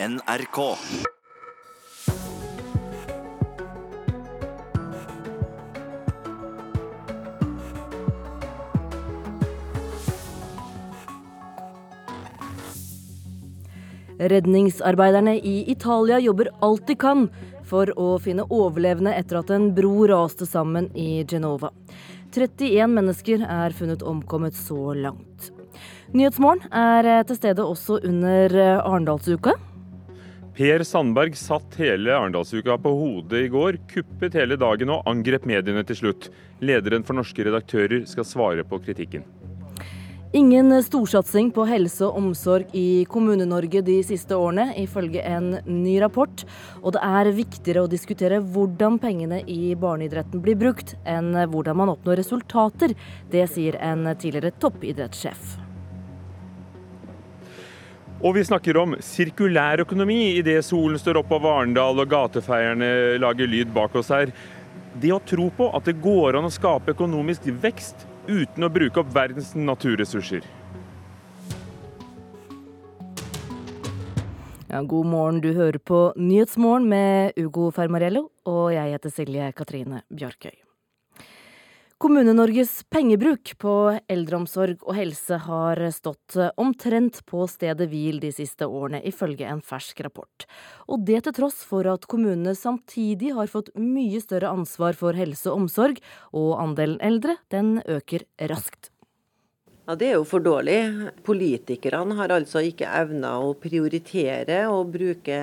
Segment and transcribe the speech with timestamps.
[0.00, 0.76] NRK.
[14.18, 17.26] Redningsarbeiderne i Italia jobber alt de kan
[17.66, 21.72] for å finne overlevende etter at en bro raste sammen i Genova.
[22.30, 25.50] 31 mennesker er funnet omkommet så langt.
[26.14, 29.58] Nyhetsmorgen er til stede også under Arendalsuka.
[30.58, 35.84] Per Sandberg satt hele Arendalsuka på hodet i går, kuppet hele dagen og angrep mediene
[35.86, 36.26] til slutt.
[36.58, 39.22] Lederen for norske redaktører skal svare på kritikken.
[40.34, 46.42] Ingen storsatsing på helse og omsorg i Kommune-Norge de siste årene, ifølge en ny rapport.
[46.82, 51.94] Og det er viktigere å diskutere hvordan pengene i barneidretten blir brukt, enn hvordan man
[51.94, 52.98] oppnår resultater.
[53.30, 55.67] Det sier en tidligere toppidrettssjef.
[58.18, 62.88] Og vi snakker om sirkulær økonomi idet solen står opp over Arendal og gatefeierne
[63.22, 64.32] lager lyd bak oss her.
[64.98, 69.04] Det å tro på at det går an å skape økonomisk vekst uten å bruke
[69.04, 70.42] opp verdens naturressurser.
[74.68, 80.02] Ja, god morgen, du hører på Nyhetsmorgen med Ugo Fermarello, og jeg heter Silje Katrine
[80.10, 80.67] Bjarkøy.
[81.98, 83.72] Kommune-Norges pengebruk på
[84.06, 90.04] eldreomsorg og helse har stått omtrent på stedet hvil de siste årene, ifølge en fersk
[90.06, 90.46] rapport.
[90.86, 95.50] Og det til tross for at kommunene samtidig har fått mye større ansvar for helse
[95.50, 95.98] og omsorg,
[96.30, 98.92] og andelen eldre den øker raskt.
[99.88, 100.78] Ja, Det er jo for dårlig.
[101.26, 105.42] Politikerne har altså ikke evna å prioritere og bruke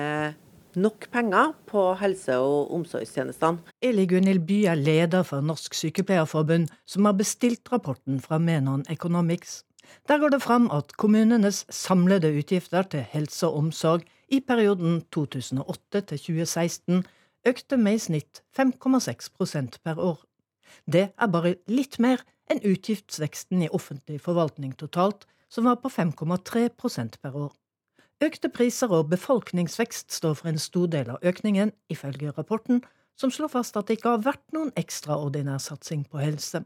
[0.76, 3.58] nok penger på helse- og omsorgstjenestene.
[3.82, 9.64] Eli Gunhild By er leder for Norsk Sykepleierforbund, som har bestilt rapporten fra Menon Economics.
[10.08, 16.00] Der går det fram at kommunenes samlede utgifter til helse og omsorg i perioden 2008
[16.00, 17.04] til 2016
[17.46, 20.18] økte med i snitt 5,6% per år.
[20.86, 27.20] Det er bare litt mer enn utgiftsveksten i offentlig forvaltning totalt, som var på 5,3%
[27.22, 27.52] per år.
[28.24, 32.80] Økte priser og befolkningsvekst står for en stor del av økningen, ifølge rapporten,
[33.20, 36.62] som slår fast at det ikke har vært noen ekstraordinær satsing på helse.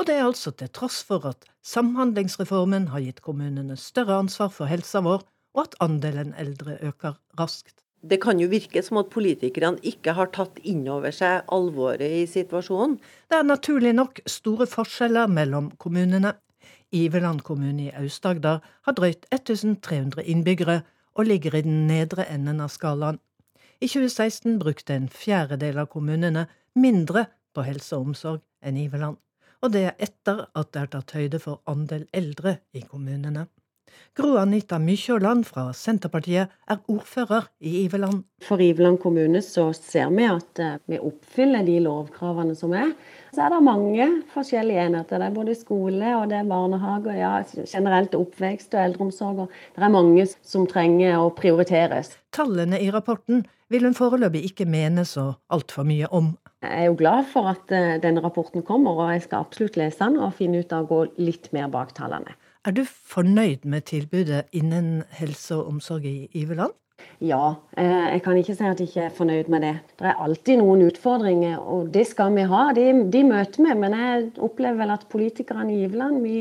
[0.00, 4.70] Og det er altså til tross for at Samhandlingsreformen har gitt kommunene større ansvar for
[4.70, 7.84] helsa vår, og at andelen eldre øker raskt.
[8.00, 12.24] Det kan jo virke som at politikerne ikke har tatt inn over seg alvoret i
[12.28, 12.96] situasjonen.
[13.28, 16.32] Det er naturlig nok store forskjeller mellom kommunene.
[16.92, 20.82] Iveland kommune i Aust-Agder har drøyt 1300 innbyggere,
[21.14, 23.20] og ligger i den nedre enden av skalaen.
[23.80, 26.46] I 2016 brukte en fjerdedel av kommunene
[26.78, 29.18] mindre på helse og omsorg enn Iveland,
[29.62, 33.46] og det er etter at det er tatt høyde for andel eldre i kommunene.
[34.14, 38.22] Gro Anita Mykjåland fra Senterpartiet er ordfører i Iveland.
[38.44, 42.92] For Iveland kommune så ser vi at eh, vi oppfyller de lovkravene som er.
[43.34, 45.18] Så er det mange forskjellige enheter.
[45.18, 47.32] Det er både skole og det er barnehage, ja,
[47.66, 49.42] generelt oppvekst og eldreomsorg.
[49.74, 52.14] Det er mange som trenger å prioriteres.
[52.34, 56.34] Tallene i rapporten vil hun foreløpig ikke mene så altfor mye om.
[56.64, 60.00] Jeg er jo glad for at eh, denne rapporten kommer, og jeg skal absolutt lese
[60.00, 62.36] den og finne ut av å gå litt mer bak tallene.
[62.64, 66.72] Er du fornøyd med tilbudet innen helse og omsorg i Iveland?
[67.20, 69.72] Ja, eh, jeg kan ikke si at jeg ikke er fornøyd med det.
[70.00, 72.62] Det er alltid noen utfordringer, og det skal vi ha.
[72.72, 76.38] De, de møter vi, men jeg opplever vel at politikerne i Iveland vi,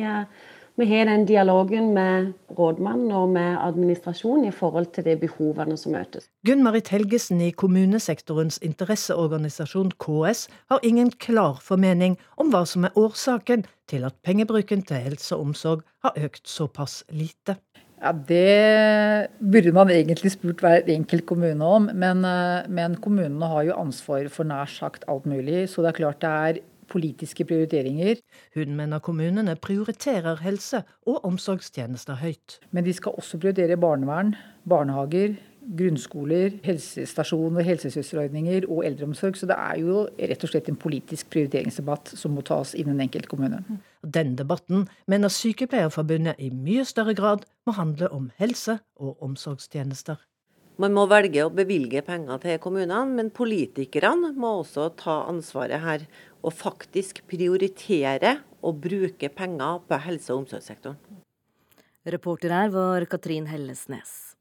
[0.75, 5.93] vi har den dialogen med rådmannen og med administrasjonen i forhold til de behovene som
[5.93, 6.25] møtes.
[6.47, 13.67] Gunn-Marit Helgesen i kommunesektorens interesseorganisasjon KS har ingen klar formening om hva som er årsaken
[13.91, 17.59] til at pengebruken til helse og omsorg har økt såpass lite.
[18.03, 23.63] Ja, Det burde man egentlig spurt hver enkelt kommune om, men, eh, men kommunene har
[23.63, 25.69] jo ansvar for nær sagt alt mulig.
[25.69, 28.21] Så det er klart det er politiske prioriteringer.
[28.55, 32.59] Hun mener kommunene prioriterer helse- og omsorgstjenester høyt.
[32.71, 34.35] Men de skal også prioritere barnevern,
[34.69, 35.35] barnehager,
[35.77, 39.37] grunnskoler, helsestasjoner, helsesøsterordninger og eldreomsorg.
[39.37, 43.07] Så det er jo rett og slett en politisk prioriteringsdebatt som må tas innen den
[43.07, 43.63] enkelte kommune.
[44.03, 50.19] Den debatten mener Sykepleierforbundet i mye større grad må handle om helse- og omsorgstjenester.
[50.81, 56.07] Man må velge å bevilge penger til kommunene, men politikerne må også ta ansvaret her.
[56.43, 60.99] Og faktisk prioritere å bruke penger på helse- og omsorgssektoren.
[62.03, 64.33] Reporter her var Katrin Hellesnes.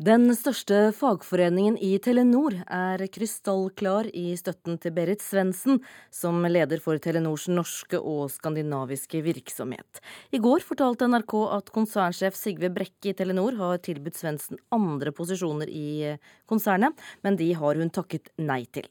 [0.00, 6.96] Den største fagforeningen i Telenor er krystallklar i støtten til Berit Svendsen, som leder for
[6.96, 10.00] Telenors norske og skandinaviske virksomhet.
[10.32, 15.68] I går fortalte NRK at konsernsjef Sigve Brekke i Telenor har tilbudt Svendsen andre posisjoner
[15.68, 16.16] i
[16.48, 18.88] konsernet, men de har hun takket nei til.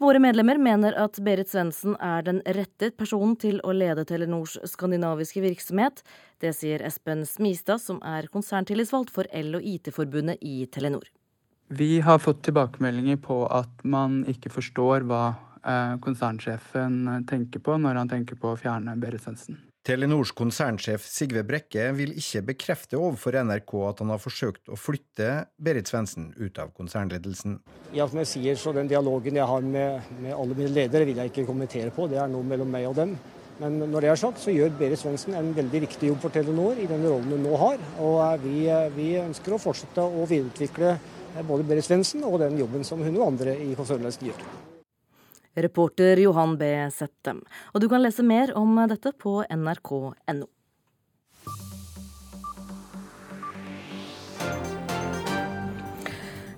[0.00, 5.42] Våre medlemmer mener at Berit Svendsen er den rette personen til å lede Telenors skandinaviske
[5.44, 6.00] virksomhet.
[6.40, 11.04] Det sier Espen Smistad, som er konserntillitsvalgt for El- og IT-forbundet i Telenor.
[11.68, 15.22] Vi har fått tilbakemeldinger på at man ikke forstår hva
[15.60, 19.60] eh, konsernsjefen tenker på når han tenker på å fjerne Berit Svendsen.
[19.80, 25.28] Telenors konsernsjef Sigve Brekke vil ikke bekrefte overfor NRK at han har forsøkt å flytte
[25.56, 27.56] Berit Svendsen ut av konsernledelsen.
[27.96, 31.22] Ja, som jeg sier, så Den dialogen jeg har med, med, alle mine ledere, vil
[31.22, 32.10] jeg ikke kommentere på.
[32.12, 33.16] Det er noe mellom meg og dem.
[33.60, 36.76] Men når det er sagt, så gjør Berit Svendsen en veldig viktig jobb for Telenor
[36.80, 37.80] i den rollen hun nå har.
[38.04, 38.66] Og vi,
[38.96, 40.98] vi ønsker å fortsette å videreutvikle
[41.48, 44.44] både Berit Svendsen og den jobben som hun og andre i konsernledelsen gjør.
[45.62, 46.70] Reporter Johan B.
[46.94, 47.42] Settem.
[47.74, 50.48] Og du kan lese mer om dette på nrk.no.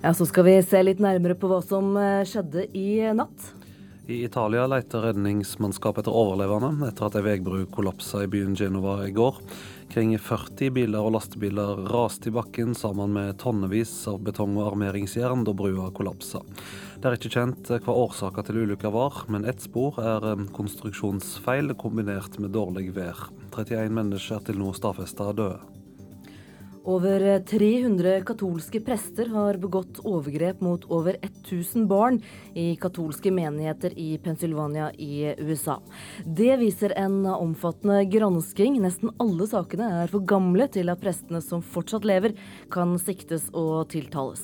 [0.02, 3.52] Ja, Så skal vi se litt nærmere på hva som eh, skjedde i natt.
[4.10, 9.12] I Italia leter redningsmannskap etter overlevende etter at ei veibru kollapsa i byen Genova i
[9.14, 9.38] går.
[9.92, 15.42] Kring 40 biler og lastebiler raste i bakken sammen med tonnevis av betong og armeringsjern
[15.44, 16.40] da brua kollapsa.
[16.96, 22.40] Det er ikke kjent hva årsaka til ulykka var, men ett spor er konstruksjonsfeil kombinert
[22.40, 23.20] med dårlig vær.
[23.52, 25.60] 31 mennesker er til nå stadfesta døde.
[26.84, 32.18] Over 300 katolske prester har begått overgrep mot over 1000 barn
[32.58, 35.76] i katolske menigheter i Pennsylvania i USA.
[36.26, 38.80] Det viser en omfattende gransking.
[38.82, 42.34] Nesten alle sakene er for gamle til at prestene som fortsatt lever,
[42.74, 44.42] kan siktes og tiltales.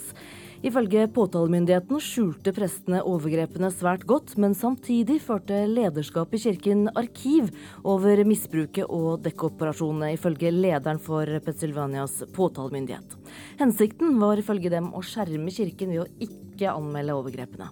[0.67, 7.53] Ifølge påtalemyndigheten skjulte prestene overgrepene svært godt, men samtidig førte lederskapet i kirken arkiv
[7.87, 13.15] over misbruket og dekkoperasjonene, ifølge lederen for Pennsylvanias påtalemyndighet.
[13.63, 17.71] Hensikten var ifølge dem å skjerme kirken ved å ikke anmelde overgrepene.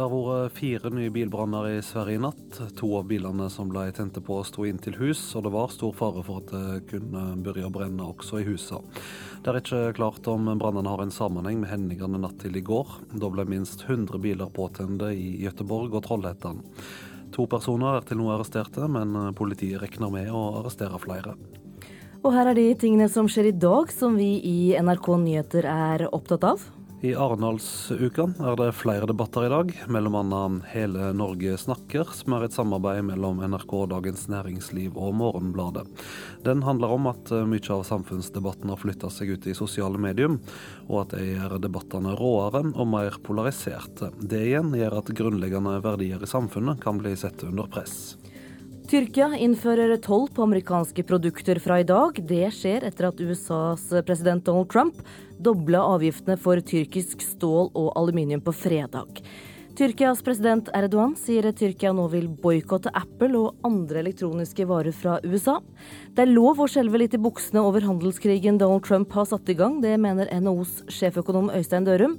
[0.00, 2.54] Det har vært fire nye bilbranner i Sverige i natt.
[2.78, 5.92] To av bilene som ble tente på, sto inn til hus, og det var stor
[5.98, 8.80] fare for at det kunne begynne å brenne også i husene.
[9.44, 12.96] Det er ikke klart om brannene har en sammenheng med hendelsene natt til i går.
[13.12, 16.64] Da ble minst 100 biler påtente i Gøteborg og Trollhättan.
[17.36, 21.36] To personer er til nå arresterte, men politiet regner med å arrestere flere.
[22.24, 26.08] Og her er de tingene som skjer i dag, som vi i NRK Nyheter er
[26.08, 26.70] opptatt av.
[27.00, 30.40] I Arendalsuka er det flere debatter i dag, bl.a.
[30.68, 35.86] Hele Norge snakker, som er et samarbeid mellom NRK, Dagens Næringsliv og Morgenbladet.
[36.44, 40.42] Den handler om at mye av samfunnsdebatten har flytta seg ut i sosiale medium,
[40.90, 44.12] og at det gjør debattene råere og mer polariserte.
[44.20, 48.18] Det igjen gjør at grunnleggende verdier i samfunnet kan bli satt under press.
[48.90, 52.16] Tyrkia innfører toll på amerikanske produkter fra i dag.
[52.26, 55.00] Det skjer etter at USAs president Donald Trump
[55.44, 59.22] dobla avgiftene for tyrkisk stål og aluminium på fredag.
[59.80, 65.54] Tyrkias president Erdogan sier Tyrkia nå vil boikotte Apple og andre elektroniske varer fra USA.
[66.12, 69.56] Det er lov å skjelve litt i buksene over handelskrigen Donald Trump har satt i
[69.56, 69.78] gang.
[69.80, 72.18] Det mener NHOs sjeføkonom Øystein Dørum.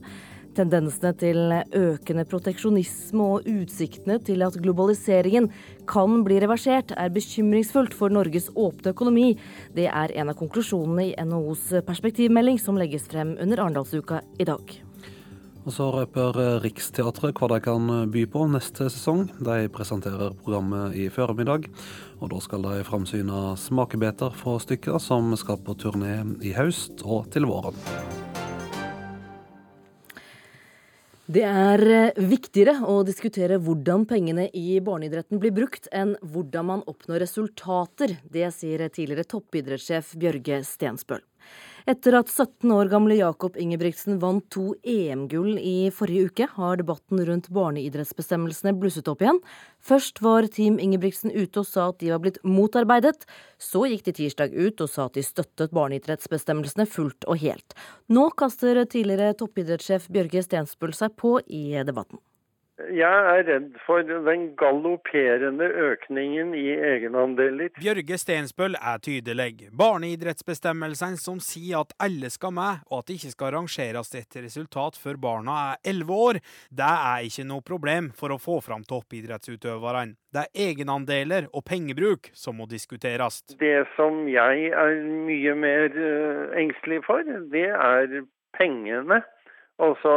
[0.51, 5.48] Tendensene til økende proteksjonisme og utsiktene til at globaliseringen
[5.88, 9.30] kan bli reversert, er bekymringsfullt for Norges åpne økonomi.
[9.75, 14.80] Det er en av konklusjonene i NHOs perspektivmelding som legges frem under Arendalsuka i dag.
[15.62, 19.28] Og Så røper Riksteatret hva de kan by på neste sesong.
[19.45, 21.69] De presenterer programmet i formiddag,
[22.19, 27.30] og da skal de framsyne smakebiter fra stykker som skal på turné i høst og
[27.31, 27.78] til våren.
[31.31, 36.83] Det er eh, viktigere å diskutere hvordan pengene i barneidretten blir brukt, enn hvordan man
[36.92, 38.18] oppnår resultater.
[38.28, 41.23] Det sier tidligere toppidrettssjef Bjørge Stensbøl.
[41.90, 47.23] Etter at 17 år gamle Jakob Ingebrigtsen vant to EM-gull i forrige uke, har debatten
[47.26, 49.42] rundt barneidrettsbestemmelsene blusset opp igjen.
[49.81, 53.26] Først var Team Ingebrigtsen ute og sa at de var blitt motarbeidet.
[53.57, 57.78] Så gikk de tirsdag ut og sa at de støttet barneidrettsbestemmelsene fullt og helt.
[58.14, 62.21] Nå kaster tidligere toppidrettssjef Bjørge Stensbøl seg på i debatten.
[62.90, 67.71] Jeg er redd for den galopperende økningen i egenandeler.
[67.78, 69.69] Bjørge Stensbøl er tydelig.
[69.78, 75.00] Barneidrettsbestemmelsene som sier at alle skal med, og at det ikke skal rangeres et resultat
[75.00, 80.18] før barna er elleve år, det er ikke noe problem for å få fram toppidrettsutøverne.
[80.31, 83.42] Det er egenandeler og pengebruk som må diskuteres.
[83.59, 85.97] Det som jeg er mye mer
[86.59, 88.21] engstelig for, det er
[88.57, 89.21] pengene.
[89.81, 90.14] Altså,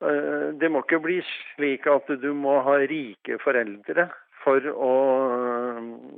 [0.00, 4.10] det må ikke bli slik at du må ha rike foreldre
[4.46, 4.92] for å,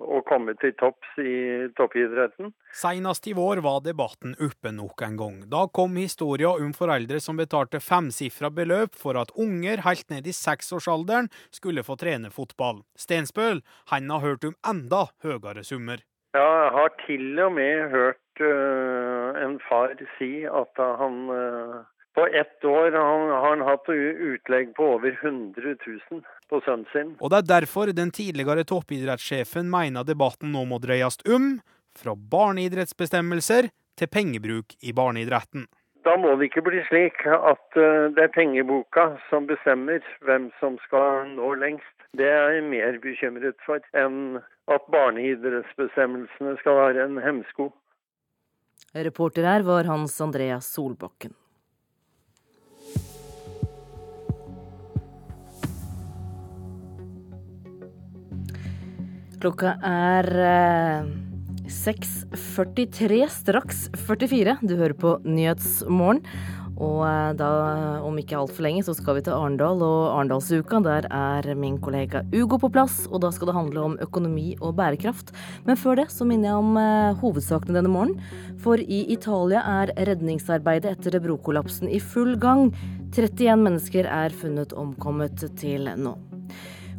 [0.05, 2.53] å komme til topps i toppidretten.
[2.77, 5.39] Senest i vår var debatten oppe nok en gang.
[5.49, 10.37] Da kom historien om foreldre som betalte femsifra beløp for at unger helt ned i
[10.37, 12.85] seksårsalderen skulle få trene fotball.
[13.01, 13.63] Stensbøl
[13.95, 16.05] han har hørt om enda høyere summer.
[16.37, 21.87] Ja, jeg har til og med hørt uh, en far si at han uh,
[22.19, 27.13] på ett år har han hatt utlegg på over 100 000 på sønnen sin.
[27.23, 31.61] Og det er derfor den tidligere toppidrettssjefen mener debatten nå må dreies om
[31.95, 35.69] fra barneidrettsbestemmelser til pengebruk i barneidretten.
[36.03, 40.79] Da må det ikke bli slik at eh, det er pengeboka som bestemmer hvem som
[40.89, 41.95] skal nå lengst.
[42.19, 47.71] Det er jeg mer bekymret for enn at barneidrettsbestemmelsene skal være en hemsko.
[49.07, 51.37] Reporter her var Hans Andreas Solbakken.
[59.39, 60.27] Klokka er
[61.71, 64.57] 6.43, eh, straks 44.
[64.67, 66.25] Du hører på Nyhetsmorgen.
[66.79, 67.51] Og eh, da,
[68.07, 70.81] om ikke altfor lenge, så skal vi til Arendal og Arendalsuka.
[70.83, 74.75] Der er min kollega Ugo på plass, og da skal det handle om økonomi og
[74.79, 75.31] bærekraft.
[75.67, 78.19] Men før det så minner jeg om eh, hovedsakene denne morgenen.
[78.63, 82.73] For i Italia er redningsarbeidet etter brokollapsen i full gang.
[83.15, 86.19] 31 mennesker er funnet omkommet til nå.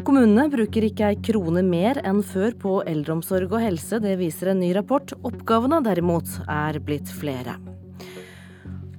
[0.07, 4.61] Kommunene bruker ikke ei krone mer enn før på eldreomsorg og helse, det viser en
[4.63, 5.11] ny rapport.
[5.27, 7.57] Oppgavene derimot er blitt flere.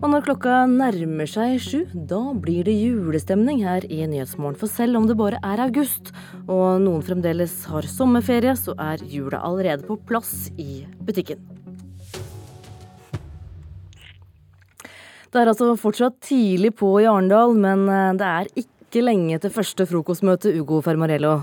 [0.01, 4.57] Og når klokka nærmer seg sju, da blir det julestemning her i Nyhetsmorgen.
[4.61, 6.13] For selv om det bare er august,
[6.47, 11.41] og noen fremdeles har sommerferie, så er jula allerede på plass i butikken.
[15.31, 19.39] Det er altså fortsatt tidlig på i Arendal, men eh, det er ikke ikke lenge
[19.39, 21.39] til første frokostmøte, Ugo Fermarello.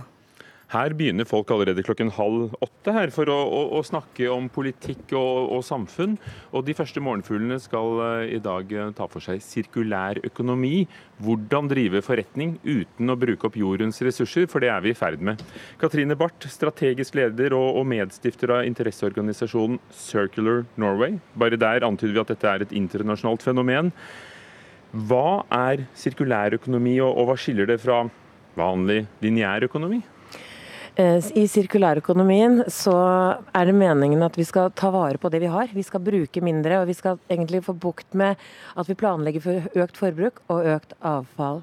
[0.67, 5.13] Her begynner folk allerede klokken halv åtte her for å, å, å snakke om politikk
[5.15, 6.17] og, og, samfunn.
[6.51, 10.83] Og de første morgenfuglene skal uh, i dag uh, ta for seg sirkulær økonomi.
[11.23, 15.23] Hvordan drive forretning uten å bruke opp jordens ressurser, for det er vi i ferd
[15.23, 15.39] med.
[15.79, 21.15] Katrine Barth, strategisk leder og, og medstifter av interesseorganisasjonen Circular Norway.
[21.39, 23.95] Bare der antyder vi at dette er et internasjonalt fenomen.
[24.91, 28.05] Hva er sirkulærøkonomi, og, og hva skiller det fra
[28.57, 29.99] vanlig lineær økonomi?
[30.97, 32.95] Eh, I sirkulærøkonomien så
[33.53, 35.69] er det meningen at vi skal ta vare på det vi har.
[35.69, 38.39] Vi skal bruke mindre, og vi skal egentlig få bukt med
[38.73, 41.61] at vi planlegger for økt forbruk og økt avfall.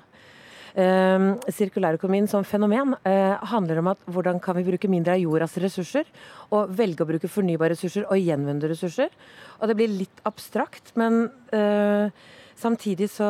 [0.75, 5.55] Uh, sirkulærøkonomien som fenomen uh, handler om at hvordan kan vi bruke mindre av jordas
[5.63, 6.09] ressurser,
[6.51, 9.15] og velge å bruke fornybare ressurser og gjenvunne ressurser.
[9.61, 12.11] Og det blir litt abstrakt, men uh,
[12.57, 13.29] Samtidig så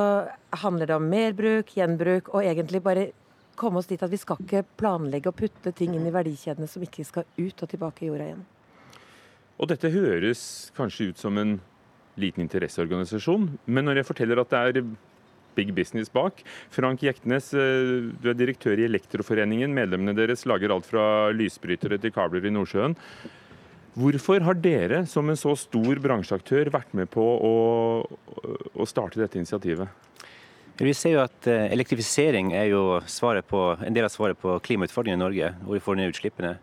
[0.62, 3.06] handler det om merbruk, gjenbruk, og egentlig bare
[3.58, 6.82] komme oss dit at vi skal ikke planlegge å putte ting inn i verdikjedene som
[6.84, 8.44] ikke skal ut og tilbake i jorda igjen.
[9.54, 10.44] Og dette høres
[10.76, 11.56] kanskje ut som en
[12.20, 14.86] liten interesseorganisasjon, men når jeg forteller at det er
[15.54, 16.42] big business bak
[16.74, 19.74] Frank Jektnes, eh, du er direktør i Elektroforeningen.
[19.74, 22.96] Medlemmene deres lager alt fra lysbrytere til kabler i Nordsjøen.
[23.94, 27.52] Hvorfor har dere som en så stor bransjeaktør vært med på å,
[28.74, 29.86] å starte dette initiativet?
[30.80, 32.98] Vi ser jo at eh, Elektrifisering er jo
[33.46, 36.56] på, en del av svaret på klimautfordringen i Norge, hvor vi får ned utslippene.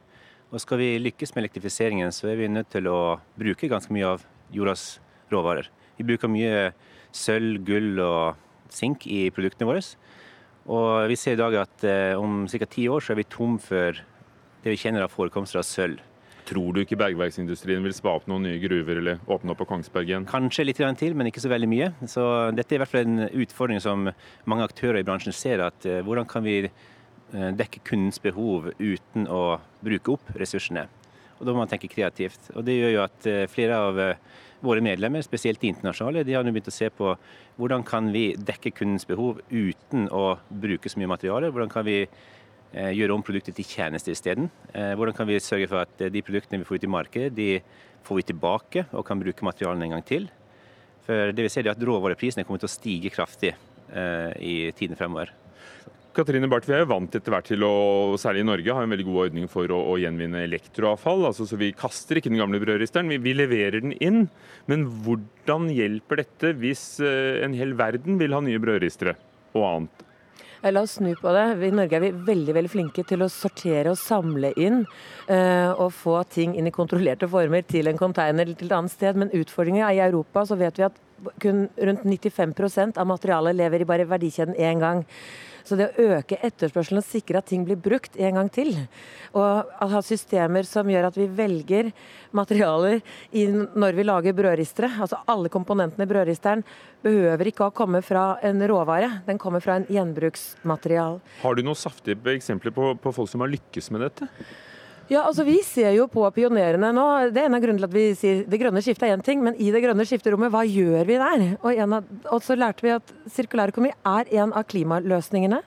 [0.52, 4.12] Og Skal vi lykkes med elektrifiseringen, så er vi nødt til å bruke ganske mye
[4.12, 5.00] av jordas
[5.32, 5.72] råvarer.
[5.96, 6.74] Vi bruker mye
[7.16, 8.36] sølv, gull og
[8.76, 9.88] sink i produktene våre.
[10.68, 12.68] Og vi ser i dag at eh, om ca.
[12.68, 16.11] ti år så er vi tom for det vi kjenner av forekomster av sølv.
[16.48, 20.10] Tror du ikke bergverksindustrien vil spa opp noen nye gruver eller åpne opp på Kongsberg
[20.10, 20.28] igjen?
[20.30, 21.92] Kanskje litt til, men ikke så veldig mye.
[22.10, 22.24] Så
[22.56, 24.10] dette er i hvert fall en utfordring som
[24.50, 25.62] mange aktører i bransjen ser.
[25.62, 30.88] at uh, Hvordan kan vi uh, dekke kundens behov uten å bruke opp ressursene?
[31.40, 32.52] Og Da må man tenke kreativt.
[32.56, 34.04] Og Det gjør jo at uh, flere av
[34.62, 37.16] våre medlemmer, spesielt de internasjonale, de har nå begynt å se på
[37.58, 41.50] hvordan kan vi dekke kundens behov uten å bruke så mye materiale.
[41.50, 42.40] Hvordan kan vi Eh,
[42.72, 44.50] gjøre om produktet til tjeneste isteden.
[44.72, 47.34] Eh, hvordan kan vi sørge for at eh, de produktene vi får ut i markedet,
[47.36, 47.50] de
[48.08, 50.30] får vi tilbake og kan bruke materialene en gang til.
[51.06, 53.56] For det vi ser er at Råvareprisene kommer til å stige kraftig
[53.92, 55.34] i tiden fremover.
[56.16, 58.94] Katrine Barth, Vi er jo vant etter hvert til å, særlig i Norge, ha en
[58.94, 61.26] veldig god ordning for å, å gjenvinne elektroavfall.
[61.28, 64.30] altså Så vi kaster ikke den gamle brødristeren, vi, vi, leverer den inn.
[64.72, 69.18] Men hvordan hjelper dette hvis en hel verden vil ha nye brødristere
[69.58, 70.06] og annet?
[70.62, 71.44] La oss snu på det.
[71.66, 75.88] I Norge er vi veldig veldig flinke til å sortere og samle inn uh, og
[75.98, 79.18] få ting inn i kontrollerte former til en container eller til et annet sted.
[79.18, 81.00] Men utfordringen er i Europa så vet vi at
[81.42, 85.02] kun rundt 95% av materialet lever i bare verdikjeden én gang.
[85.68, 88.74] Så det å øke etterspørselen og sikre at ting blir brukt en gang til,
[89.38, 91.92] og ha systemer som gjør at vi velger
[92.36, 93.02] materialer
[93.32, 96.66] når vi lager brødristere, altså alle komponentene i brødristeren,
[97.02, 101.22] behøver ikke å komme fra en råvare, den kommer fra en gjenbruksmaterial.
[101.42, 104.30] Har du noen saftige eksempler på, på folk som har lykkes med dette?
[105.10, 107.08] Ja, altså Vi ser jo på pionerene nå.
[107.34, 109.42] Det er en av grunnene til at vi sier det grønne skiftet er én ting,
[109.44, 111.48] men i det grønne skifterommet, hva gjør vi der?
[111.60, 115.60] Og, av, og så lærte vi at sirkulærøkonomi er en av klimaløsningene.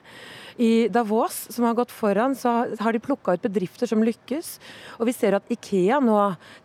[0.55, 4.53] I Davos, som har gått foran, så har de plukka ut bedrifter som lykkes.
[5.01, 6.15] Og vi ser at Ikea nå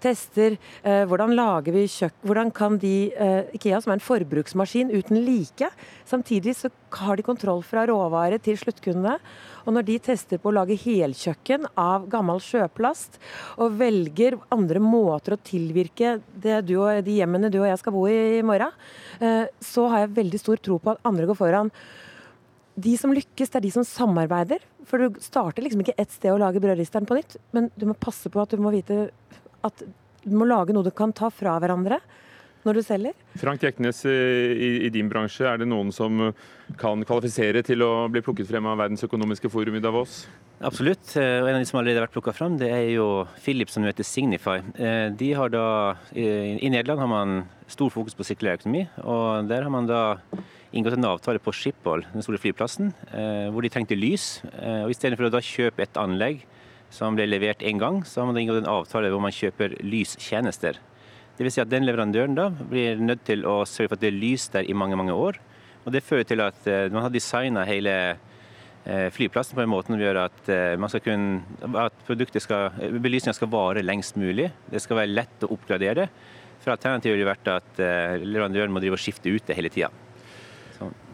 [0.02, 2.14] tester eh, hvordan lager vi kjøk...
[2.22, 5.72] Hvordan kan de eh, Ikea, som er en forbruksmaskin uten like,
[6.06, 6.70] samtidig så
[7.02, 9.18] har de kontroll fra råvare til sluttkundene.
[9.66, 13.18] Og når de tester på å lage helkjøkken av gammel sjøplast,
[13.60, 16.68] og velger andre måter å tilvirke og,
[17.04, 18.72] de hjemmene du og jeg skal bo i i morgen,
[19.20, 21.72] eh, så har jeg veldig stor tro på at andre går foran.
[22.80, 24.62] De som lykkes, det er de som samarbeider.
[24.88, 27.98] For du starter liksom ikke ett sted å lage brødristeren på nytt, men du må
[27.98, 29.10] passe på at du må vite
[29.66, 29.84] at
[30.24, 32.00] du må lage noe du kan ta fra hverandre
[32.66, 33.16] når du selger.
[33.40, 36.30] Frank Jeknes, eh, i, i, din bransje, er det noen som
[36.80, 40.22] kan kvalifisere til å bli plukket frem av Verdens økonomiske forum i Davos?
[40.60, 41.14] Absolutt.
[41.16, 43.08] Eh, og En av de som allerede har vært plukka frem, det er jo
[43.40, 44.58] Philips, som heter Signify.
[44.76, 48.88] Eh, de har da, I Nederland har man stor fokus på sirkulær økonomi.
[49.04, 50.18] og Der har man da
[50.72, 52.92] inngått en avtale på Schiphol, den store flyplassen,
[53.50, 54.42] hvor de trengte lys.
[54.84, 56.44] og Istedenfor å da kjøpe et anlegg
[56.94, 59.78] som ble levert én gang, så har man da inngått en avtale hvor man kjøper
[59.82, 60.78] lystjenester.
[61.40, 61.54] Dvs.
[61.56, 64.50] Si at den leverandøren da blir nødt til å sørge for at det er lys
[64.52, 65.38] der i mange mange år.
[65.86, 69.88] Og Det fører til at uh, man har designa hele uh, flyplassen på en måte
[69.88, 71.40] som gjør at, skal kunne,
[71.80, 74.50] at skal, belysninga skal vare lengst mulig.
[74.68, 76.10] Det skal være lett å oppgradere.
[76.60, 77.78] For Alternativet ville vært at
[78.20, 79.88] leverandøren må drive og skifte ut det hele tida.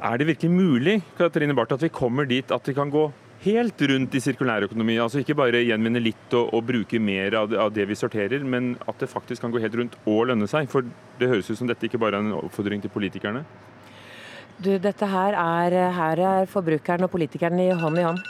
[0.02, 3.06] Er det virkelig mulig Katarine Barth, at vi kommer dit at vi kan gå
[3.44, 4.96] helt rundt i sirkulærøkonomi.
[5.02, 8.44] Altså ikke bare gjenvinne litt og, og bruke mer av det, av det, vi sorterer,
[8.44, 10.70] men at det faktisk kan gå helt rundt og lønne seg.
[10.72, 10.86] For
[11.20, 13.44] det høres ut som dette ikke bare er en oppfordring til politikerne.
[14.56, 18.20] Du, dette her er, her er forbrukeren og politikeren i hånd i hånd.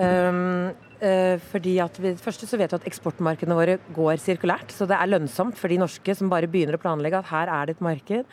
[0.00, 0.70] Um,
[1.02, 4.96] uh, fordi at vi, først så vet vi at Eksportmarkedene våre går sirkulært, så det
[4.96, 7.84] er lønnsomt for de norske som bare begynner å planlegge at her er det et
[7.84, 8.28] marked.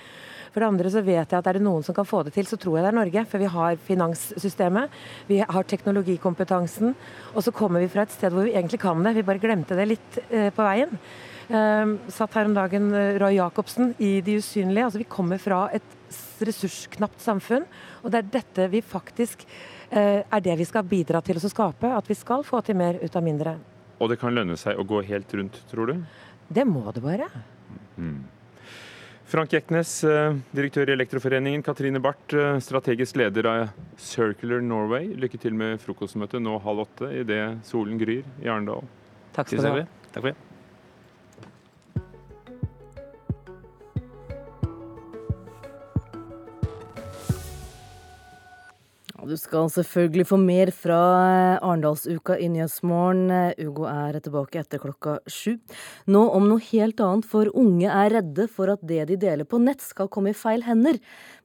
[0.57, 2.47] For det andre så vet jeg at er det noen som kan få det til,
[2.49, 3.21] så tror jeg det er Norge.
[3.29, 4.93] For vi har finanssystemet,
[5.29, 6.95] vi har teknologikompetansen,
[7.37, 9.11] og så kommer vi fra et sted hvor vi egentlig kan det.
[9.19, 10.95] Vi bare glemte det litt eh, på veien.
[11.53, 14.87] Eh, satt her om dagen eh, Roy Jacobsen i De usynlige.
[14.87, 15.93] Altså Vi kommer fra et
[16.41, 17.67] ressursknapt samfunn,
[18.01, 19.43] og det er dette vi faktisk
[19.91, 21.91] eh, er det vi skal bidra til å skape.
[21.99, 23.53] At vi skal få til mer ut av mindre.
[24.01, 26.01] Og det kan lønne seg å gå helt rundt, tror du?
[26.49, 27.29] Det må det bare.
[28.01, 28.25] Mm.
[29.27, 31.63] Frank Jeknes, eh, direktør i Elektroforeningen.
[31.63, 35.09] Katrine Barth, eh, strategisk leder av Circular Norway.
[35.19, 38.87] Lykke til med frokostmøtet nå halv åtte idet solen gryr i Arendal.
[39.35, 39.87] Takk skal du ha.
[40.13, 40.46] Takk for det.
[49.27, 53.25] Du skal selvfølgelig få mer fra eh, Arendalsuka i Nyhetsmorgen.
[53.33, 55.57] Eh, Ugo er tilbake etter klokka sju.
[56.07, 59.59] Nå om noe helt annet, for unge er redde for at det de deler på
[59.59, 61.01] nett skal komme i feil hender.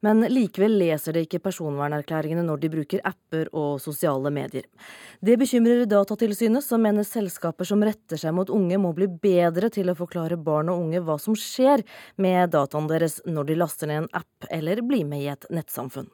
[0.07, 4.69] Men likevel leser de ikke personvernerklæringene når de bruker apper og sosiale medier.
[5.19, 9.91] Det bekymrer Datatilsynet, som mener selskaper som retter seg mot unge må bli bedre til
[9.91, 11.83] å forklare barn og unge hva som skjer
[12.23, 16.13] med dataen deres når de laster ned en app eller blir med i et nettsamfunn.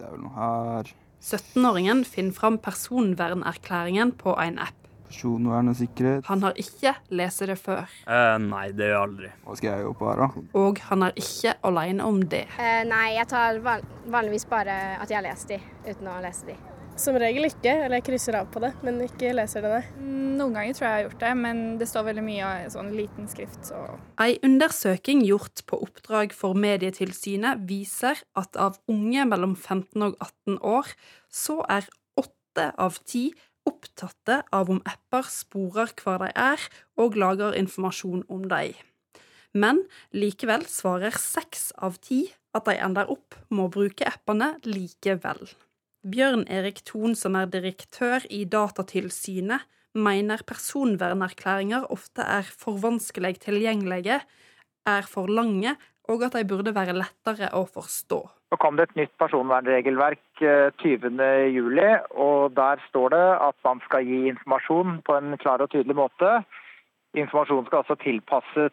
[0.00, 4.76] Det er vel noe her 17-åringen finner fram personvernerklæringen på en app.
[5.10, 6.24] Personvern og sikkerhet.
[6.30, 7.90] Han har ikke lest det før.
[8.06, 9.30] Eh, nei, det gjør jeg aldri.
[9.44, 10.44] Hva skal jeg jobbe her, da?
[10.62, 12.44] Og han er ikke alene om det.
[12.56, 15.60] Eh, nei, jeg tar vanligvis bare at jeg har lest de,
[15.90, 16.56] uten å lese de.
[17.00, 19.84] Som regel ikke, eller jeg krysser av på det, men ikke leser det, nei.
[19.96, 22.72] Mm, noen ganger tror jeg jeg har gjort det, men det står veldig mye av
[22.74, 23.60] sånn liten skrift.
[23.70, 23.78] Så.
[24.20, 30.60] Ei undersøking gjort på oppdrag for Medietilsynet viser at av unge mellom 15 og 18
[30.60, 30.92] år,
[31.32, 31.88] så er
[32.20, 33.30] åtte av ti
[33.68, 36.60] opptatte av om apper sporer hvor de er,
[37.00, 38.76] og lager informasjon om dem.
[39.56, 39.82] Men
[40.14, 45.48] likevel svarer seks av ti at de ender opp med å bruke appene likevel.
[46.00, 54.16] Bjørn Erik Thon, som er direktør i Datatilsynet, mener personvernerklæringer ofte er for vanskelig tilgjengelige,
[54.88, 55.74] er for lange,
[56.08, 58.20] og at de burde være lettere å forstå.
[58.48, 60.40] Så kom det et nytt personvernregelverk
[60.80, 61.20] 20.07,
[61.84, 65.98] eh, og der står det at man skal gi informasjon på en klar og tydelig
[66.00, 66.38] måte.
[67.12, 68.72] Informasjonen skal altså tilpasses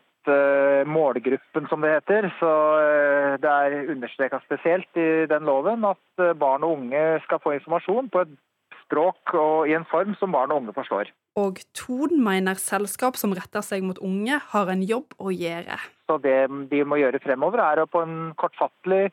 [0.87, 2.29] målgruppen, som det heter.
[2.39, 7.41] Så eh, det er understreka spesielt i den loven at eh, barn og unge skal
[7.43, 8.35] få informasjon på et
[8.87, 11.11] språk og i en form som barn og unge forstår.
[11.37, 15.77] Og Ton mener selskap som retter seg mot unge, har en jobb å gjøre.
[16.07, 16.39] Så det
[16.71, 19.11] de må gjøre fremover, er å på en kortfattelig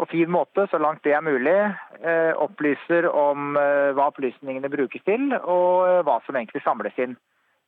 [0.00, 1.58] og fin måte, så langt det er mulig,
[2.00, 7.18] eh, opplyser om eh, hva opplysningene brukes til, og eh, hva som egentlig samles inn.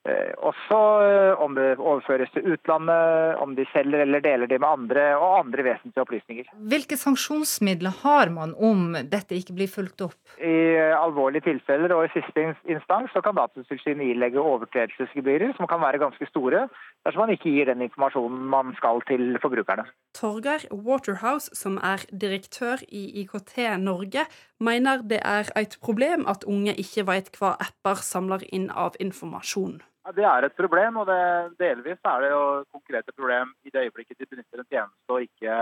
[0.02, 4.66] Eh, også eh, om det overføres til utlandet, om de selger eller deler det med
[4.66, 6.48] andre, og andre vesentlige opplysninger.
[6.72, 10.18] Hvilke sanksjonsmidler har man om dette ikke blir fulgt opp?
[10.42, 15.78] I eh, alvorlige tilfeller og i siste instans så kan Datatilsynet ilegge overtredelsesgebyrer, som kan
[15.84, 16.66] være ganske store,
[17.06, 19.86] dersom man ikke gir den informasjonen man skal til forbrukerne.
[20.18, 24.26] Torgeir Waterhouse, som er direktør i IKT Norge,
[24.64, 29.80] mener det er et problem at unge ikke vet hva apper samler inn av informasjon.
[30.16, 31.22] Det er et problem, og det,
[31.62, 32.42] delvis er det jo
[32.74, 35.58] konkrete problem i det øyeblikket de benytter en tjeneste og ikke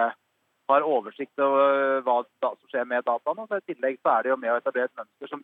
[0.71, 3.47] har oversikt over hva da, som skjer med dataene.
[3.49, 5.43] Så I tillegg så er det jo med å etablere et mønster som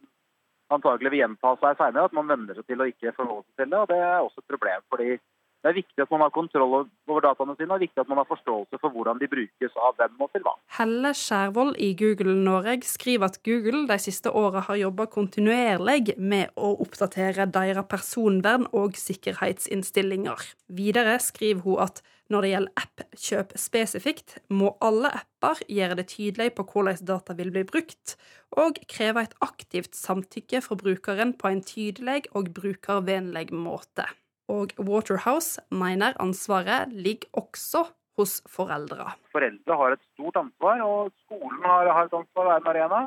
[0.72, 3.72] antagelig vil gjenta seg senere, at man venner seg til å ikke forholde seg til
[3.72, 3.82] det.
[3.82, 4.86] og Det er også et problem.
[4.94, 5.18] fordi
[5.64, 8.28] det er viktig at man har kontroll over dataene sine, og viktig at man har
[8.28, 10.52] forståelse for hvordan de brukes av hvem og til hva.
[10.76, 16.52] Helle Skjærvold i Google Norge skriver at Google de siste åra har jobba kontinuerlig med
[16.54, 20.44] å oppdatere deres personvern- og sikkerhetsinnstillinger.
[20.68, 26.52] Videre skriver hun at når det gjelder app-kjøp spesifikt, må alle apper gjøre det tydelig
[26.56, 28.16] på hvordan data vil bli brukt,
[28.58, 34.08] og kreve et aktivt samtykke fra brukeren på en tydelig og brukervennlig måte.
[34.52, 39.12] Og Waterhouse mener ansvaret ligger også hos foreldre.
[39.34, 43.00] Foreldre har et stort ansvar, og skolen har, har et ansvar å være en arena.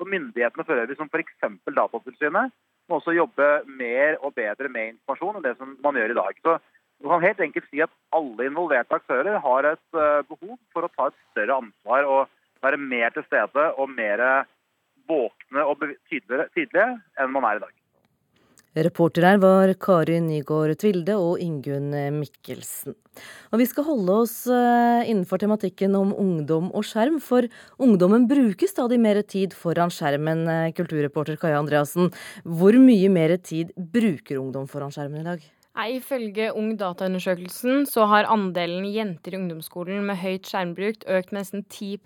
[0.00, 1.36] Og myndighetene for øvrig, som f.eks.
[1.68, 2.54] Datatilsynet,
[2.88, 6.42] må også jobbe mer og bedre med informasjon enn det som man gjør i dag.
[6.42, 6.56] Så
[7.02, 10.92] du kan helt enkelt si at alle involverte aktører har et eh, behov for å
[10.94, 12.20] ta et større ansvar og
[12.64, 14.22] være mer til stede og mer
[15.06, 16.86] våkne og tydeligere,
[17.20, 17.74] enn man er i dag.
[18.76, 22.92] Reporter her var Kari Nygaard Tvilde og Ingunn Mikkelsen.
[23.48, 27.48] Og vi skal holde oss eh, innenfor tematikken om ungdom og skjerm, for
[27.80, 32.12] ungdommen bruker stadig mer tid foran skjermen, eh, kulturreporter Kaja Andreassen.
[32.44, 35.52] Hvor mye mer tid bruker ungdom foran skjermen i dag?
[35.76, 41.98] Nei, Ifølge Ungdataundersøkelsen så har andelen jenter i ungdomsskolen med høyt skjermbruk økt nesten 10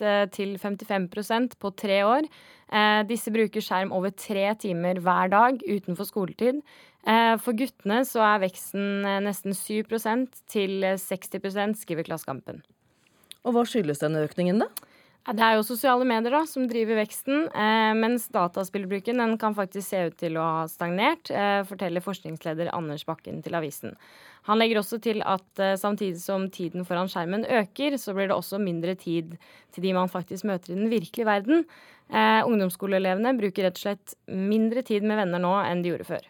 [0.00, 2.28] eh, til 55% på tre år.
[2.72, 6.62] Eh, Disse bruker skjerm over tre timer hver dag utenfor skoletid.
[7.04, 9.84] Eh, For guttene så er veksten eh, nesten 7
[10.48, 12.62] til 60% skriver Klassekampen.
[13.42, 14.70] Og hva skyldes denne økningen, da?
[15.22, 19.86] Det er jo sosiale medier da, som driver veksten, eh, mens dataspillbruken den kan faktisk
[19.86, 23.94] se ut til å ha stagnert, eh, forteller forskningsleder Anders Bakken til avisen.
[24.50, 28.34] Han legger også til at eh, samtidig som tiden foran skjermen øker, så blir det
[28.34, 29.38] også mindre tid
[29.70, 31.66] til de man faktisk møter i den virkelige verden.
[32.12, 36.28] Eh, ungdomsskoleelevene bruker rett og slett mindre tid med venner nå enn de gjorde før.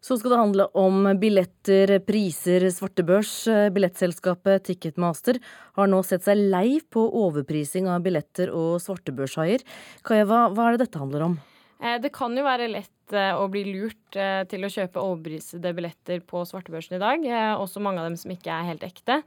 [0.00, 3.34] Så skal det handle om billetter, priser, svartebørs.
[3.74, 5.36] Billettselskapet Ticketmaster
[5.76, 9.64] har nå sett seg lei på overprising av billetter og svartebørshaier.
[10.06, 11.36] Kajeva, hva, er det dette handler om?
[11.80, 15.72] Eh, Det kan jo være lett eh, å bli lurt eh, til å kjøpe overprisede
[15.76, 17.24] billetter på svartebørsen i dag,
[17.60, 19.20] også mange av dem som ikke er helt ekte.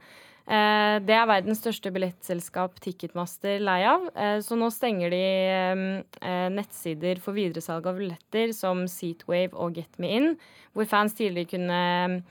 [0.44, 5.22] Eh, Det er verdens største billettselskap Ticketmaster lei av, eh, så nå stenger de
[6.20, 10.34] eh, nettsider for videresalg av billetter som Seatwave og Get Me In,
[10.76, 12.22] hvor fans tidligere kunne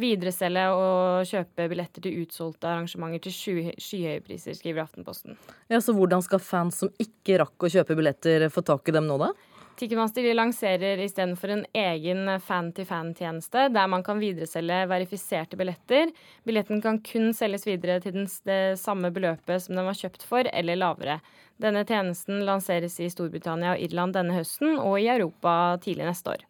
[0.00, 5.36] videreselge og kjøpe billetter til utsolgte arrangementer til sky- skyhøye priser, skriver Aftenposten.
[5.68, 9.08] Ja, Så hvordan skal fans som ikke rakk å kjøpe billetter, få tak i dem
[9.10, 9.32] nå, da?
[9.80, 16.12] Ticketmaster de lanserer istedenfor en egen fan-til-fan-tjeneste, der man kan videreselge verifiserte billetter.
[16.44, 20.76] Billetten kan kun selges videre til det samme beløpet som den var kjøpt for, eller
[20.76, 21.16] lavere.
[21.56, 26.44] Denne tjenesten lanseres i Storbritannia og Irland denne høsten, og i Europa tidlig neste år.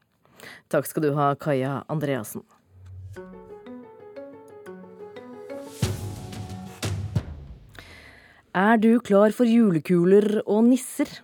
[0.66, 2.42] Takk skal du ha, Kaja Andreassen.
[8.58, 11.20] Er du klar for julekuler og nisser?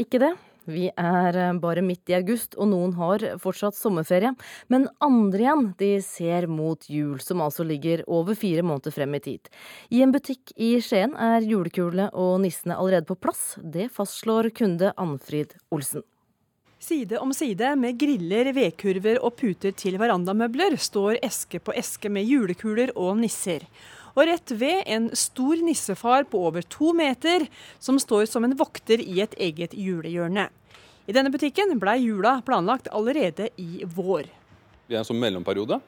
[0.00, 0.38] Ikke det?
[0.70, 4.32] Vi er eh, bare midt i august, og noen har fortsatt sommerferie.
[4.72, 9.24] Men andre igjen, de ser mot jul, som altså ligger over fire måneder frem i
[9.24, 9.50] tid.
[9.90, 13.54] I en butikk i Skien er julekulene og nissene allerede på plass.
[13.60, 16.06] Det fastslår kunde Anfrid Olsen.
[16.80, 22.24] Side om side med griller, vedkurver og puter til verandamøbler står eske på eske med
[22.24, 23.66] julekuler og nisser.
[24.16, 27.46] Og rett ved en stor nissefar på over to meter,
[27.78, 30.48] som står som en vokter i et eget julehjørne.
[31.08, 34.28] I denne butikken blei jula planlagt allerede i vår.
[34.86, 35.78] Vi er en sånn mellomperiode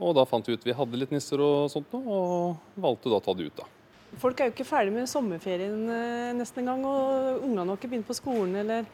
[0.00, 3.20] Og da fant vi ut vi hadde litt nisser og sånt noe, og valgte da
[3.20, 3.60] å ta det ut.
[3.60, 3.68] da.
[4.18, 8.10] Folk er jo ikke ferdig med sommerferien eh, nesten engang, og ungene har ikke begynt
[8.10, 8.86] på skolen eller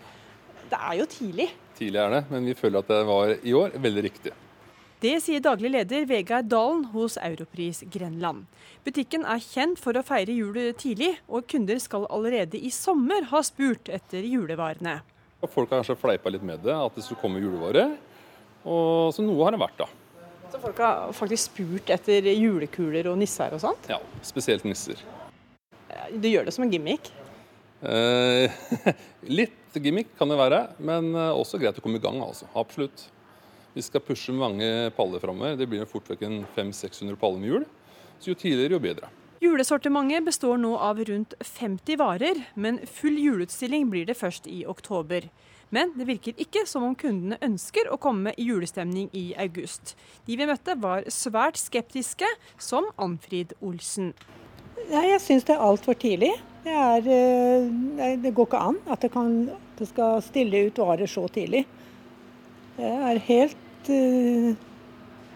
[0.71, 1.49] Det er jo tidlig.
[1.79, 4.33] Tidlig er det, men vi føler at det var i år veldig riktig.
[5.01, 8.43] Det sier daglig leder Vegard Dalen hos Europris Grenland.
[8.85, 13.41] Butikken er kjent for å feire jul tidlig, og kunder skal allerede i sommer ha
[13.41, 14.99] spurt etter julevarene.
[15.41, 17.87] Folk har kanskje fleipa litt med det, at det skulle komme julevare.
[18.69, 19.87] Og så noe har det vært, da.
[20.53, 23.89] Så folk har faktisk spurt etter julekuler og nisser og sånt?
[23.89, 25.01] Ja, spesielt nisser.
[26.13, 27.09] Du gjør det som en gimmick?
[27.81, 28.61] Eh,
[29.41, 32.51] litt gimmick kan det være, men eh, også greit å komme i gang, altså.
[32.53, 33.07] Absolutt.
[33.75, 35.57] Vi skal pushe mange paller framover.
[35.57, 37.67] Det blir fort vekk en 500-600 paller med jul.
[38.21, 39.11] Så jo tidligere, jo bedre.
[39.41, 45.31] Julesortimentet består nå av rundt 50 varer, men full juleutstilling blir det først i oktober.
[45.73, 49.95] Men det virker ikke som om kundene ønsker å komme i julestemning i august.
[50.27, 52.29] De vi møtte var svært skeptiske,
[52.59, 54.13] som Anfrid Olsen.
[54.91, 56.33] Ja, jeg syns det er altfor tidlig.
[56.65, 59.37] Det, er, eh, det, går ikke an at det, kan,
[59.79, 61.65] det, skal stille ut varer så tidlig.
[62.81, 64.53] Det er helt uh,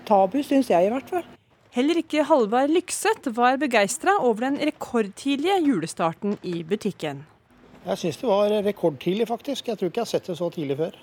[0.08, 1.26] tabu, syns jeg i hvert fall.
[1.74, 7.24] Heller ikke Halvard Lykseth var begeistra over den rekordtidlige julestarten i butikken.
[7.84, 9.68] Jeg syns det var rekordtidlig, faktisk.
[9.68, 10.96] Jeg tror ikke jeg har sett det så tidlig før.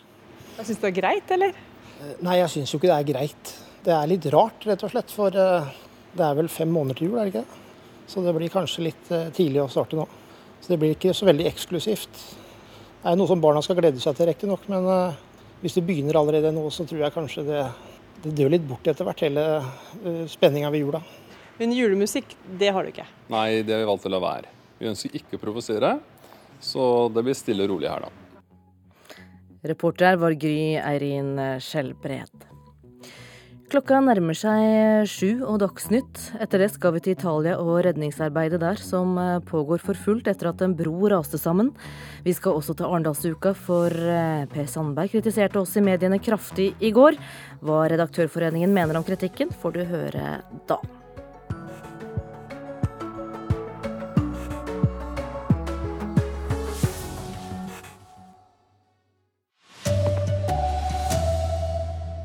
[0.58, 1.60] Jeg Syns du det er greit, eller?
[2.00, 3.52] Eh, nei, jeg syns jo ikke det er greit.
[3.86, 5.14] Det er litt rart, rett og slett.
[5.14, 5.68] For eh,
[6.18, 7.60] det er vel fem måneder til jul, er det ikke det?
[8.10, 10.08] Så det blir kanskje litt tidlig å starte nå.
[10.64, 12.24] Så det blir ikke så veldig eksklusivt.
[13.04, 14.66] Det er noe som barna skal glede seg til, riktignok.
[14.72, 14.90] Men
[15.62, 17.66] hvis du begynner allerede nå, så tror jeg kanskje det,
[18.24, 21.02] det dør litt bort etter hvert, hele spenninga ved jula.
[21.60, 23.06] Men julemusikk, det har du ikke?
[23.30, 24.50] Nei, det har vi valgt å la være.
[24.82, 25.96] Vi ønsker ikke å provosere.
[26.62, 29.22] Så det blir stille og rolig her, da.
[29.70, 32.51] Reporter var Gry Eirin Skjelbred.
[33.72, 36.20] Klokka nærmer seg sju og Dagsnytt.
[36.44, 39.16] Etter det skal vi til Italia og redningsarbeidet der, som
[39.48, 41.72] pågår for fullt etter at en bro raste sammen.
[42.28, 46.92] Vi skal også til Arendalsuka, for eh, Per Sandberg kritiserte oss i mediene kraftig i
[46.92, 47.16] går.
[47.64, 50.84] Hva Redaktørforeningen mener om kritikken, får du høre da.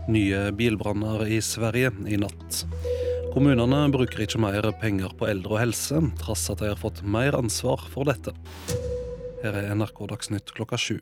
[0.06, 2.60] Nye bilbranner i Sverige i natt.
[3.34, 7.34] Kommunene bruker ikke mer penger på eldre og helse, trass at de har fått mer
[7.34, 8.30] ansvar for dette.
[9.42, 11.00] Her er NRK Dagsnytt klokka sju.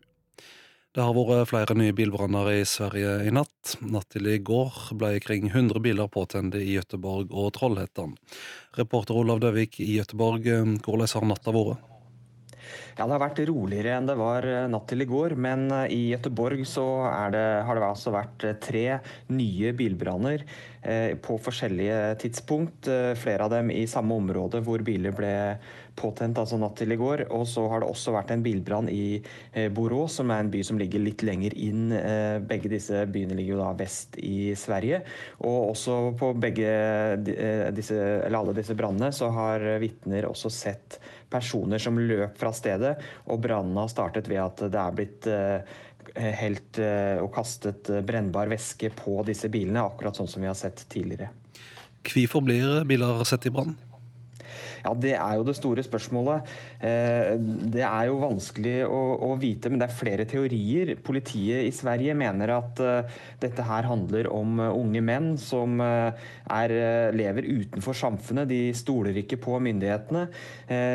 [0.94, 3.76] Det har vært flere nye bilbranner i Sverige i natt.
[3.84, 8.16] Natt til i går ble kring 100 biler påtent i Gøteborg og Trollhättan.
[8.78, 10.48] Reporter Olav Døvik i Gøteborg,
[10.80, 11.90] hvordan har natta vært?
[12.94, 15.88] Ja, Det har vært roligere enn det var eh, natt til i går, men eh,
[15.90, 18.84] i Gøteborg har det altså vært eh, tre
[19.34, 20.46] nye bilbranner
[21.24, 22.90] på forskjellige tidspunkt.
[23.16, 25.30] Flere av dem i samme område hvor biler ble
[25.96, 27.22] påtent altså natt til i går.
[27.32, 29.16] Og så har det også vært en bilbrann i
[29.72, 31.88] Borås, som er en by som ligger litt lenger inn.
[32.44, 35.00] Begge disse byene ligger jo da vest i Sverige.
[35.40, 36.76] Og også på begge
[37.72, 41.00] disse, eller alle disse brannene så har vitner også sett
[41.34, 42.94] personer som løp fra stedet.
[43.28, 45.74] Og brannen har startet ved at det er blitt eh,
[46.40, 50.86] helt eh, og kastet brennbar væske på disse bilene, akkurat sånn som vi har sett
[50.92, 51.32] tidligere.
[52.04, 53.74] Hvorfor blir biler sett i brann?
[54.84, 56.50] Ja, Det er jo det store spørsmålet.
[56.84, 57.34] Eh,
[57.72, 60.92] det er jo vanskelig å, å, vite, men det er flere teorier.
[61.04, 66.72] Politiet i Sverige mener at uh, dette her handler om uh, unge menn som er,
[67.16, 68.48] lever utenfor samfunnet.
[68.50, 70.26] De stoler ikke på myndighetene.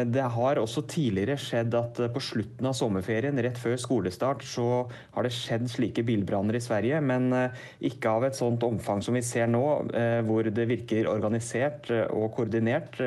[0.09, 5.25] det har også tidligere skjedd at på slutten av sommerferien, rett før skolestart, så har
[5.25, 7.31] det skjedd slike bilbranner i Sverige, men
[7.85, 9.63] ikke av et sånt omfang som vi ser nå,
[10.27, 12.99] hvor det virker organisert og koordinert,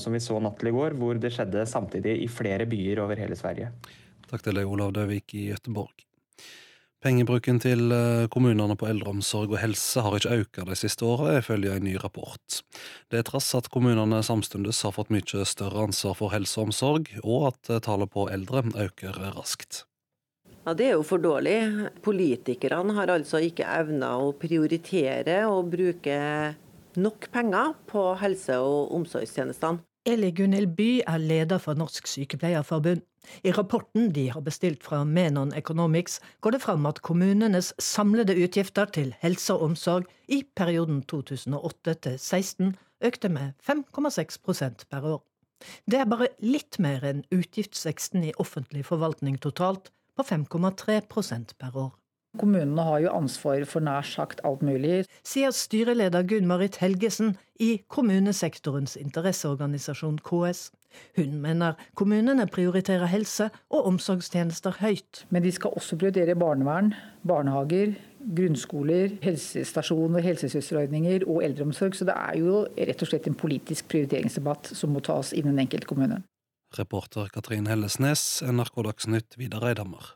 [0.00, 3.18] som vi så natt til i går, hvor det skjedde samtidig i flere byer over
[3.18, 3.72] hele Sverige.
[4.30, 6.06] Takk til deg, Olav Døvik i Gøteborg.
[7.00, 11.72] Pengebruken til eh, kommunene på eldreomsorg og helse har ikke økt de siste åra, ifølge
[11.72, 12.58] en ny rapport.
[13.08, 17.08] Det er trass at kommunene samtidig har fått mye større ansvar for helse og omsorg,
[17.24, 19.86] og at eh, tallet på eldre øker raskt.
[20.66, 21.88] Ja, Det er jo for dårlig.
[22.04, 26.18] Politikerne har altså ikke evna å prioritere og bruke
[27.00, 29.80] nok penger på helse- og omsorgstjenestene.
[30.08, 33.02] Eli Gunhild By er leder for Norsk Sykepleierforbund.
[33.44, 38.88] I rapporten de har bestilt fra Menon Economics, går det fram at kommunenes samlede utgifter
[38.88, 42.72] til helse og omsorg i perioden 2008-2016
[43.04, 45.20] økte med 5,6% per år.
[45.84, 51.92] Det er bare litt mer enn utgiftsveksten i offentlig forvaltning totalt, på 5,3% per år.
[52.38, 55.02] Kommunene har jo ansvar for nær sagt alt mulig.
[55.26, 60.68] Sier styreleder Gunn-Marit Helgesen i kommunesektorens interesseorganisasjon KS.
[61.18, 65.24] Hun mener kommunene prioriterer helse- og omsorgstjenester høyt.
[65.30, 66.94] Men de skal også prioritere barnevern,
[67.26, 67.96] barnehager,
[68.36, 71.98] grunnskoler, helsestasjoner, helsesøsterordninger og eldreomsorg.
[71.98, 75.66] Så det er jo rett og slett en politisk prioriteringsdebatt som må tas innen den
[75.66, 76.22] enkelte kommune.
[76.78, 80.14] Reporter Katrin Hellesnes, NRK Dagsnytt, Vidar Eidhammer.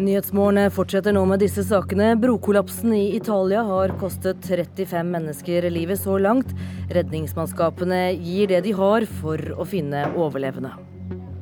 [0.00, 2.14] Nyhetsmorgen fortsetter nå med disse sakene.
[2.16, 6.54] Brokollapsen i Italia har kostet 35 mennesker livet så langt.
[6.94, 10.72] Redningsmannskapene gir det de har for å finne overlevende.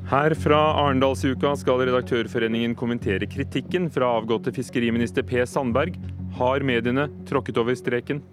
[0.08, 5.44] Her fra Arendalsuka skal Redaktørforeningen kommentere kritikken fra avgåtte fiskeriminister P.
[5.46, 5.94] Sandberg.
[6.40, 8.24] Har mediene tråkket over streken?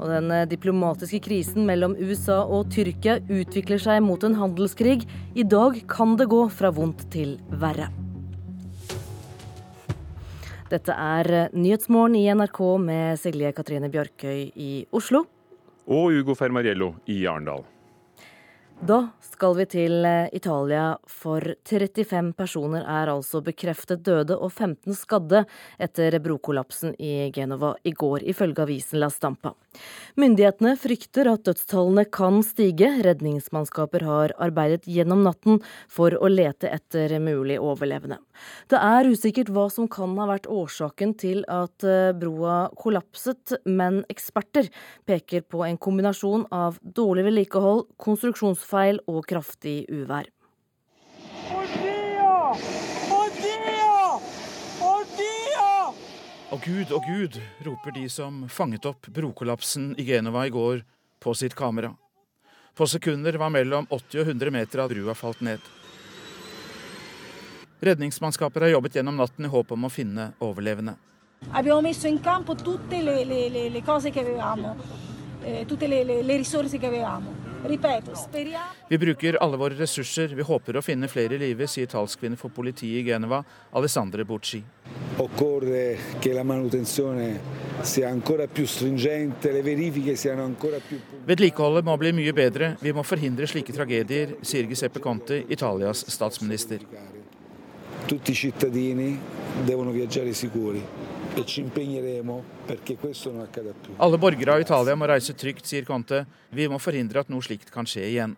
[0.00, 5.04] Og Den diplomatiske krisen mellom USA og Tyrkia utvikler seg mot en handelskrig.
[5.36, 7.92] I dag kan det gå fra vondt til verre.
[10.70, 15.24] Dette er Nyhetsmorgen i NRK med Silje Katrine Bjørkøy i Oslo.
[15.90, 17.64] Og Ugo Fermariello i Arendal.
[18.86, 19.00] Da
[19.40, 20.04] skal vi til
[20.36, 25.46] Italia, for 35 personer er altså bekreftet døde og 15 skadde
[25.80, 29.54] etter brokollapsen i Genova i går, ifølge avisen La Stampa.
[30.20, 32.90] Myndighetene frykter at dødstallene kan stige.
[33.06, 38.18] Redningsmannskaper har arbeidet gjennom natten for å lete etter mulig overlevende.
[38.68, 41.86] Det er usikkert hva som kan ha vært årsaken til at
[42.20, 44.68] broa kollapset, men eksperter
[45.08, 50.28] peker på en kombinasjon av dårlig vedlikehold, konstruksjonsfeil og kraftig uvær.
[56.50, 60.82] Å Gud, å Gud, roper de som fanget opp brokollapsen i Genova i går
[61.22, 61.92] på sitt kamera.
[62.74, 65.62] På sekunder var mellom 80 og 100 meter av brua falt ned.
[67.80, 70.96] Redningsmannskaper har jobbet gjennom natten i håp om å finne overlevende.
[71.52, 74.76] Abbiamo messo in campo tutte le, le, le, le cose che avevamo,
[75.42, 77.39] eh, tutte le, le, le risorse che avevamo.
[77.62, 80.32] Ripeto, speriamo Vi bruker alle våre ressurser.
[80.34, 83.42] Vi håper å finne flere i live, sier talskvinne for politiet i Genova,
[83.76, 84.62] Alessandre Bucci.
[85.16, 87.38] Occorre che la manutenzione
[87.82, 92.76] sia ancora più stringente, le verifiche siano ancora più Vedlikeholdet må bli mye bedre.
[92.80, 96.80] Vi må forhindre slike tragedier, sier Giuseppe Conte, Italias statsminister.
[98.06, 99.20] Tutti i cittadini
[99.64, 100.82] devono viaggiare sicuri
[101.30, 102.22] e.
[103.98, 106.24] Alle borgere av Italia må reise trygt, sier Conte.
[106.50, 108.36] Vi må forhindre at noe slikt kan skje igjen.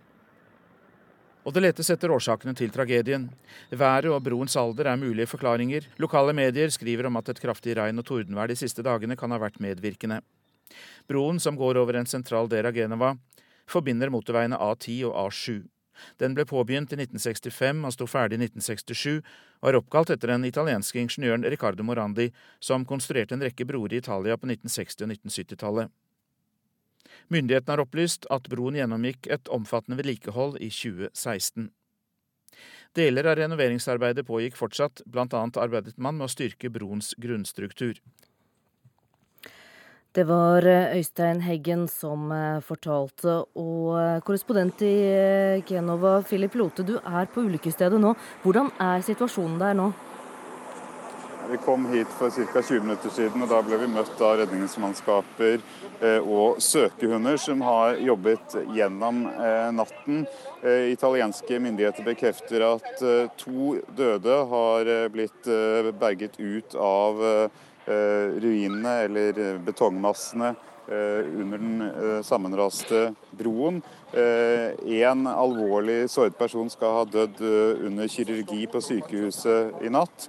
[1.42, 3.26] Og det letes etter årsakene til tragedien.
[3.70, 5.88] Været og broens alder er mulige forklaringer.
[5.98, 9.40] Lokale medier skriver om at et kraftig regn og tordenvær de siste dagene kan ha
[9.42, 10.20] vært medvirkende.
[11.10, 13.16] Broen, som går over en sentral del av Genova,
[13.66, 15.62] forbinder motorveiene A10 og A7.
[16.22, 19.20] Den ble påbegynt i 1965 og sto ferdig i 1967,
[19.62, 24.00] og er oppkalt etter den italienske ingeniøren Riccardo Morandi, som konstruerte en rekke broer i
[24.02, 25.92] Italia på 1960- og 1970-tallet.
[27.32, 31.70] Myndighetene har opplyst at broen gjennomgikk et omfattende vedlikehold i 2016.
[32.96, 35.44] Deler av renoveringsarbeidet pågikk fortsatt, bl.a.
[35.62, 38.00] arbeidet man med å styrke broens grunnstruktur.
[40.12, 46.84] Det var eh, Øystein Heggen som eh, fortalte, og eh, korrespondent i Genova, Philip Lote,
[46.84, 48.10] du er på ulykkesstedet nå.
[48.42, 49.86] Hvordan er situasjonen der nå?
[51.48, 52.60] Vi kom hit for ca.
[52.60, 55.64] 20 minutter siden, og da ble vi møtt av redningsmannskaper
[56.20, 59.24] og søkehunder som har jobbet gjennom
[59.74, 60.22] natten.
[60.62, 63.02] Italienske myndigheter bekrefter at
[63.42, 65.50] to døde har blitt
[66.00, 67.20] berget ut av
[67.86, 70.52] ruinene eller betongmassene
[70.92, 73.78] under den sammenraste broen.
[74.12, 77.42] En alvorlig såret person skal ha dødd
[77.86, 80.26] under kirurgi på sykehuset i natt.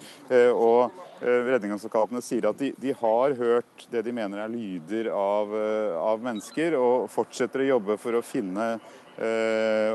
[0.53, 5.53] Og Redningsselskapene sier at de, de, har hørt det de mener er lyder av,
[5.95, 8.91] av mennesker, og fortsetter å jobbe for å finne eh,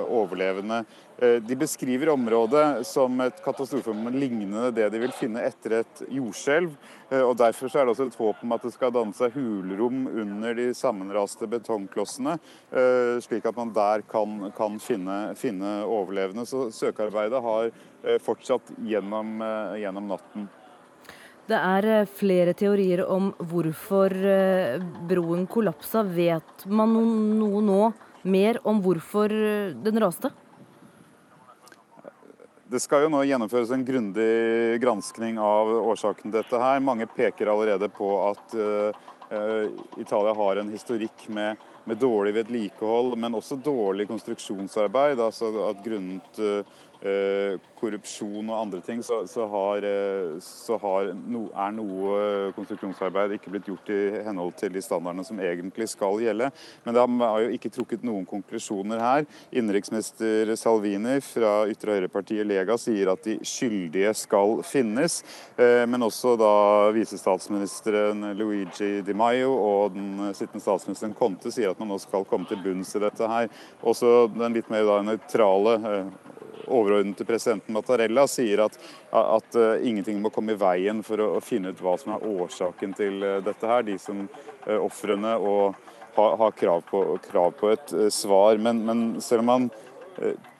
[0.08, 0.84] overlevende.
[1.18, 6.76] De beskriver området som et katastrofeområde lignende det de vil finne etter et jordskjelv.
[7.24, 10.54] og Derfor er det også et håp om at det skal danne seg hulrom under
[10.54, 12.36] de sammenraste betongklossene,
[13.24, 16.46] slik at man der kan, kan finne, finne, overlevende.
[16.46, 17.72] Så søkearbeidet har
[18.22, 19.42] fortsatt gjennom,
[19.82, 20.46] gjennom natten.
[21.48, 24.12] Det er flere teorier om hvorfor
[25.08, 26.04] broen kollapsa.
[26.04, 26.92] Vet man
[27.40, 27.86] noe nå
[28.22, 29.32] mer om hvorfor
[29.84, 30.30] den raste?
[32.68, 36.82] Det skal jo nå gjennomføres en grundig granskning av årsaken til dette her.
[36.84, 41.56] Mange peker allerede på at uh, Italia har en historikk med,
[41.88, 45.16] med dårlig vedlikehold, men også dårlig konstruksjonsarbeid.
[45.16, 46.87] altså at grunnet uh, Eh,
[47.78, 53.52] korrupsjon og andre ting, så, så, har, eh, så har no, er noe konstruksjonsarbeid ikke
[53.52, 56.50] blitt gjort i henhold til de standardene som egentlig skal gjelde.
[56.84, 59.28] Men det har jo ikke trukket noen konklusjoner her.
[59.52, 65.20] Innenriksminister Salvini fra ytre høyrepartiet Lega sier at de skyldige skal finnes.
[65.58, 66.54] Eh, men også da
[66.96, 72.48] visestatsministeren Luigi Di Maio og den sittende statsministeren Conte sier at man nå skal komme
[72.50, 73.52] til bunns i dette her.
[73.86, 75.78] Også den litt mer da nøytrale
[76.68, 78.78] overordnede presidenten Mattarella sier at,
[79.10, 82.26] at uh, ingenting må komme i veien for å, å, finne ut hva som er
[82.28, 83.86] årsaken til uh, dette her.
[83.86, 85.78] De som uh, ofrene og
[86.18, 88.58] har, har krav, på, krav, på, et svar.
[88.62, 89.68] Men, men, selv om man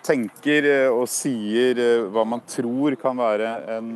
[0.07, 1.81] tenker og sier
[2.15, 3.89] hva man tror kan være en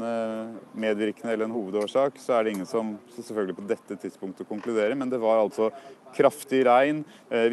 [0.74, 4.96] medvirkende eller en hovedårsak, så er det ingen som selvfølgelig på dette tidspunktet konkluderer.
[4.98, 5.70] Men det var altså
[6.16, 7.04] kraftig regn.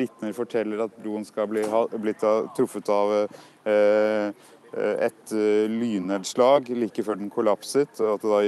[0.02, 1.68] Vitner forteller at broen skal bli
[2.02, 2.26] blitt
[2.58, 3.14] truffet av
[3.59, 3.59] Eh,
[4.74, 8.00] et eh, lynnedslag like før den kollapset.
[8.00, 8.42] og at det da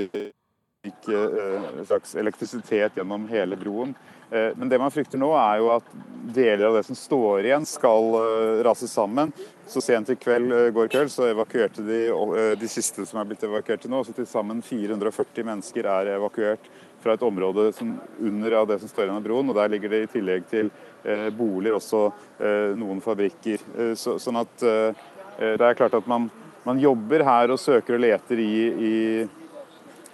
[0.88, 3.95] gikk eh, en slags elektrisitet gjennom hele broen.
[4.32, 5.88] Men det man frykter nå, er jo at
[6.32, 8.13] deler av det som står igjen, skal
[8.63, 9.34] rase sammen.
[9.67, 11.99] Så sent i kveld, går kveld så evakuerte de
[12.55, 13.99] de siste som er blitt evakuert til nå.
[14.07, 16.72] Så til sammen 440 mennesker er evakuert
[17.03, 17.91] fra et område som
[18.24, 19.51] under av det som står igjen av broen.
[19.51, 20.72] og Der ligger det i tillegg til
[21.36, 22.07] boliger også
[22.80, 23.67] noen fabrikker.
[23.99, 24.93] Så, sånn at Eh,
[25.41, 26.29] det er klart at man,
[26.63, 28.95] man jobber her og søker og leter i, i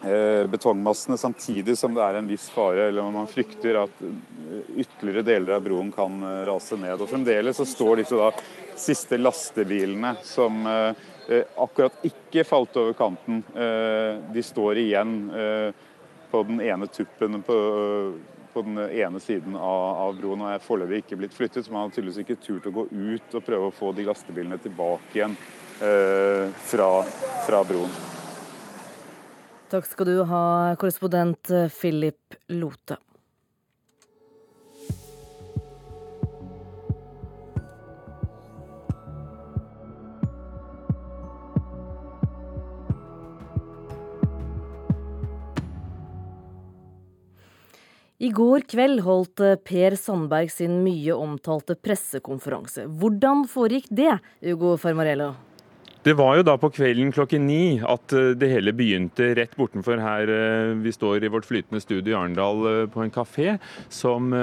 [0.07, 3.99] eh, betongmassene samtidig som det er en viss fare, eller man frykter at
[4.77, 6.95] ytterligere deler av broen kan eh, rase ned.
[7.01, 8.31] Og Fremdeles så står disse da
[8.77, 13.41] siste lastebilene som akkurat ikke falt over kanten.
[14.31, 15.15] de står igjen
[16.31, 17.57] på den ene tuppen på
[18.57, 21.65] på den ene siden av, av broen og er foreløpig ikke blitt flyttet.
[21.65, 24.57] Så man har tydeligvis ikke turt å gå ut og prøve å få de lastebilene
[24.63, 25.37] tilbake igjen
[25.85, 26.91] eh, fra,
[27.45, 27.93] fra broen.
[29.67, 30.45] Takk skal du ha,
[30.79, 32.97] korrespondent Philip Lote.
[48.17, 52.87] I går kveld holdt eh, Per Sandberg sin mye omtalte pressekonferanse.
[52.89, 55.35] Hvordan foregikk det, Ugo Fermarello?
[56.01, 60.01] Det var jo da på kvelden klokken ni at eh, det hele begynte rett bortenfor
[60.01, 63.59] her eh, vi står i vårt flytende studio i Arendal på en kafé,
[63.93, 64.33] som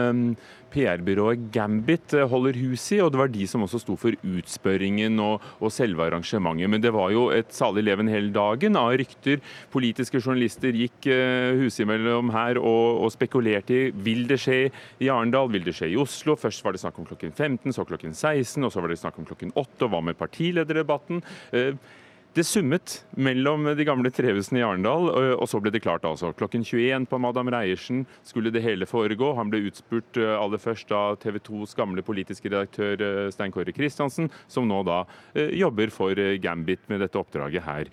[0.74, 5.20] PR-byrået Gambit eh, holder hus i, og det var de som også sto for utspørringen
[5.22, 6.70] og, og selve arrangementet.
[6.70, 9.42] Men det var jo et salig leven hele dagen av rykter.
[9.72, 14.58] Politiske journalister gikk uh, husimellom her og, og, spekulerte i vil det skje
[15.02, 16.36] i Arendal, vil det skje i Oslo.
[16.38, 19.20] Først var det snakk om klokken 15, så klokken 16, og så var det snakk
[19.20, 19.84] om klokken 8.
[19.86, 21.22] Og hva med partilederdebatten?
[21.54, 22.02] Uh,
[22.34, 25.06] det summet mellom de gamle trehusene i Arendal,
[25.38, 26.32] og så ble det klart altså.
[26.34, 29.32] Klokken 21 på Madam Reiersen skulle det hele foregå.
[29.38, 34.66] Han ble utspurt aller først av TV 2s gamle politiske redaktør Stein Kåre Kristiansen, som
[34.66, 35.04] nå da
[35.34, 37.92] jobber for Gambit med dette oppdraget her.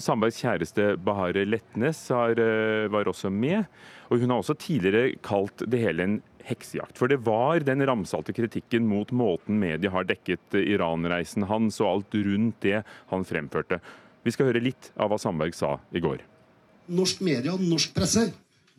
[0.00, 3.68] Sandbergs kjæreste Bahare Letnes var også med,
[4.08, 6.96] og hun har også tidligere kalt det hele en heksejakt.
[6.98, 12.18] For det var den ramsalte kritikken mot måten media har dekket Iran-reisen hans og alt
[12.26, 12.82] rundt det
[13.12, 13.80] han fremførte.
[14.26, 16.22] Vi skal høre litt av hva Sandberg sa i går.
[16.96, 18.28] Norsk media, norsk presse,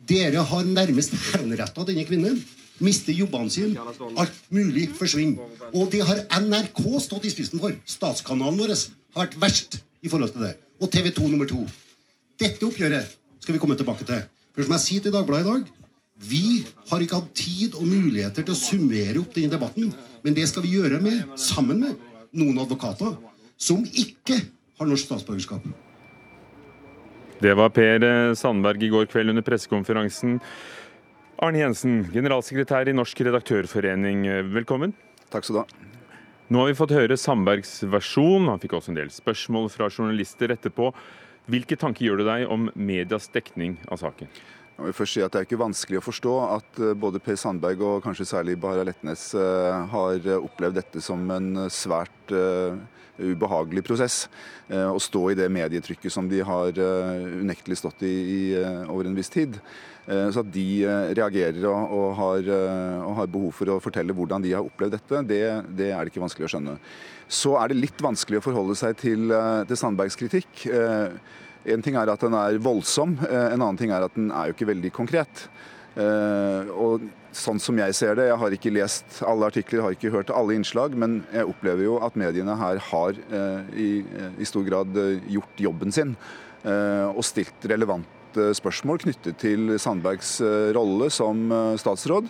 [0.08, 2.38] dere har nærmest henretta denne kvinnen.
[2.84, 3.84] Mister jobbene sine.
[4.20, 5.48] Alt mulig forsvinner.
[5.74, 7.74] Og det har NRK stått i spissen for.
[7.88, 10.54] Statskanalen vår har vært verst i forhold til det.
[10.78, 11.64] Og TV 2 nummer to.
[12.38, 14.22] Dette oppgjøret skal vi komme tilbake til.
[14.54, 15.87] For som jeg sier til Dagbladet i dag,
[16.18, 19.92] vi har ikke hatt tid og muligheter til å summere opp denne debatten,
[20.24, 22.00] men det skal vi gjøre med, sammen med
[22.34, 23.14] noen advokater
[23.58, 24.40] som ikke
[24.78, 25.62] har norsk statsborgerskap.
[27.38, 28.02] Det var Per
[28.34, 30.40] Sandberg i går kveld under pressekonferansen.
[31.38, 34.90] Arne Jensen, generalsekretær i Norsk redaktørforening, velkommen.
[35.30, 35.84] Takk skal du ha.
[36.50, 38.48] Nå har vi fått høre Sandbergs versjon.
[38.50, 40.90] Han fikk også en del spørsmål fra journalister etterpå.
[41.48, 44.32] Hvilke tanker gjør du deg om medias dekning av saken?
[44.78, 47.38] Jeg vil først si at Det er ikke vanskelig å forstå at eh, både Per
[47.40, 52.34] Sandberg og kanskje særlig Bahara Letnes eh, har opplevd dette som en svært
[53.18, 54.16] ubehagelig prosess.
[54.70, 58.42] Å stå i det medietrykket som de har unektelig stått i, i
[58.86, 59.56] over en viss tid.
[60.06, 60.66] Så at de
[61.18, 65.24] reagerer og, og, har, og, har, behov for å fortelle hvordan de har opplevd dette,
[65.32, 65.40] det,
[65.80, 66.76] det, er det ikke vanskelig å skjønne.
[67.26, 69.34] Så er det litt vanskelig å forholde seg til,
[69.66, 70.68] til Sandbergs kritikk.
[71.72, 74.48] En ting er at den er voldsom, eh, en annen ting er at den er
[74.48, 75.46] jo ikke veldig konkret.
[75.98, 77.04] Eh, og
[77.34, 80.56] sånn som jeg ser det, jeg har ikke lest alle artikler, har ikke hørt alle
[80.56, 83.88] innslag, men jeg opplever jo at mediene her har eh, i,
[84.38, 84.94] i stor grad
[85.28, 86.16] gjort jobben sin
[86.68, 90.32] og stilt relevante spørsmål knyttet til Sandbergs
[90.74, 91.46] rolle som
[91.78, 92.26] statsråd.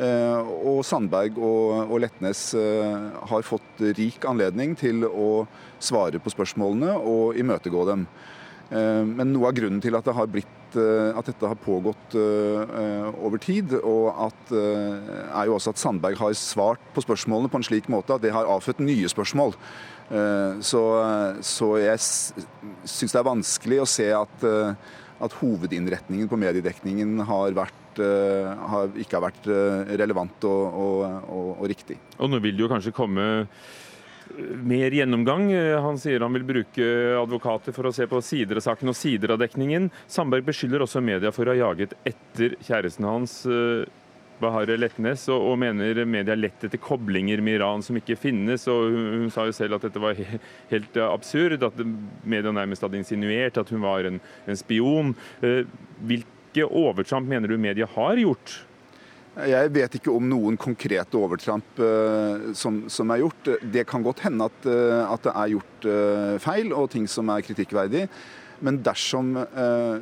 [0.00, 5.44] Og Sandberg og, og Letnes har fått rik anledning til å
[5.78, 8.08] svare på spørsmålene og imøtegå dem.
[8.66, 13.10] Eh, men noe av grunnen til at, det blitt, eh, at dette har pågått eh,
[13.22, 17.90] over tid, at, er jo også at Sandberg har svart på spørsmålene på en slik
[17.92, 19.54] måte at det har avfødt nye spørsmål.
[20.62, 20.80] Så,
[21.42, 27.98] så jeg syns det er vanskelig å se at, at hovedinnretningen på mediedekningen har vært
[27.98, 29.48] har, ikke har vært
[29.98, 31.96] relevant og, og, og, og riktig.
[32.20, 33.26] Og nå vil det jo kanskje komme
[34.36, 35.50] mer gjennomgang.
[35.82, 36.88] Han sier han vil bruke
[37.20, 39.90] advokater for å se på sider av saken og sider av dekningen.
[40.10, 43.40] Sandberg beskylder også media for å ha jaget etter kjæresten hans.
[43.48, 43.86] Eh,
[44.36, 48.66] Bahare Letnes, og, og mener media lett etter koblinger med Iran som ikke finnes.
[48.68, 51.80] og Hun, hun sa jo selv at dette var he, helt absurd, at
[52.20, 55.14] media nærmest hadde insinuert at hun var en, en spion.
[55.40, 55.62] Eh,
[56.04, 58.60] hvilke overtramp mener du media har gjort
[59.44, 63.52] jeg vet ikke om noen konkrete overtramp uh, som, som, er gjort.
[63.60, 67.28] Det kan godt hende at, uh, at det er gjort uh, feil og ting som
[67.34, 68.06] er kritikkverdig.
[68.64, 69.34] Men dersom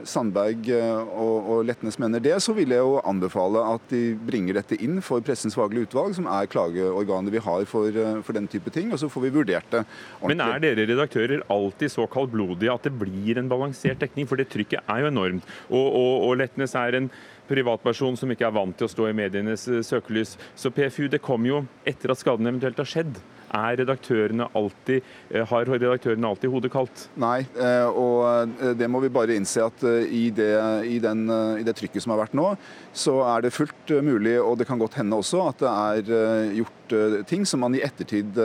[0.06, 4.78] Sandberg og, og, Letnes mener det, så vil jeg jo anbefale at de bringer dette
[4.78, 8.94] inn for Pressens faglige utvalg, som er klageorganet vi har for, for den type ting.
[8.94, 9.82] Og så får vi vurdert det.
[10.20, 10.36] Ordentlig.
[10.36, 14.30] Men er dere redaktører alltid så kaldblodige at det blir en balansert dekning?
[14.30, 15.50] For det trykket er jo enormt.
[15.66, 17.10] Og, og, og Letnes er en
[17.48, 20.36] privatperson som ikke er vant til å stå i medienes eh, søkelys.
[20.56, 23.20] Så PFU det kom jo etter at skaden eventuelt har skjedd.
[23.54, 27.04] Er redaktørene alltid, eh, har redaktørene alltid hodet kaldt?
[27.20, 30.50] Nei, eh, og det må vi bare innse at i det,
[30.90, 31.26] i, den,
[31.60, 32.48] i det, trykket som har vært nå,
[32.96, 36.96] så er det fullt mulig, og det kan godt hende også, at det er gjort
[37.30, 38.36] ting som man i ettertid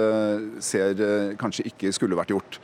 [0.63, 1.01] ser
[1.39, 2.59] kanskje ikke skulle vært gjort.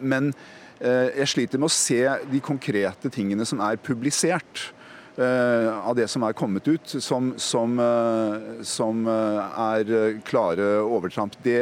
[0.00, 0.30] Men
[0.78, 2.00] jeg sliter med å se
[2.30, 4.68] de konkrete tingene som er publisert.
[5.16, 11.36] Eh, av det som er kommet ut, som, som, eh, som eh, er klare overtramp.
[11.44, 11.60] Det,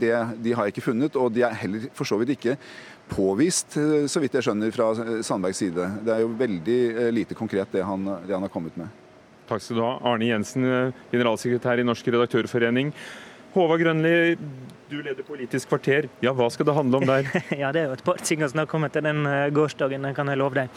[0.00, 2.56] det, de har jeg ikke funnet, og de er heller for så vidt ikke
[3.10, 3.74] påvist,
[4.10, 4.90] så vidt jeg skjønner, fra
[5.26, 5.86] Sandbergs side.
[6.06, 6.80] Det er jo veldig
[7.14, 8.90] lite konkret det han, det han har kommet med.
[9.50, 9.96] Takk skal du ha.
[10.06, 10.66] Arne Jensen,
[11.10, 12.92] generalsekretær i Norsk redaktørforening.
[13.54, 14.36] Håvard Grønli,
[14.90, 16.08] du leder Politisk kvarter.
[16.24, 17.28] Ja, hva skal det handle om der?
[17.62, 19.22] ja, Det er jo et par ting som har kommet til den
[19.54, 20.68] gårsdagen, gårsdagen, kan jeg love deg.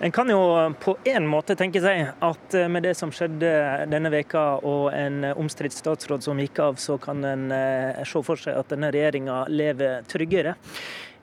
[0.00, 0.40] En kan jo
[0.82, 3.52] på en måte tenke seg at eh, med det som skjedde
[3.90, 8.40] denne veka og en omstridt statsråd som gikk av, så kan en eh, se for
[8.40, 10.56] seg at denne regjeringa lever tryggere.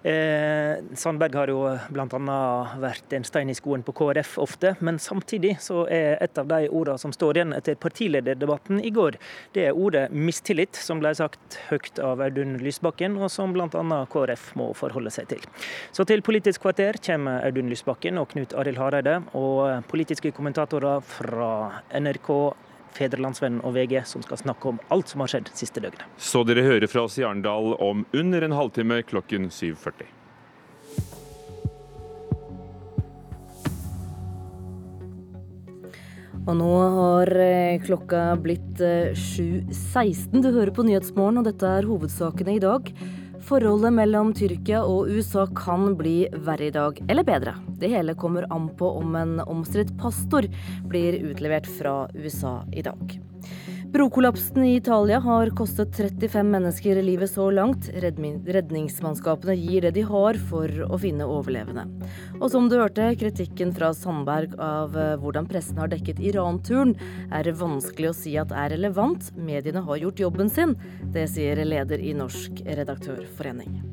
[0.04, 2.38] Eh, Sandberg har jo bl.a.
[2.80, 6.70] vært en stein i skoen på KrF ofte, men samtidig så er et av de
[6.70, 9.18] ordene som står igjen etter partilederdebatten i går,
[9.58, 13.68] det er ordet mistillit, som ble sagt høyt av Audun Lysbakken, og som bl.a.
[14.14, 15.44] KrF må forholde seg til.
[15.92, 21.52] Så til Politisk kvarter kommer Audun Lysbakken og Knut Arild Hareide, og politiske kommentatorer fra
[22.00, 22.32] NRK
[22.98, 26.06] Fedrelandsvennen og VG, som skal snakke om alt som har skjedd siste døgnet.
[26.18, 30.16] Så dere hører fra oss i Arendal om under en halvtime klokken 7.40.
[36.50, 39.70] Og nå har eh, klokka blitt 7.16.
[39.70, 42.90] Eh, du hører på Nyhetsmorgen, og dette er hovedsakene i dag.
[43.50, 47.56] Forholdet mellom Tyrkia og USA kan bli verre i dag, eller bedre.
[47.82, 50.46] Det hele kommer an på om en omstridt pastor
[50.92, 53.16] blir utlevert fra USA i dag.
[53.90, 57.88] Brokollapsen i Italia har kostet 35 mennesker livet så langt.
[57.90, 61.88] Redningsmannskapene gir det de har for å finne overlevende.
[62.38, 66.94] Og som du hørte, kritikken fra Sandberg av eh, hvordan pressen har dekket Iran-turen,
[67.34, 69.32] er vanskelig å si at er relevant.
[69.34, 70.78] Mediene har gjort jobben sin.
[71.10, 73.89] Det sier leder i Norsk redaktørforening.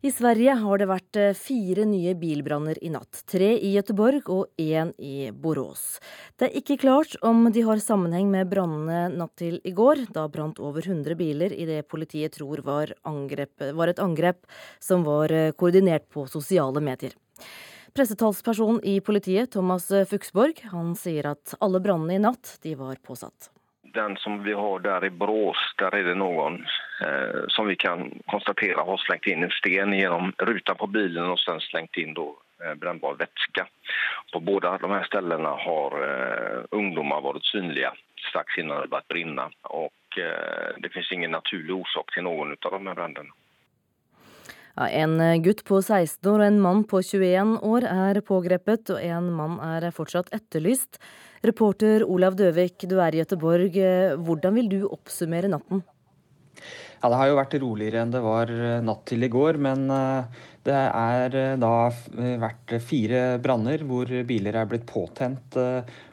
[0.00, 3.18] I Sverige har det vært eh, fire nye bilbranner i natt.
[3.28, 5.98] Tre i Göteborg og én i Borås.
[6.40, 10.06] Det er ikke klart om de har sammenheng med brannene natt til i går.
[10.16, 14.40] Da brant over 100 biler i det politiet tror var, angrep, var et angrep
[14.80, 17.12] som var eh, koordinert på sosiale medier.
[17.92, 23.52] Pressetalsperson i politiet, Thomas Fuchsborg, han sier at alle brannene i natt de var påsatt.
[23.94, 26.60] Den som vi har der i Brås, der er det noen
[27.02, 31.40] eh, som vi kan konstatere har slengt inn en sten gjennom ruta på bilen og
[31.42, 32.28] sen slengt inn da,
[32.62, 33.66] eh, brennbar væske.
[34.32, 37.90] På begge her stedene har eh, ungdommer vært synlige
[38.28, 39.50] straks innan det börjat brinna.
[39.74, 43.34] Og eh, det finnes ingen naturlig orsak til noen av de her brandene.
[44.78, 49.32] En gutt på 16 år og en mann på 21 år er pågrepet, og en
[49.34, 51.00] mann er fortsatt etterlyst.
[51.44, 53.76] Reporter Olav Døvik, du er i Gøteborg.
[54.20, 55.82] Hvordan vil du oppsummere natten?
[57.00, 58.50] Ja, Det har jo vært roligere enn det var
[58.84, 59.88] natt til i går, men
[60.68, 61.72] det er da
[62.44, 65.56] vært fire branner hvor biler er blitt påtent.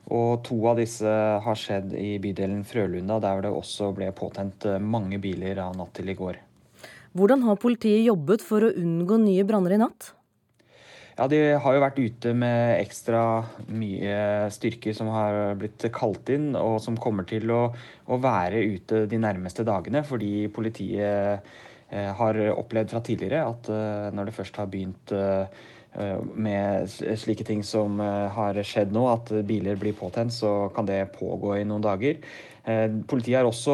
[0.08, 5.20] Og to av disse har skjedd i bydelen Frølunda, der det også ble påtent mange
[5.20, 6.47] biler av natt til i går.
[7.16, 10.12] Hvordan har politiet jobbet for å unngå nye branner i natt?
[11.18, 13.22] Ja, De har jo vært ute med ekstra
[13.74, 17.62] mye styrker som har blitt kalt inn, og som kommer til å,
[18.06, 20.04] å være ute de nærmeste dagene.
[20.06, 21.42] Fordi politiet
[21.90, 25.66] eh, har opplevd fra tidligere at eh, når det først har begynt eh,
[26.38, 31.56] med slike ting som har skjedd nå, at biler blir påtent, så kan det pågå
[31.58, 32.20] i noen dager.
[32.68, 33.74] Eh, politiet har også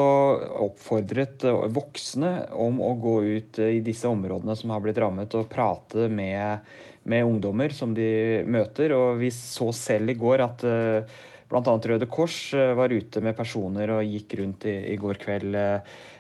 [0.68, 1.41] oppfordret
[1.74, 6.62] voksne om å gå ut i disse områdene som har blitt rammet, og prate med,
[7.10, 8.94] med ungdommer som de møter.
[8.94, 11.20] Og vi så selv i går at eh,
[11.50, 11.64] bl.a.
[11.74, 15.58] Røde Kors var ute med personer og gikk rundt i, i går kveld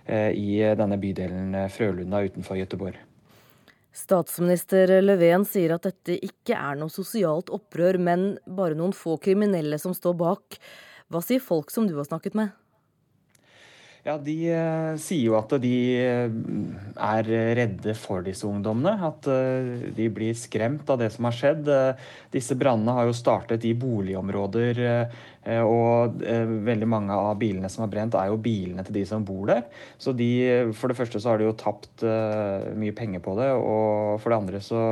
[0.03, 2.97] i denne bydelen Frølunda utenfor Gøteborg.
[3.93, 9.79] Statsminister Löfven sier at dette ikke er noe sosialt opprør, men bare noen få kriminelle
[9.81, 10.59] som står bak.
[11.13, 12.51] Hva sier folk som du har snakket med?
[14.03, 16.33] Ja, De uh, sier jo at de uh,
[17.07, 18.97] er redde for disse ungdommene.
[18.99, 21.71] At uh, de blir skremt av det som har skjedd.
[22.33, 24.83] disse brannene har jo startet i boligområder
[25.43, 29.03] Eh, og eh, veldig mange av bilene som har brent, er jo bilene til de
[29.07, 29.65] som bor der.
[29.99, 30.29] Så de,
[30.77, 34.31] for det første så har de jo tapt eh, mye penger på det, og for
[34.31, 34.83] det andre så,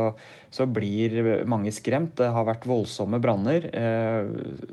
[0.52, 2.18] så blir mange skremt.
[2.20, 3.70] Det har vært voldsomme branner,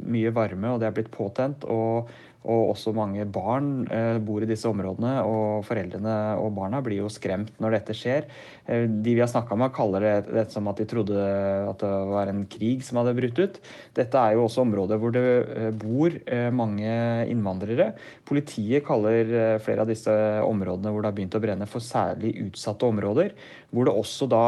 [0.02, 1.66] mye varme, og det er blitt påtent.
[1.68, 2.10] og
[2.46, 7.10] og også mange barn eh, bor i disse områdene, og foreldrene og barna blir jo
[7.10, 8.28] skremt når dette skjer.
[8.70, 11.92] Eh, de vi har snakka med, kaller det, det som at de trodde at det
[12.12, 13.60] var en krig som hadde brutt ut.
[13.98, 16.14] Dette er jo også områder hvor det eh, bor
[16.54, 16.94] mange
[17.28, 17.90] innvandrere.
[18.28, 20.12] Politiet kaller flere av disse
[20.46, 23.34] områdene hvor det har begynt å brenne, for særlig utsatte områder.
[23.74, 24.44] Hvor det også da,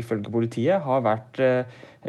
[0.00, 1.38] ifølge politiet, har vært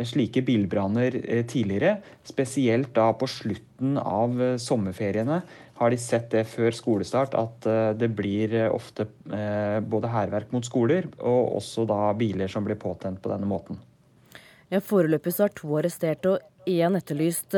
[0.03, 1.99] slike bilbranner eh, tidligere.
[2.27, 5.41] Spesielt da på slutten av eh, sommerferiene
[5.75, 11.07] har de sett det før skolestart at eh, det blir ofte både hærverk mot skoler
[11.19, 13.79] og også da biler som blir påtent på denne måten.
[14.71, 17.53] Ja, Foreløpig så er to arrestert og én etterlyst.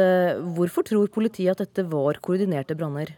[0.58, 3.14] Hvorfor tror politiet at dette var koordinerte branner?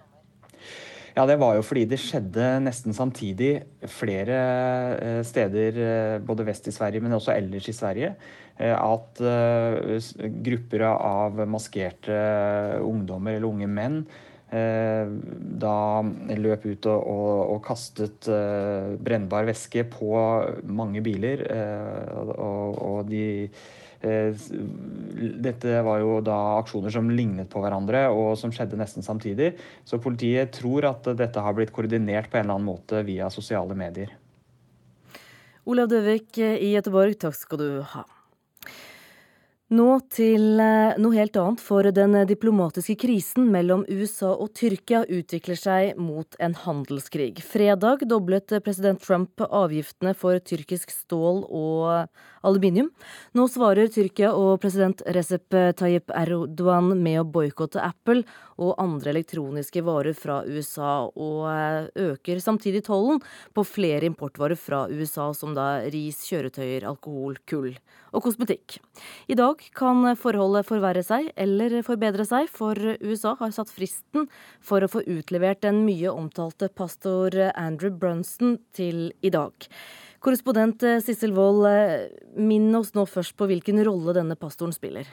[1.20, 4.38] Ja, Det var jo fordi det skjedde nesten samtidig flere
[4.96, 9.22] eh, steder, eh, både vest i Sverige, men også ellers i Sverige, eh, at
[10.44, 12.18] grupper av maskerte
[12.84, 14.02] ungdommer eller unge menn
[14.50, 15.76] da
[16.42, 18.28] løp ut og, og, og kastet
[19.00, 20.10] brennbar væske på
[20.68, 21.46] mange biler.
[22.36, 23.30] og, og de
[24.00, 24.32] Eh,
[25.44, 29.54] dette var jo da aksjoner som lignet på hverandre, og som skjedde nesten samtidig.
[29.84, 33.76] Så politiet tror at dette har blitt koordinert på en eller annen måte via sosiale
[33.78, 34.14] medier.
[35.70, 38.06] Olav Døvik i Gøteborg, takk skal du ha.
[39.70, 45.60] Nå til eh, noe helt annet, for den diplomatiske krisen mellom USA og Tyrkia utvikler
[45.62, 47.36] seg mot en handelskrig.
[47.46, 52.10] Fredag doblet president Trump avgiftene for tyrkisk stål og
[52.42, 52.90] aluminium.
[53.38, 58.26] Nå svarer Tyrkia og president Recep Tayyip Erdogan med å boikotte Apple
[58.58, 63.22] og andre elektroniske varer fra USA, og eh, øker samtidig tollen
[63.54, 67.76] på flere importvarer fra USA, som da ris, kjøretøyer, alkohol, kull
[68.14, 68.80] og kosmetikk.
[69.30, 74.28] I dag kan forholdet forverre seg eller forbedre seg, for USA har satt fristen
[74.60, 79.54] for å få utlevert den mye omtalte pastor Andrew Brunson til i dag.
[80.20, 81.64] Korrespondent Sissel Wold,
[82.36, 85.08] minn oss nå først på hvilken rolle denne pastoren spiller.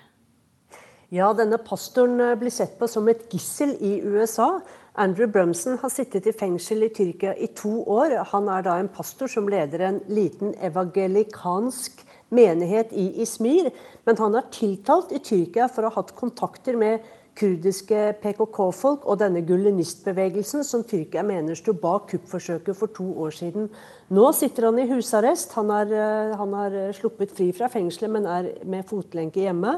[1.15, 4.57] Ja, denne pastoren blir sett på som et gissel i USA.
[4.99, 8.17] Andrew Brumson har sittet i fengsel i Tyrkia i to år.
[8.33, 12.03] Han er da en pastor som leder en liten evangelikansk
[12.35, 13.71] menighet i Ismir.
[14.07, 17.05] Men han er tiltalt i Tyrkia for å ha hatt kontakter med
[17.37, 23.69] kurdiske PKK-folk og denne gulenistbevegelsen som Tyrkia mener sto bak kuppforsøket for to år siden.
[24.09, 25.53] Nå sitter han i husarrest.
[25.59, 29.77] Han har, sluppet fri fra fengselet, men er med fotlenke hjemme.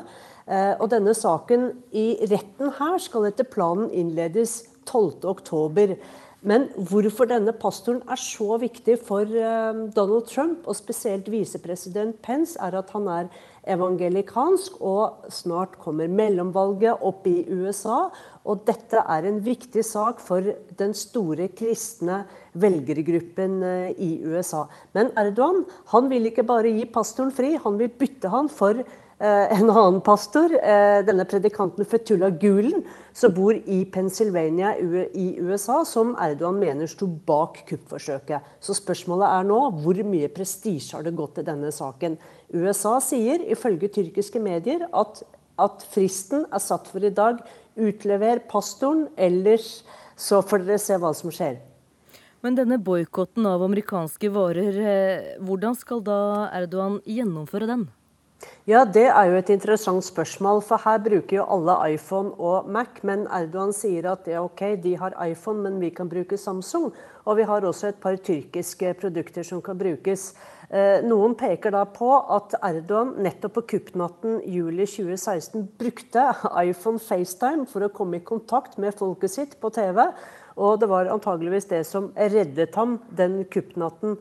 [0.78, 5.98] Og denne saken i retten her skal etter planen innledes 12.10.
[6.46, 12.76] Men hvorfor denne pastoren er så viktig for Donald Trump, og spesielt visepresident Pence, er
[12.78, 13.32] at han er
[13.68, 18.06] evangelikansk, og snart kommer mellomvalget opp i USA.
[18.48, 20.46] Og dette er en viktig sak for
[20.78, 22.22] den store kristne
[22.58, 24.64] velgergruppen eh, i USA.
[24.96, 28.80] Men Erdogan han vil ikke bare gi pastoren fri, han vil bytte han for
[29.20, 32.84] Eh, en annen pastor, eh, denne predikanten Fetullah Gulen,
[33.18, 38.44] som bor i Pennsylvania i USA, som Erdogan mener sto bak kuppforsøket.
[38.62, 42.14] Så spørsmålet er nå hvor mye prestisje har det gått i denne saken.
[42.54, 45.24] USA sier ifølge tyrkiske medier at,
[45.58, 47.42] at fristen er satt for i dag.
[47.74, 49.80] Utlever pastoren, ellers
[50.18, 51.58] så får dere se hva som skjer.
[52.46, 56.20] Men denne boikotten av amerikanske varer, eh, hvordan skal da
[56.54, 57.88] Erdogan gjennomføre den?
[58.68, 60.60] Ja, Det er jo et interessant spørsmål.
[60.62, 63.00] For her bruker jo alle iPhone og Mac.
[63.02, 66.92] Men Erdogan sier at det er ok, de har iPhone, men vi kan bruke Samsung.
[67.24, 70.34] Og vi har også et par tyrkiske produkter som kan brukes.
[70.70, 76.26] Eh, noen peker da på at Erdogan nettopp på kuppnatten juli 2016 brukte
[76.60, 80.02] iPhone FaceTime for å komme i kontakt med folket sitt på TV.
[80.60, 84.18] Og det var antageligvis det som reddet ham den kuppnatten.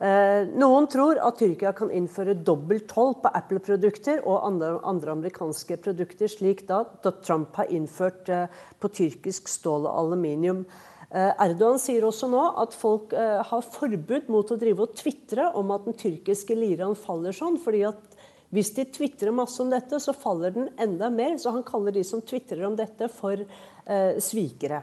[0.00, 6.30] Eh, noen tror at Tyrkia kan innføre dobbel toll på Apple-produkter og andre, amerikanske produkter,
[6.32, 8.46] slik da, da Trump har innført eh,
[8.80, 10.62] på tyrkisk stål og aluminium.
[11.10, 15.74] Eh, Erdogan sier også nå at folk har forbud mot å drive og tvitre om
[15.76, 17.60] at den tyrkiske liraen faller sånn.
[17.60, 18.18] fordi at
[18.50, 21.36] hvis de tvitrer masse om dette, så faller den enda mer.
[21.38, 24.82] Så han kaller de som tvitrer om dette, for eh, svikere.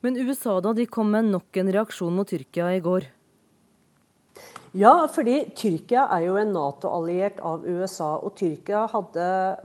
[0.00, 3.06] Men USA da, de kom med nok en reaksjon mot Tyrkia i går?
[4.70, 8.12] Ja, fordi Tyrkia er jo en Nato-alliert av USA.
[8.22, 9.24] Og Tyrkia hadde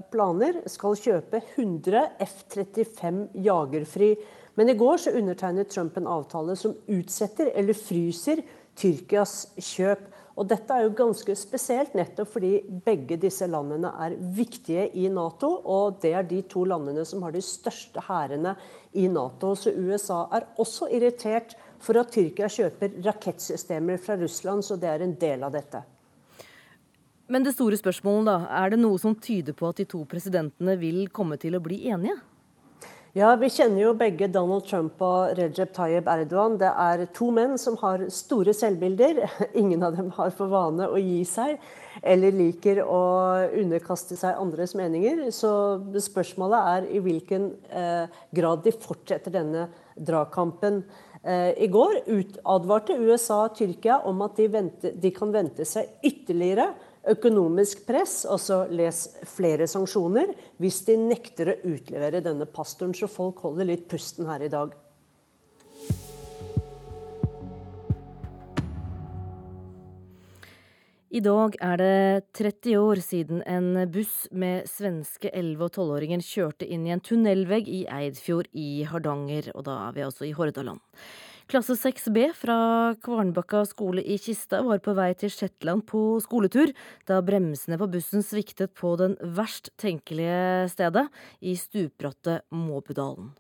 [0.10, 4.16] planer, skal kjøpe 100 F-35 jagerfly.
[4.58, 8.42] Men i går så undertegnet Trump en avtale som utsetter eller fryser
[8.74, 10.08] Tyrkias kjøp.
[10.42, 15.52] Og dette er jo ganske spesielt, nettopp fordi begge disse landene er viktige i Nato.
[15.70, 18.58] Og det er de to landene som har de største hærene
[18.98, 19.54] i Nato.
[19.54, 21.54] Så USA er også irritert
[21.86, 25.84] for at Tyrkia kjøper rakettsystemer fra Russland, så det er en del av dette.
[27.32, 28.38] Men det store spørsmålet, da.
[28.62, 31.86] Er det noe som tyder på at de to presidentene vil komme til å bli
[31.90, 32.20] enige?
[33.16, 36.58] Ja, Vi kjenner jo begge Donald Trump og Recep Tayyip Erdogan.
[36.60, 39.22] Det er to menn som har store selvbilder.
[39.62, 41.56] Ingen av dem har for vane å gi seg
[42.04, 43.00] eller liker å
[43.56, 45.30] underkaste seg andres meninger.
[45.32, 45.50] Så
[46.10, 50.84] spørsmålet er i hvilken eh, grad de fortsetter denne dragkampen.
[51.26, 52.04] Eh, I går
[52.46, 56.70] advarte USA og Tyrkia om at de, vente, de kan vente seg ytterligere
[57.10, 59.00] økonomisk press, altså les
[59.30, 62.94] flere sanksjoner, hvis de nekter å utlevere denne pastoren.
[62.98, 64.74] Så folk holder litt pusten her i dag.
[71.16, 76.68] I dag er det 30 år siden en buss med svenske 11- og 12-åringer kjørte
[76.68, 80.84] inn i en tunnelvegg i Eidfjord i Hardanger, og da er vi altså i Hordaland.
[81.48, 82.58] Klasse 6B fra
[83.06, 86.76] Kvarnbakka skole i Kista var på vei til Shetland på skoletur
[87.08, 91.08] da bremsene på bussen sviktet på den verst tenkelige stedet,
[91.40, 93.32] i stupbratte Måbudalen.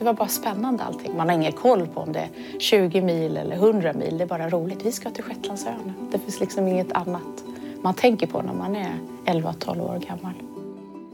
[0.00, 1.16] Det var bare spennende allting.
[1.16, 4.14] Man har ingen koll på om det er 20 mil eller 100 mil.
[4.16, 4.78] Det er bare rolig.
[4.80, 5.92] Vi skal til Shetlandsøyene.
[6.08, 7.42] Det fins liksom inget annet
[7.84, 8.94] man tenker på når man er
[9.28, 10.40] 11-12 år gammel.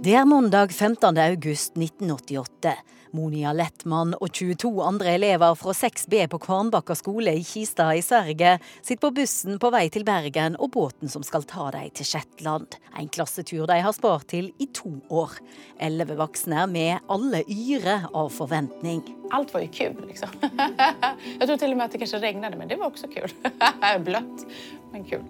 [0.06, 1.18] Det er mandag 15.
[1.18, 2.76] august 1988.
[3.16, 8.56] Monia Lettmann og 22 andre elever fra 6B på Kvarnbakka skole i Kista i Sverige
[8.82, 12.76] sitter på bussen på vei til Bergen og båten som skal ta dem til Shetland.
[12.98, 15.38] En klassetur de har spart til i to år.
[15.80, 19.00] Elleve voksne med alle yre av forventning.
[19.36, 20.36] Alt var jo kul, liksom.
[21.40, 23.32] Jeg tror til og med at det kanskje regnet, men det var også kul.
[24.06, 24.46] Bløtt,
[24.92, 25.24] men kul.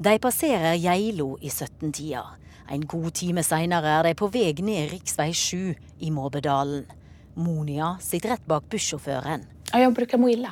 [0.00, 2.24] De passerer Geilo i 17-tida.
[2.70, 5.32] En god time seinere er de på vei ned rv.
[5.34, 5.74] 7
[6.06, 6.99] i Måbedalen.
[7.34, 9.46] Monia sitter rett bak bussjåføren.
[9.70, 10.50] Jeg bruker må ille.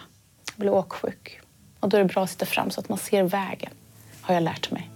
[0.53, 1.33] Jeg blir åksjuk.
[1.83, 3.75] Og da er det bra å sitte frem, så at man ser veien,
[4.27, 4.89] har jeg lært meg.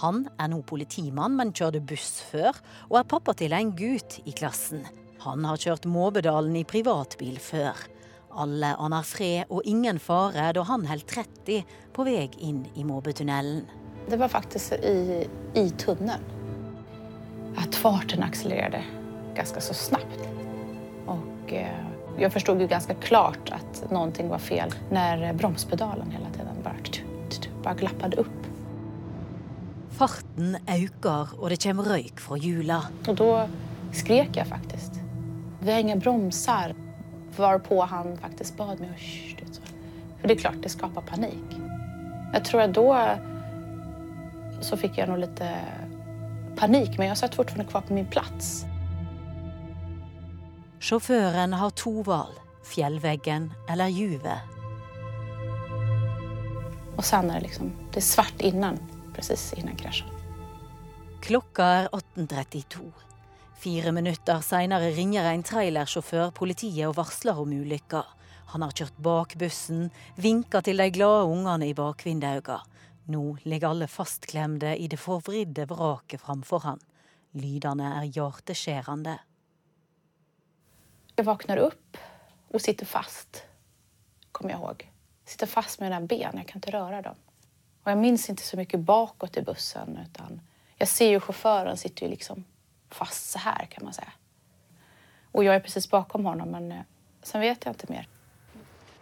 [0.00, 2.56] Han er nå politimann, men kjørte buss før,
[2.88, 4.86] og er pappa til en gutt i klassen.
[5.26, 7.76] Han har kjørt Måbedalen i privatbil før.
[8.30, 13.66] Alle aner fred og ingen fare da han holdt 30 på vei inn i Måbetunnelen.
[14.08, 15.26] Det var faktisk i,
[15.58, 16.24] i tunnelen
[17.60, 18.80] at farten akselererte
[19.36, 20.29] ganske så snabbt.
[21.52, 21.86] Eh,
[22.20, 26.82] jeg forsto ganske klart at noe var feil når bromspedalen hele tiden bare,
[27.64, 28.48] bare glappet opp.
[30.00, 32.80] Farten øker, og det kommer røyk fra hjula.
[33.08, 33.46] Og da
[33.96, 35.00] skrek jeg faktisk.
[35.60, 36.74] Vi har ingen bromser.
[37.36, 38.96] Varpå han faktisk bad meg å
[40.20, 41.54] For det er klart, det skaper panikk.
[42.34, 42.88] Jeg tror at da
[44.60, 45.40] så fikk jeg nå litt
[46.60, 48.66] panikk, men jeg satt fortsatt kvar på min plass.
[50.80, 52.38] Sjåføren har to valg.
[52.64, 54.40] Fjellveggen eller juvet.
[56.96, 58.78] Og så er det liksom Det er svart innan,
[59.12, 60.08] presis innan krasjen.
[61.20, 62.80] Klokka er 18.32.
[63.60, 68.04] Fire minutter seinere ringer en trailersjåfør politiet og varsler om ulykka.
[68.54, 72.62] Han har kjørt bak bussen, vinka til de glade ungene i bakvindauga.
[73.12, 76.80] Nå ligger alle fastklemte i det forvridde vraket framfor han.
[77.36, 79.18] Lydene er hjerteskjærende.
[81.20, 81.98] Jeg vaknar opp
[82.48, 83.42] og sitter fast,
[84.32, 84.84] kommer jeg ihåg.
[85.28, 87.18] Sitter fast med mina ben, jeg kan ikke røre dem.
[87.82, 89.98] Och jeg minns ikke så mye bakåt i bussen.
[90.00, 90.40] Utan
[90.78, 92.44] jeg ser jo chauffören sitter ju liksom
[92.88, 94.12] fast så her, kan man säga.
[95.34, 96.72] Og jeg er precis bakom honom, men
[97.22, 98.08] sen så vet jeg ikke mer.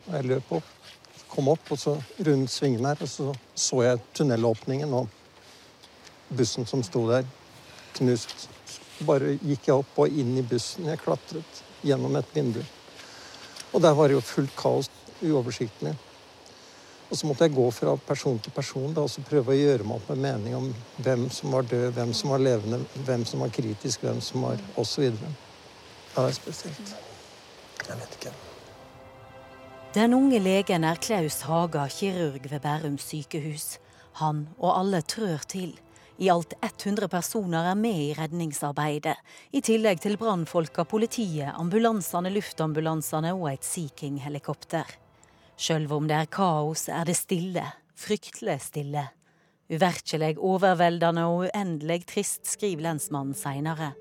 [0.08, 0.74] Jeg løp upp,
[1.28, 5.08] kom opp, og så rundt svingen här og så såg jeg tunnelåpningen och
[6.28, 7.24] bussen som stod der,
[7.92, 8.50] knust.
[9.06, 10.90] Bare gikk jeg opp og inn i bussen.
[10.90, 12.60] Jeg klatret gjennom et vindu.
[13.72, 14.90] Og der var det jo fullt kaos,
[15.22, 15.94] uoversiktlig.
[17.08, 19.86] Og så måtte jeg gå fra person til person da, og så prøve å gjøre
[19.86, 20.66] meg opp med mening om
[21.00, 24.60] hvem som var død, hvem som var levende, hvem som var kritisk, hvem som var
[24.76, 25.08] osv.
[25.16, 26.94] Det er spesielt.
[27.88, 28.34] Jeg vet ikke.
[29.94, 33.78] Den unge legen er Klaus Haga, kirurg ved Bærum sykehus.
[34.20, 35.78] Han og alle trør til.
[36.18, 39.14] I alt 100 personer er med i redningsarbeidet,
[39.54, 44.96] i tillegg til brannfolka, politiet, ambulansene, luftambulansene og et Sea King-helikopter.
[45.54, 47.62] Sjøl om det er kaos, er det stille,
[47.94, 49.04] fryktelig stille.
[49.70, 53.92] Uvirkelig, overveldende og uendelig trist, skriver lensmannen seinere.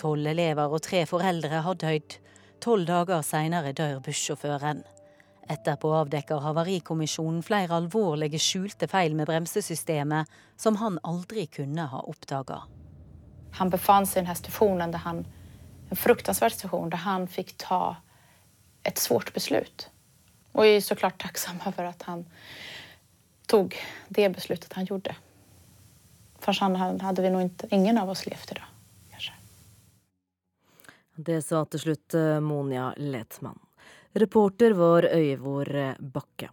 [0.00, 2.16] Tolv elever og tre foreldre har dødd.
[2.64, 4.80] Tolv dager seinere dør bussjåføren.
[5.50, 10.30] Etterpå avdekker Havarikommisjonen flere alvorlige skjulte feil med bremsesystemet
[10.60, 12.60] som han aldri kunne ha oppdaga.
[13.58, 15.24] Han befant seg i denne stasjonen, der han,
[15.90, 17.96] en fruktansvær stasjon, der han fikk ta
[18.86, 19.88] et svårt beslut.
[20.54, 22.22] Og jeg er så klart takksomme for at han
[23.50, 23.74] tok
[24.14, 25.16] det besluttet han gjorde.
[26.40, 28.70] For han hadde vi nok ikke, ingen av oss levd i dag.
[29.16, 29.34] Kanskje.
[31.26, 33.58] Det sa til slutt eh, Monia Letmann.
[34.14, 35.68] Reporter var Øyvor
[36.00, 36.48] Bakke.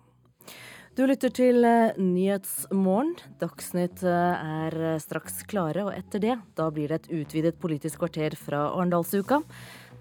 [0.98, 3.16] Du lytter til eh, Nyhetsmorgen.
[3.42, 8.38] Dagsnytt eh, er straks klare, og etter det da blir det et utvidet Politisk kvarter
[8.38, 9.42] fra Arendalsuka.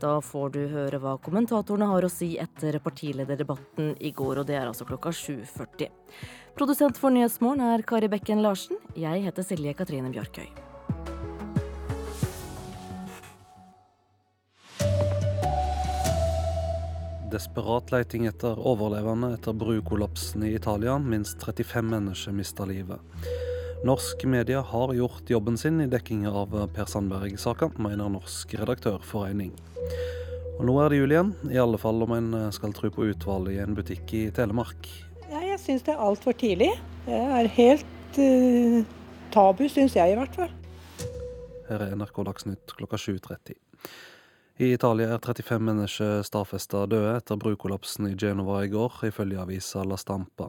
[0.01, 4.61] Da får du høre hva kommentatorene har å si etter partilederdebatten i går, og det
[4.61, 5.93] er altså klokka 7.40.
[6.57, 8.81] Produsent for Nyhetsmorgen er Kari Bekken Larsen.
[8.97, 10.49] Jeg heter Silje Katrine Bjørkøy.
[17.37, 20.95] Desperat leiting etter overlevende etter brukollapsen i Italia.
[20.97, 23.26] Minst 35 mennesker mista livet.
[23.84, 29.53] Norsk media har gjort jobben sin i dekkinga av Per Sandberg-saka, mener Norsk redaktørforening.
[30.57, 33.59] Og nå er det jul igjen, i alle fall om en skal tro på utvalget
[33.59, 34.89] i en butikk i Telemark.
[35.28, 36.72] Ja, jeg syns det er altfor tidlig.
[37.05, 38.80] Det er helt uh,
[39.37, 40.57] tabu, syns jeg i hvert fall.
[41.68, 43.61] Her er NRK Dagsnytt klokka 7.30.
[44.59, 49.83] I Italia er 35 mennesker stadfesta døde etter brukollapsen i Genova i går, ifølge avisa
[49.85, 50.47] La Stampa.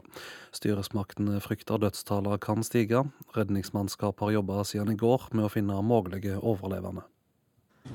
[0.56, 3.02] Styresmaktene frykter dødstallene kan stige.
[3.36, 7.04] Redningsmannskap har jobba siden i går med å finne mulige overlevende.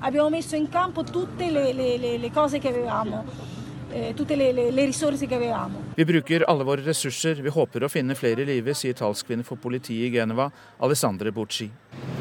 [0.02, 3.63] Abbiamo messo in campo tutte le, le, le, le cose che avevamo.
[3.94, 5.92] Eh, tutte le, le risorse che avevamo.
[5.94, 7.40] Vi bruker alle våre ressurser.
[7.40, 11.70] Vi håper å finne flere i live, sier talskvinne for politiet i Genova, Alessandre Bucci.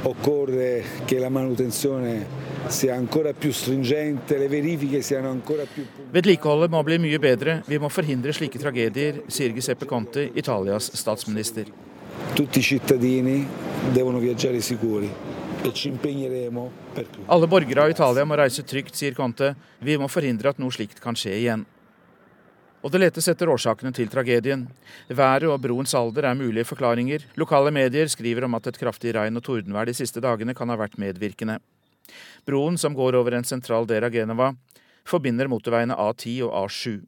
[0.03, 2.27] Occorre che la manutenzione
[2.67, 7.63] sia ancora più stringente, le verifiche siano ancora più Vedlikeholdet må bli mye bedre.
[7.67, 11.73] Vi må forhindre slike tragedier, sier Giuseppe Conte, Italias statsminister.
[12.35, 13.47] Tutti i cittadini
[13.93, 15.11] devono viaggiare sicuri.
[17.29, 19.53] Alle borgere av Italia må reise trygt, sier Conte.
[19.79, 21.63] Vi må forhindre at noe slikt kan skje igjen.
[22.83, 24.65] Og det letes etter årsakene til tragedien.
[25.07, 27.29] Været og broens alder er mulige forklaringer.
[27.39, 30.79] Lokale medier skriver om at et kraftig regn og tordenvær de siste dagene kan ha
[30.81, 31.61] vært medvirkende.
[32.43, 34.51] Broen, som går over en sentral del av Genova,
[35.07, 36.99] forbinder motorveiene A10 og A7.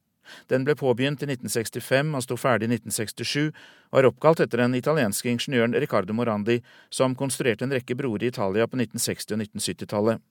[0.53, 3.51] Den ble påbegynt i 1965 og sto ferdig i 1967,
[3.93, 6.61] og er oppkalt etter den italienske ingeniøren Riccardo Morandi,
[6.91, 10.25] som konstruerte en rekke broer i Italia på 1960- og 1970-tallet.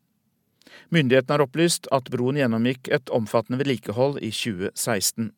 [0.95, 5.33] Myndighetene har opplyst at broen gjennomgikk et omfattende vedlikehold i 2016.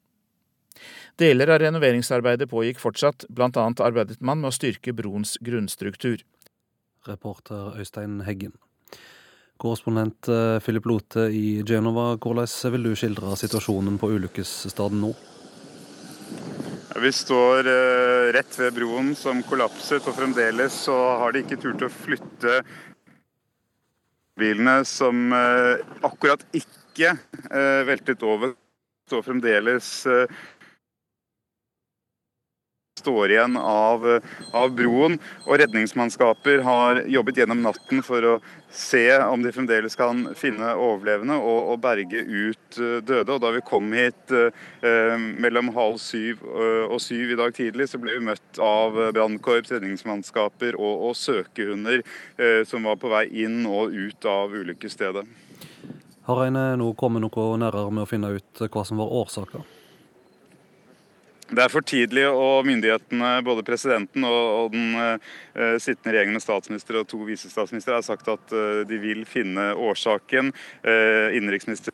[1.21, 3.49] Deler av renoveringsarbeidet pågikk fortsatt, bl.a.
[3.87, 6.21] arbeidet man med å styrke broens grunnstruktur.
[7.07, 8.55] Reporter Øystein Heggen.
[9.57, 15.13] Korrespondent eh, Philip Lote i Genova, hvordan vil du skildre situasjonen på ulykkesstedet nå?
[16.95, 21.87] Vi står eh, rett ved broen som kollapset, og fremdeles så har de ikke turt
[21.87, 22.59] å flytte
[24.39, 27.15] bilene som eh, akkurat ikke
[27.87, 28.53] veltet over.
[29.05, 29.87] Står fremdeles
[32.99, 34.05] står igjen av,
[34.51, 35.17] av, broen.
[35.43, 38.35] Og redningsmannskaper har jobbet gjennom natten for å
[38.71, 43.35] se om de fremdeles kan finne overlevende og, og berge ut uh, døde.
[43.35, 47.89] Og da vi kom hit eh, mellom halv syv uh, og syv i dag tidlig,
[47.91, 52.03] så ble vi møtt av brannkorps, redningsmannskaper og, og søkehunder
[52.67, 55.23] som var på vei inn og ut av ulykkesstedet.
[56.25, 59.65] Har en nå kommet noe nærmere med å finne ut hva som var årsaken?
[61.45, 66.97] Det er for tidlig, og myndighetene, både presidenten og, den uh, sittende regjeringen med statsminister
[67.01, 70.49] og to visestatsministre, har sagt at uh, de vil finne årsaken.
[70.85, 71.93] Innenriksminister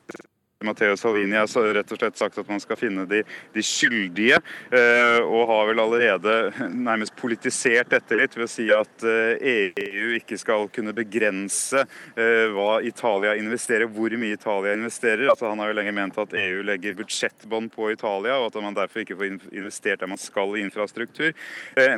[0.63, 3.21] Matteo Salvini har rett og slett sagt at man skal finne de,
[3.53, 4.37] de skyldige,
[4.69, 6.35] eh, og har vel allerede
[6.89, 11.81] nærmest politisert dette litt ved å si at EU eh, e ikke skal kunne begrense
[11.81, 15.27] eh, hva Italia investerer, hvor mye Italia investerer.
[15.31, 18.77] Altså, han har jo lenge ment at EU legger budsjettbånd på Italia, og at man
[18.77, 21.33] derfor ikke får investert der man skal i infrastruktur.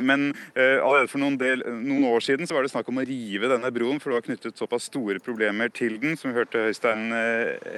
[0.04, 3.50] Men allerede for noen, del, noen år siden så var det snakk om å rive
[3.50, 7.10] denne broen, for det var knyttet såpass store problemer til den, som vi hørte Høystein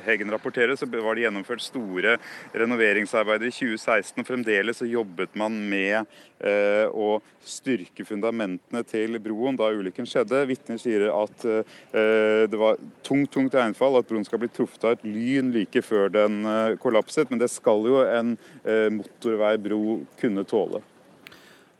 [0.06, 2.16] Heggen rapportere så var det gjennomført store
[2.56, 4.20] renoveringsarbeider i 2016.
[4.22, 6.04] og Fremdeles så jobbet man med
[6.40, 10.44] eh, å styrke fundamentene til broen da ulykken skjedde.
[10.50, 14.96] Vitner sier at eh, det var tungt tungt regnfall, at broen skal bli truffet av
[14.96, 17.30] et lyn like før den eh, kollapset.
[17.30, 20.82] Men det skal jo en eh, motorveibro kunne tåle.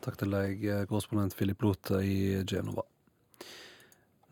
[0.03, 2.85] Takk til deg, korrespondent Philip Lote i Genova.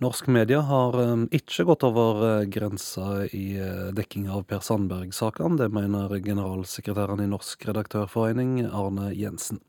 [0.03, 5.55] Norsk media har um, ikke gått over uh, grensa i uh, dekking av Per Sandberg-sakene.
[5.61, 9.61] Det mener generalsekretæren i Norsk redaktørforening, Arne Jensen.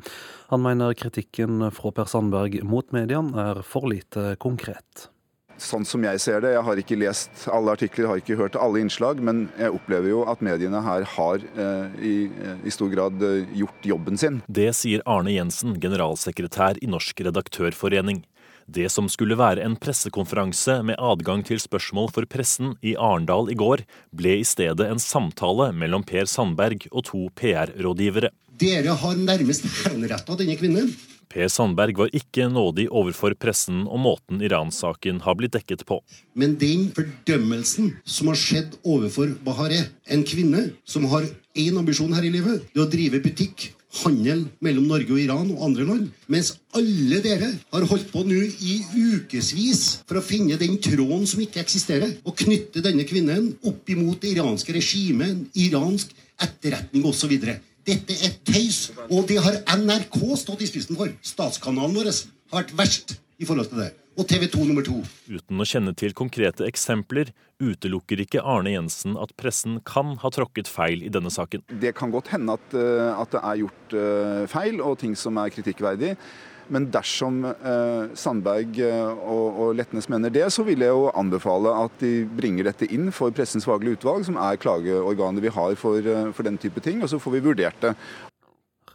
[0.50, 5.12] Han mener kritikken fra Per Sandberg mot media er for lite konkret.
[5.62, 8.82] Sånn som jeg ser det, jeg har ikke lest alle artikler, har ikke hørt alle
[8.82, 12.14] innslag, men jeg opplever jo at mediene her har eh, i,
[12.60, 13.24] i, stor grad
[13.56, 14.42] gjort jobben sin.
[14.52, 18.26] Det sier Arne Jensen, generalsekretær i Norsk redaktørforening.
[18.66, 23.58] Det som skulle være en pressekonferanse med adgang til spørsmål for pressen i Arendal i
[23.58, 28.32] går, ble i stedet en samtale mellom Per Sandberg og to PR-rådgivere.
[28.58, 30.90] Dere har nærmest henretta denne kvinnen.
[31.30, 36.00] Per Sandberg var ikke nådig overfor pressen og måten Iran-saken har blitt dekket på.
[36.34, 42.26] Men den fordømmelsen som har skjedd overfor Bahareh, en kvinne som har én ambisjon her
[42.26, 43.70] i livet, det å drive butikk
[44.02, 46.06] handel mellom Norge og Iran og andre land.
[46.32, 51.42] Mens alle dere har holdt på nå i ukevis for å finne den tråden som
[51.44, 57.36] ikke eksisterer, og knytte denne kvinnen opp imot det iranske regimet, iransk etterretning osv.
[57.86, 61.12] Dette er tøys, og det har NRK stått i spissen for.
[61.22, 64.96] Statskanalen vår har vært verst i forhold til det og TV 2 nummer to.
[65.28, 70.70] Uten å kjenne til konkrete eksempler, utelukker ikke Arne Jensen at pressen kan ha tråkket
[70.72, 71.64] feil i denne saken.
[71.68, 75.36] Det kan godt hende at, eh, at det er gjort eh, feil og ting som
[75.40, 76.14] er kritikkverdig.
[76.72, 82.00] Men dersom eh, Sandberg og, og Letnes mener det, så vil jeg jo anbefale at
[82.00, 86.48] de bringer dette inn for Pressens faglige utvalg, som er klageorganet vi har for, for
[86.48, 87.04] den type ting.
[87.04, 87.94] Og så får vi vurdert det.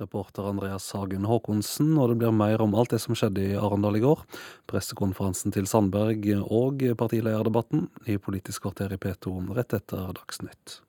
[0.02, 4.00] Reporter Andreas Hagen Haakonsen, og det blir mer om alt det som skjedde i Arendal
[4.00, 4.24] i går.
[4.72, 10.82] Pressekonferansen til Sandberg og partilederdebatten i Politisk kvarter i P2 rett etter Dagsnytt.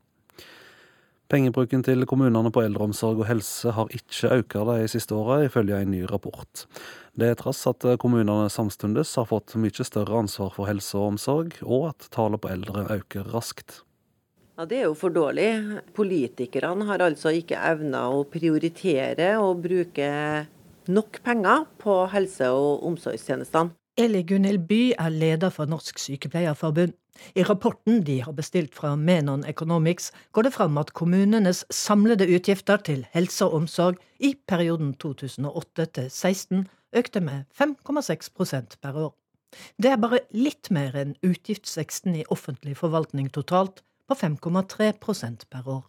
[1.32, 5.94] Pengebruken til kommunene på eldreomsorg og helse har ikke økt de siste åra, ifølge en
[5.94, 6.66] ny rapport.
[7.16, 11.56] Det er trass at kommunene samtidig har fått mye større ansvar for helse og omsorg,
[11.64, 13.80] og at tallet på eldre øker raskt.
[14.59, 15.80] Ja, Det er jo for dårlig.
[15.96, 20.09] Politikerne har altså ikke evna å prioritere og bruke
[20.92, 23.72] nok penger på helse- og omsorgstjenestene.
[23.96, 26.92] Eli Gunhild By er leder for Norsk Sykepleierforbund.
[27.36, 32.76] I rapporten de har bestilt fra Menon Economics, går det fram at kommunenes samlede utgifter
[32.76, 39.12] til helse og omsorg i perioden 2008-2016 økte med 5,6% per år.
[39.76, 45.82] Det er bare litt mer enn utgiftsveksten i offentlig forvaltning totalt, på 5,3% per år.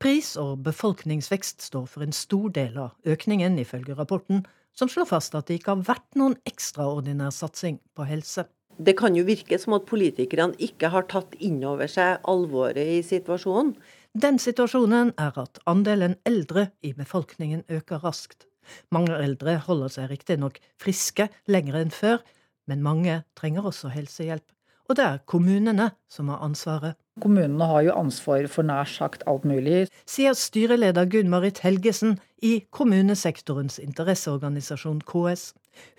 [0.00, 5.34] Pris- og befolkningsvekst står for en stor del av økningen, ifølge rapporten, som slår fast
[5.34, 8.46] at det ikke har vært noen ekstraordinær satsing på helse.
[8.80, 13.00] Det kan jo virke som at politikerne ikke har tatt inn over seg alvoret i
[13.04, 13.74] situasjonen.
[14.16, 18.46] Den situasjonen er at andelen eldre i befolkningen øker raskt.
[18.90, 22.22] Mange eldre holder seg riktignok friske lenger enn før,
[22.66, 24.46] men mange trenger også helsehjelp.
[24.88, 26.96] Og det er kommunene som har ansvaret.
[27.20, 29.86] Kommunene har jo ansvar for nær sagt alt mulig.
[30.08, 35.50] Sier styreleder Gunn-Marit Helgesen i kommunesektorens interesseorganisasjon KS.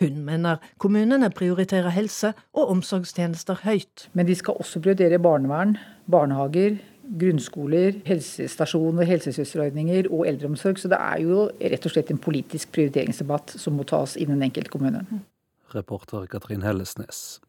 [0.02, 4.08] Hun mener kommunene prioriterer helse- og omsorgstjenester høyt.
[4.14, 5.78] Men de skal også prioritere barnevern,
[6.12, 6.80] barnehager,
[7.20, 10.80] grunnskoler, helsestasjoner, helsesøsterordninger og eldreomsorg.
[10.80, 14.50] Så det er jo rett og slett en politisk prioriteringsdebatt som må tas innen den
[14.50, 15.06] enkelte kommune.
[15.76, 17.40] Reporter Katrin Hellesnes.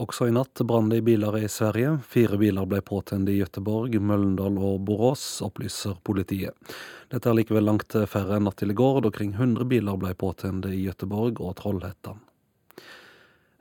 [0.00, 1.98] Også i natt brant det i biler i Sverige.
[2.08, 6.56] Fire biler ble påtent i Gøteborg, Møllendal og Borås, opplyser politiet.
[7.12, 10.14] Dette er likevel langt færre enn natt til i går, da kring 100 biler ble
[10.16, 12.24] påtent i Gøteborg og Trollhättan.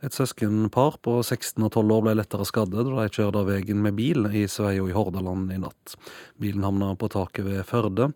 [0.02, 3.84] Et søskenpar på 16 og 12 år ble lettere skadde da de kjørte av veien
[3.84, 5.94] med bil i Sveio i Hordaland i natt.
[6.42, 8.08] Bilen havna på taket ved Førde.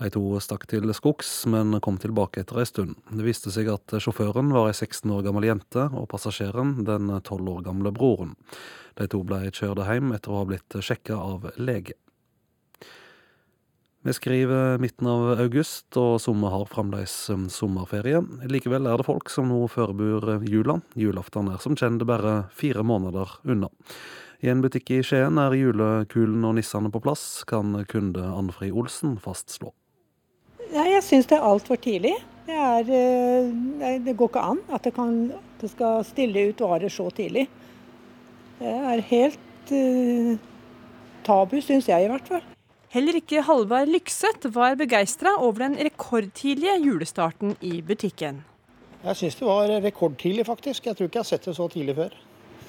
[0.00, 2.94] De to stakk til skogs, men kom tilbake etter ei stund.
[3.12, 7.50] Det viste seg at sjåføren var ei 16 år gammel jente, og passasjeren den 12
[7.52, 8.32] år gamle broren.
[8.96, 11.98] De to ble kjørt hjem etter å ha blitt sjekka av lege.
[14.00, 17.12] Vi skriver midten av august, og sommer har fremdeles
[17.52, 18.22] sommerferie.
[18.48, 20.78] Likevel er det folk som nå forbereder jula.
[20.96, 23.68] Julaften er som kjent bare fire måneder unna.
[24.40, 29.18] I en butikk i Skien er julekulen og nissene på plass, kan kunde Ann-Fri Olsen
[29.20, 29.74] fastslå.
[31.00, 32.12] Jeg syns det er altfor tidlig.
[32.44, 35.14] Det, er, det, går ikke an at det, kan,
[35.62, 37.46] det, skal stille ut varer så tidlig.
[38.58, 40.34] Det er helt uh,
[41.24, 42.44] tabu, syns jeg i hvert fall.
[42.92, 48.44] Heller ikke Halvard Lykseth var begeistra over den rekordtidlige julestarten i butikken.
[49.00, 50.90] Jeg syns det var rekordtidlig, faktisk.
[50.90, 52.18] Jeg tror ikke jeg har sett det så tidlig før.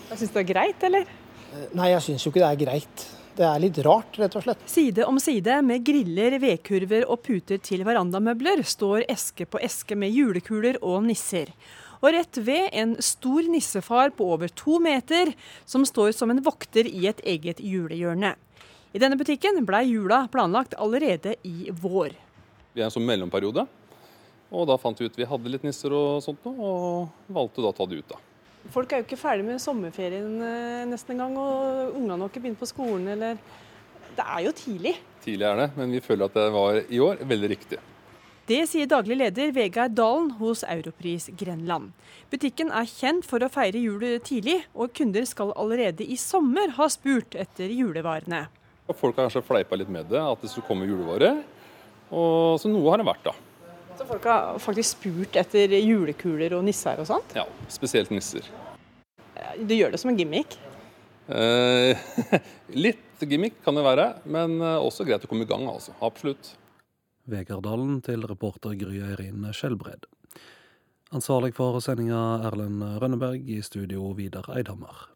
[0.08, 1.18] Jeg Syns du det er greit, eller?
[1.76, 3.10] Nei, jeg syns jo ikke det er greit.
[3.32, 4.64] Det er litt rart, rett og slett.
[4.68, 10.12] Side om side med griller, vedkurver og puter til verandamøbler står eske på eske med
[10.12, 11.54] julekuler og nisser.
[12.02, 15.32] Og rett ved en stor nissefar på over to meter,
[15.66, 18.34] som står som en vokter i et eget julehjørne.
[18.92, 22.18] I denne butikken ble jula planlagt allerede i vår.
[22.76, 23.64] Vi er en sånn mellomperiode,
[24.52, 27.78] og da fant vi ut vi hadde litt nisser og sånt og valgte da å
[27.78, 28.12] ta det ut.
[28.12, 28.20] da.
[28.70, 32.62] Folk er jo ikke ferdig med sommerferien eh, nesten engang, og ungene har ikke begynt
[32.62, 33.40] på skolen eller
[34.12, 34.94] Det er jo tidlig.
[35.24, 37.80] Tidlig er det, men vi føler at det var i år veldig riktig.
[38.50, 41.92] Det sier daglig leder Vegard Dalen hos Europris Grenland.
[42.34, 46.90] Butikken er kjent for å feire jul tidlig, og kunder skal allerede i sommer ha
[46.92, 48.48] spurt etter julevarene.
[48.92, 51.40] Folk har kanskje fleipa litt med det, at det skulle komme julevarer.
[52.12, 53.36] Og så noe har det vært, da.
[54.02, 57.36] Så folk har faktisk spurt etter julekuler og nisser og sånt?
[57.38, 58.48] Ja, spesielt nisser.
[59.62, 60.56] Du gjør det som en gimmick?
[61.30, 62.02] Eh,
[62.88, 65.94] litt gimmick kan det være, men også greit å komme i gang, altså.
[66.02, 66.56] Absolutt.
[67.30, 70.10] Vegardalen til reporter Gry Eirin Skjelbred.
[71.14, 75.11] Ansvarlig for sendinga Erlend Rønneberg, i studio Vidar Eidhammer.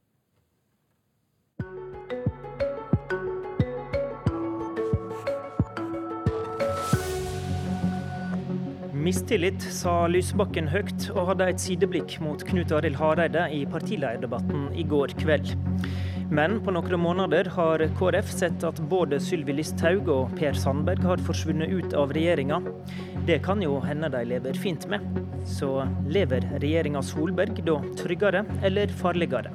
[9.05, 14.85] Mistillit, sa Lysbakken høyt, og hadde et sideblikk mot Knut Arild Hareide i partilederdebatten i
[14.89, 15.51] går kveld.
[16.33, 21.21] Men på noen måneder har KrF sett at både Sylvi Listhaug og Per Sandberg har
[21.27, 22.63] forsvunnet ut av regjeringa.
[23.29, 25.05] Det kan jo hende de lever fint med.
[25.45, 25.69] Så
[26.09, 29.53] lever regjeringa Solberg da tryggere eller farligere?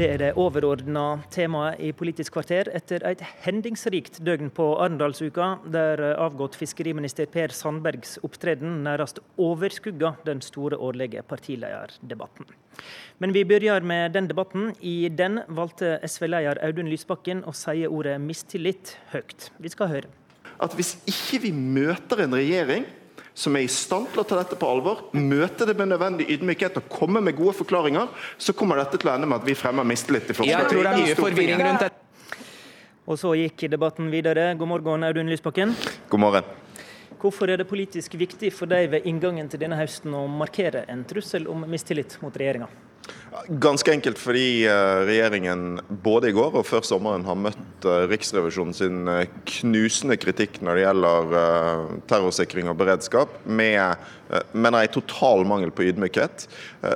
[0.00, 6.00] Det er det overordna temaet i Politisk kvarter etter et hendingsrikt døgn på Arendalsuka, der
[6.14, 12.48] avgått fiskeriminister Per Sandbergs opptreden nærmest overskugga den store årlige partilederdebatten.
[13.20, 14.70] Men vi begynner med den debatten.
[14.80, 19.50] I den valgte SV-leder Audun Lysbakken å si ordet mistillit høyt.
[19.60, 20.14] Vi skal høre.
[20.64, 22.88] At hvis ikke vi møter en regjering
[23.40, 26.76] som er i stand til å ta dette på alvor, møte det med nødvendig ydmykhet
[26.82, 29.86] og komme med gode forklaringer, så kommer dette til å ende med at vi fremmer
[29.88, 30.66] mistillit til forslaget.
[30.66, 32.06] Jeg tror det er mye forvirring rundt dette.
[33.10, 34.50] Og så gikk debatten videre.
[34.60, 35.72] God morgen, Audun Lysbakken.
[36.12, 36.52] God morgen.
[37.20, 41.02] Hvorfor er det politisk viktig for deg ved inngangen til denne høsten å markere en
[41.08, 42.68] trussel om mistillit mot regjeringa?
[43.62, 44.64] Ganske enkelt fordi
[45.06, 49.04] regjeringen både i går og før sommeren har møtt Riksrevisjonen sin
[49.46, 51.36] knusende kritikk når det gjelder
[52.10, 54.02] terrorsikring og beredskap, med
[54.54, 56.44] mener jeg total mangel på ydmykhet.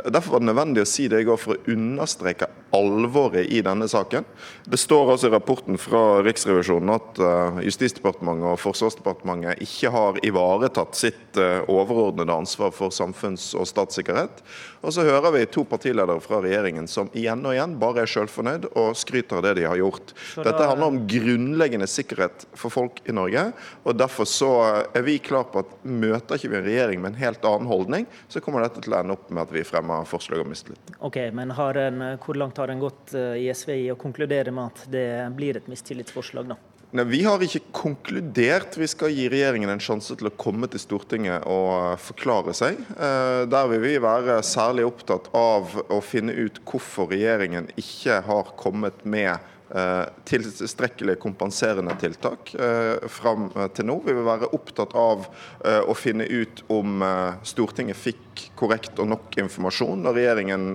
[0.06, 3.88] Derfor var det nødvendig å si det i går for å understreke alvoret i denne
[3.90, 4.26] saken.
[4.66, 7.18] Det står altså i rapporten fra Riksrevisjonen at
[7.66, 11.40] Justisdepartementet og Forsvarsdepartementet ikke har ivaretatt sitt
[11.70, 14.42] overordnede ansvar for samfunns- og statssikkerhet.
[14.82, 18.68] Og så hører vi to partiledere fra regjeringen som igjen og igjen bare er selvfornøyd
[18.72, 20.14] og skryter av det de har gjort.
[20.36, 23.46] Dette handler om grunnleggende sikkerhet for folk i Norge.
[23.84, 24.50] og Derfor så
[24.94, 28.08] er vi klar på at møter ikke vi en regjering med en helt annen holdning,
[28.28, 30.94] så kommer dette til å ende opp med at vi fremmer forslag om mistillit.
[30.98, 34.72] Ok, men en, Hvor langt har en gått eh, i SV i å konkludere med
[34.72, 36.60] at det blir et mistillitsforslag, da?
[36.94, 38.76] Nei, Vi har ikke konkludert.
[38.78, 42.78] Vi skal gi regjeringen en sjanse til å komme til Stortinget og forklare seg.
[42.94, 48.54] Eh, der vil vi være særlig opptatt av å finne ut hvorfor regjeringen ikke har
[48.60, 53.96] kommet med tilstrekkelig tilstrekkelige kompenserende tiltak eh, fram eh, til nå.
[54.04, 55.24] Vi vil være opptatt av
[55.64, 57.02] å finne ut om
[57.42, 60.72] Stortinget fikk korrekt og nok informasjon da regjeringen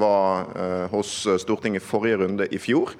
[0.00, 1.12] var hos
[1.42, 2.92] Stortinget forrige runde i fjor.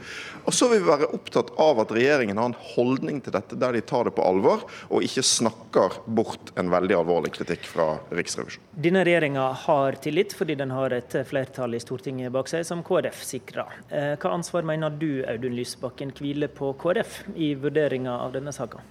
[0.46, 3.76] Og så vil vi være opptatt av at regjeringen har en holdning til dette der
[3.76, 8.66] de tar det på alvor, og ikke snakker bort en veldig alvorlig kritikk fra Riksrevisjonen.
[8.86, 13.22] Denne regjeringa har tillit fordi den har et flertall i Stortinget bak seg, som KrF
[13.26, 13.80] sikrer.
[13.90, 18.84] Hva ansvar mener du Audun Lysbakken hviler på KrF i vurderinga av denne saka?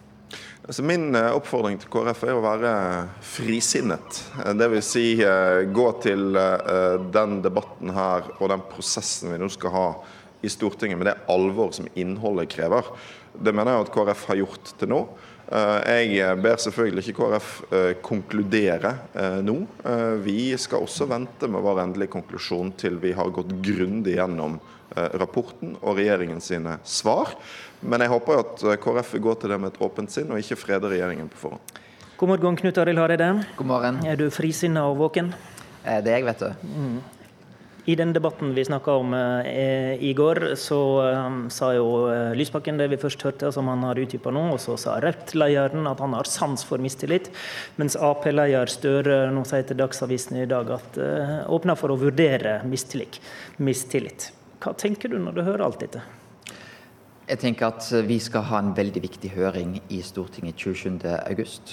[0.65, 2.71] Altså min eh, oppfordring til KrF er å være
[3.21, 4.21] frisinnet.
[4.57, 4.87] Dvs.
[4.87, 9.85] Si, eh, gå til eh, den debatten her og den prosessen vi nå skal ha
[10.41, 12.89] i Stortinget med det alvor som innholdet krever.
[13.37, 15.05] Det mener jeg at KrF har gjort til nå.
[15.45, 17.49] Jeg ber selvfølgelig ikke KrF
[18.05, 18.91] konkludere
[19.45, 19.55] nå.
[20.25, 24.57] Vi skal også vente med vår endelige konklusjon til vi har gått grundig gjennom
[24.95, 27.33] Eh, rapporten og regjeringen sine svar.
[27.85, 30.31] Men jeg håper jo at eh, KrF vil gå til det med et åpent sinn,
[30.33, 31.81] og ikke frede regjeringen på forhånd.
[32.15, 33.27] God morgen, Knut Arild Hareide.
[33.57, 33.97] God morgen.
[34.07, 35.33] Er du frisinna og våken?
[35.83, 36.71] Eh, det er jeg, vet du.
[36.71, 36.95] Mm.
[37.85, 41.89] I den debatten vi snakka om eh, i går, så eh, sa jo
[42.39, 44.47] Lysbakken det vi først hørte, som han har utdypa nå.
[44.55, 47.27] Og så sa Rødt-lederen at han har sans for mistillit.
[47.75, 51.01] Mens Ap-leder Støre nå sier til Dagsavisen i dag at
[51.51, 53.19] åpner for å vurdere mistillit.
[53.59, 54.31] mistillit.
[54.63, 56.01] Hva tenker du når du hører alt dette?
[57.25, 61.71] Jeg tenker at vi skal ha en veldig viktig høring i Stortinget 27.8.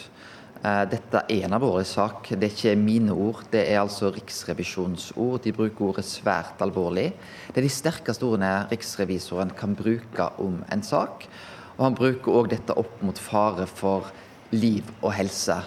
[0.64, 2.30] Eh, dette er en av våre sak.
[2.30, 5.42] Det er ikke mine ord, det er altså Riksrevisjonens ord.
[5.44, 7.10] De bruker ordet svært alvorlig.
[7.50, 11.28] Det er de sterkeste ordene riksrevisoren kan bruke om en sak.
[11.76, 14.08] Og han bruker òg dette opp mot fare for
[14.56, 15.60] liv og helse.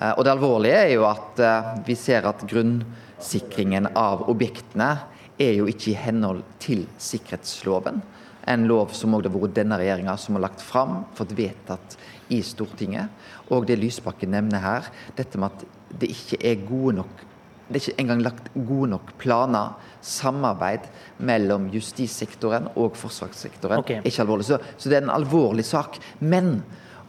[0.00, 4.94] Eh, og det alvorlige er jo at eh, vi ser at grunnsikringen av objektene
[5.36, 8.00] er jo ikke i henhold til sikkerhetsloven.
[8.48, 11.98] En lov som òg det har vært denne regjeringa som har lagt fram, fått vedtatt
[12.32, 13.12] i Stortinget.
[13.52, 17.24] Og det Lysbakken nevner her, dette med at det ikke er gode nok
[17.68, 20.86] det er ikke engang lagt gode nok planer, samarbeid
[21.28, 23.82] mellom justissektoren og forsvarssektoren.
[23.82, 23.98] Okay.
[24.00, 24.46] er ikke alvorlig.
[24.48, 25.98] Så, så, det er en alvorlig sak.
[26.24, 26.62] Men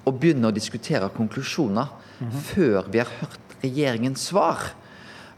[0.04, 2.42] å begynne å diskutere konklusjoner mm -hmm.
[2.52, 4.74] før vi har hørt regjeringens svar,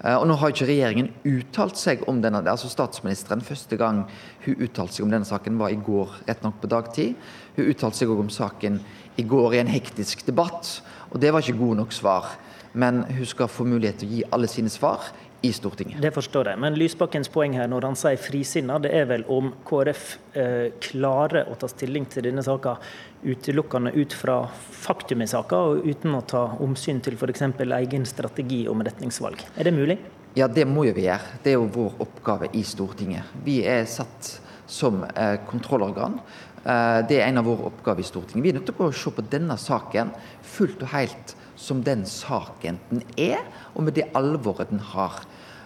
[0.02, 4.04] og nå har ikke regjeringen uttalt seg om denne, altså Statsministeren første gang
[4.46, 7.28] hun uttalte seg om denne saken, var i går, rett nok på dagtid.
[7.58, 8.80] Hun uttalte seg òg om saken
[9.22, 10.80] i går i en hektisk debatt,
[11.12, 12.32] og det var ikke gode nok svar.
[12.74, 15.12] Men hun skal få mulighet til å gi alle sine svar
[15.42, 16.02] i Stortinget.
[16.02, 16.60] Det forstår jeg.
[16.62, 20.04] Men Lysbakkens poeng her når han sier frisinna, det er vel om KrF
[20.38, 22.76] eh, klarer å ta stilling til denne saka
[23.24, 27.46] utelukkende ut fra faktum i saka, og uten å ta omsyn til f.eks.
[27.82, 29.42] egen strategi om retningsvalg.
[29.58, 29.98] Er det mulig?
[30.38, 31.42] Ja, det må jo vi gjøre.
[31.44, 33.34] Det er jo vår oppgave i Stortinget.
[33.46, 34.38] Vi er satt
[34.72, 36.22] som eh, kontrollorgan.
[36.62, 38.46] Eh, det er en av våre oppgaver i Stortinget.
[38.46, 40.14] Vi er nødt til å se på denne saken
[40.54, 43.44] fullt og helt som den saken den er,
[43.76, 45.22] og med det alvoret den har.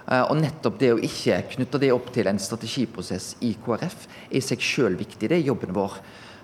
[0.05, 4.37] Eh, og nettopp det å ikke knytte det opp til en strategiprosess i KrF er
[4.37, 5.29] i seg sjøl viktig.
[5.29, 5.97] Det er jobben vår,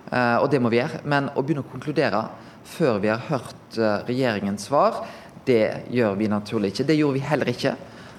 [0.09, 1.03] eh, og det må vi gjøre.
[1.05, 2.23] Men å begynne å konkludere
[2.65, 5.03] før vi har hørt eh, regjeringens svar,
[5.45, 6.87] det gjør vi naturlig ikke.
[6.89, 7.75] Det gjorde vi heller ikke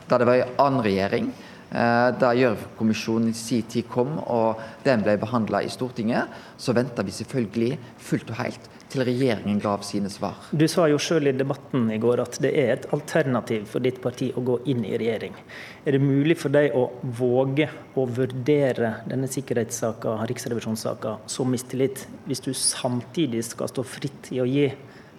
[0.09, 1.33] da det var en annen regjering.
[1.73, 6.29] Da Gjørv-kommisjonen i sin tid kom og den ble behandla i Stortinget,
[6.61, 10.37] så venta vi selvfølgelig fullt og helt til regjeringen gav sine svar.
[10.53, 14.01] Du sa jo selv i debatten i går at det er et alternativ for ditt
[14.05, 15.37] parti å gå inn i regjering.
[15.87, 16.87] Er det mulig for deg å
[17.19, 24.43] våge å vurdere denne sikkerhetssaka, riksrevisjonssaka, som mistillit, hvis du samtidig skal stå fritt i
[24.43, 24.69] å gi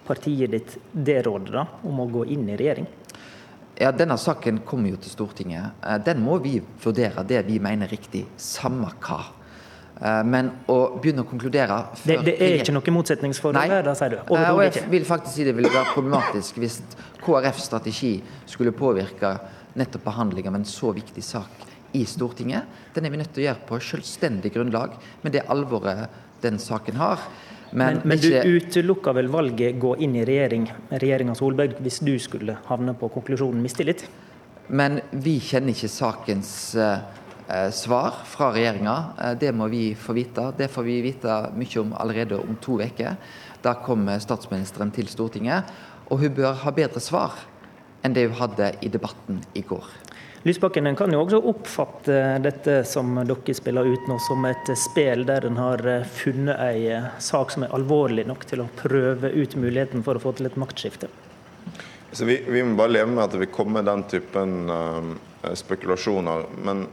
[0.07, 2.89] partiet ditt det rådet da, om å gå inn i regjering?
[3.79, 5.79] Ja, Denne saken kommer jo til Stortinget.
[5.81, 9.23] Eh, den må vi vurdere det vi mener riktig, samme hva.
[10.03, 14.33] Men å begynne å konkludere Det, det er ikke noe motsetningsforhold her, da, sier du?
[14.35, 16.81] Og jeg vil faktisk si det ville være problematisk hvis
[17.23, 19.37] KrFs strategi skulle påvirke
[19.79, 21.63] nettopp behandling av en så viktig sak
[21.95, 22.67] i Stortinget.
[22.93, 26.99] Den er vi nødt til å gjøre på selvstendig grunnlag med det alvoret den saken
[26.99, 27.23] har.
[27.73, 32.13] Men, men, men du utelukker vel valget gå inn i regjering, regjeringa Solberg hvis du
[32.21, 34.05] skulle havne på konklusjonen mistillit?
[34.67, 37.01] Men vi kjenner ikke sakens uh,
[37.71, 38.95] svar fra regjeringa.
[39.19, 40.49] Uh, det må vi få vite.
[40.57, 43.17] Det får vi vite mye om allerede om to uker.
[43.63, 45.69] Da kommer statsministeren til Stortinget,
[46.11, 47.37] og hun bør ha bedre svar
[48.03, 49.85] enn det hun hadde i debatten i går.
[50.43, 55.23] Lysbakken en kan jo også oppfatte dette som dere spiller ut nå, som et spill
[55.23, 59.31] der en har eh, funnet ei eh, sak som er alvorlig nok til å prøve
[59.31, 61.07] ut muligheten for å få til et maktskifte.
[62.11, 66.43] Så vi, vi må bare leve med at det vil komme den typen uh, spekulasjoner.
[66.67, 66.83] Men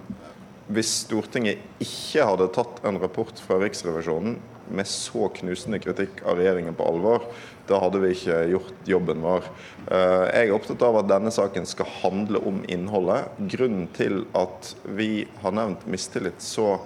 [0.71, 4.39] hvis Stortinget ikke hadde tatt en rapport fra Riksrevisjonen
[4.71, 7.25] med så knusende kritikk av regjeringen på alvor,
[7.67, 9.49] da hadde vi ikke gjort jobben vår.
[9.91, 13.33] Eh, jeg er opptatt av at denne saken skal handle om innholdet.
[13.51, 16.77] Grunnen til at vi har nevnt mistillit så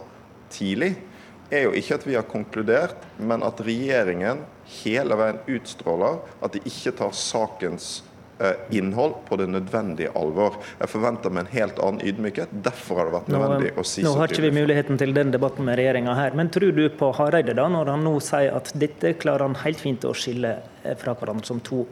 [0.54, 0.94] tidlig,
[1.52, 4.42] er jo ikke at vi har konkludert, men at regjeringen
[4.80, 7.98] hele veien utstråler at de ikke tar sakens
[8.74, 10.58] innhold på det nødvendige alvor.
[10.80, 12.54] Jeg forventer meg en helt annen ydmykhet.
[12.66, 14.08] Derfor har det vært nødvendig nå, å si så tydelig.
[14.08, 17.12] Nå har ikke vi muligheten til den debatten med regjeringa her, men tror du på
[17.18, 20.56] Hareide da, når han nå sier at dette klarer han helt fint å skille
[21.00, 21.84] fra hverandre som to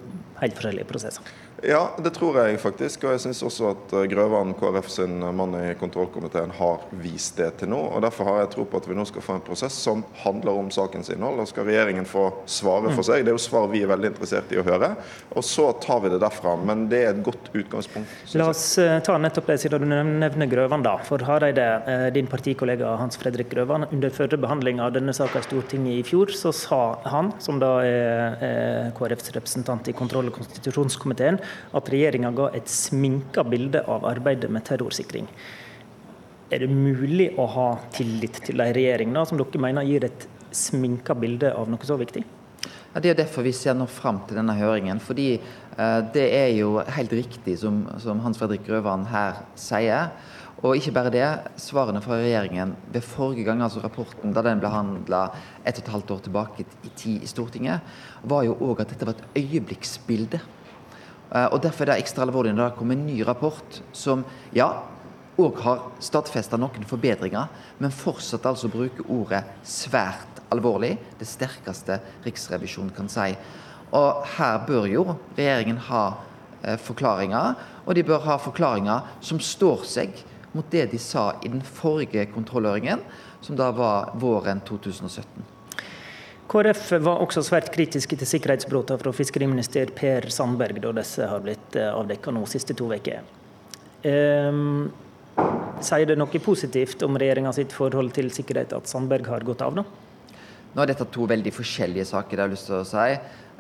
[0.43, 1.32] helt forskjellige prosesser?
[1.62, 3.05] Ja, det tror jeg faktisk.
[3.06, 7.52] Og jeg syns også at eh, Grøvan, KrF sin mann i kontrollkomiteen, har vist det
[7.60, 7.78] til nå.
[7.78, 10.59] og Derfor har jeg tro på at vi nå skal få en prosess som handler
[10.59, 11.39] om sakens innhold.
[11.39, 13.06] Og skal regjeringen få svare for mm.
[13.06, 13.22] seg.
[13.22, 14.90] Det er jo svar vi er veldig interessert i å høre.
[15.36, 16.56] Og så tar vi det derfra.
[16.59, 18.16] Men det er et godt utgangspunkt.
[18.40, 19.94] La oss eh, ta nettopp det siden du
[20.24, 20.97] nevner Grøvan, da.
[21.06, 25.47] For Hareide, eh, din partikollega Hans Fredrik Grøvan, under førre behandling av denne saka i
[25.47, 31.39] Stortinget i fjor, så sa han, som da er KrFs representant i kontroll- og konstitusjonskomiteen,
[31.72, 35.28] at regjeringa ga et sminka bilde av arbeidet med terrorsikring.
[36.52, 40.28] Er det mulig å ha tillit til ei regjering da, som dere mener gir et
[40.52, 42.24] sminka bilde av noe så viktig?
[42.92, 45.00] Ja, det er derfor vi ser nå fram til denne høringen.
[45.00, 50.12] fordi eh, Det er jo helt riktig som, som Hans Fredrik Grøvan her sier.
[50.62, 51.28] Og ikke bare det.
[51.58, 55.22] Svarene fra regjeringen ved forrige gang, altså rapporten da den ble handla
[55.64, 57.80] et og et halvt år tilbake i tid i Stortinget,
[58.22, 60.42] var jo òg at dette var et øyeblikksbilde
[61.32, 64.68] og Derfor er det ekstra alvorlig når det kommer en ny rapport som ja,
[65.40, 67.48] òg har stadfesta noen forbedringer,
[67.80, 70.96] men fortsatt altså bruker ordet svært alvorlig.
[71.18, 73.32] Det sterkeste Riksrevisjonen kan si.
[73.96, 75.06] Og Her bør jo
[75.36, 76.04] regjeringen ha
[76.62, 77.56] eh, forklaringer,
[77.86, 80.22] og de bør ha forklaringer som står seg
[80.52, 83.00] mot det de sa i den forrige kontrollhøringen,
[83.40, 85.51] som da var våren 2017.
[86.51, 91.78] KrF var også svært kritiske til sikkerhetsbruddene fra fiskeriminister Per Sandberg da disse har blitt
[91.78, 93.23] eh, avdekket nå siste to uker.
[94.02, 94.90] Um,
[95.86, 99.78] sier det noe positivt om regjeringa sitt forhold til sikkerhet at Sandberg har gått av?
[99.78, 99.86] nå?
[100.73, 102.36] Nå er dette to veldig forskjellige saker.
[102.36, 103.09] det har jeg lyst til å si.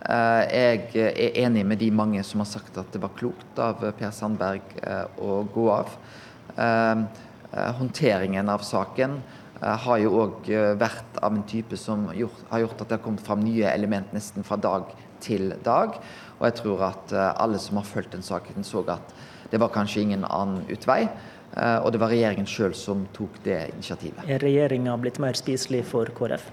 [0.02, 3.86] Eh, jeg er enig med de mange som har sagt at det var klokt av
[3.98, 4.82] Per Sandberg
[5.22, 5.94] å gå av.
[7.78, 9.20] Håndteringen av saken
[9.62, 13.04] har jo òg eh, vært av en type som gjort, har gjort at det har
[13.04, 14.88] kommet fram nye element nesten fra dag
[15.22, 16.00] til dag.
[16.40, 19.14] Og jeg tror at eh, alle som har fulgt den saken, så at
[19.52, 21.04] det var kanskje ingen annen utvei.
[21.52, 24.22] Og det var regjeringen sjøl som tok det initiativet.
[24.24, 26.46] Er regjeringa blitt mer spiselig for KrF?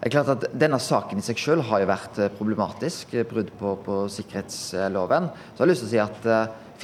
[0.00, 3.76] Det er klart at Denne saken i seg selv har jo vært problematisk, brudd på,
[3.86, 5.30] på sikkerhetsloven.
[5.30, 6.26] Så jeg har lyst til å si at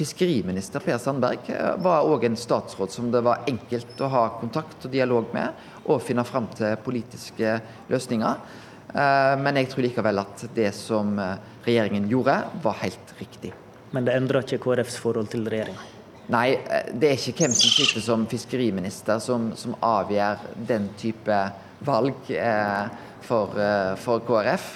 [0.01, 4.87] Fiskeriminister Per Sandberg eh, var òg en statsråd som det var enkelt å ha kontakt
[4.87, 7.51] og dialog med, og finne fram til politiske
[7.91, 8.39] løsninger.
[8.95, 11.35] Eh, men jeg tror likevel at det som eh,
[11.67, 13.53] regjeringen gjorde, var helt riktig.
[13.93, 15.85] Men det endrer ikke KrFs forhold til regjeringa?
[16.33, 16.47] Nei,
[16.97, 21.43] det er ikke hvem som sitter som fiskeriminister som, som avgjør den type
[21.85, 22.29] valg
[23.27, 23.57] for,
[23.99, 24.69] for KrF.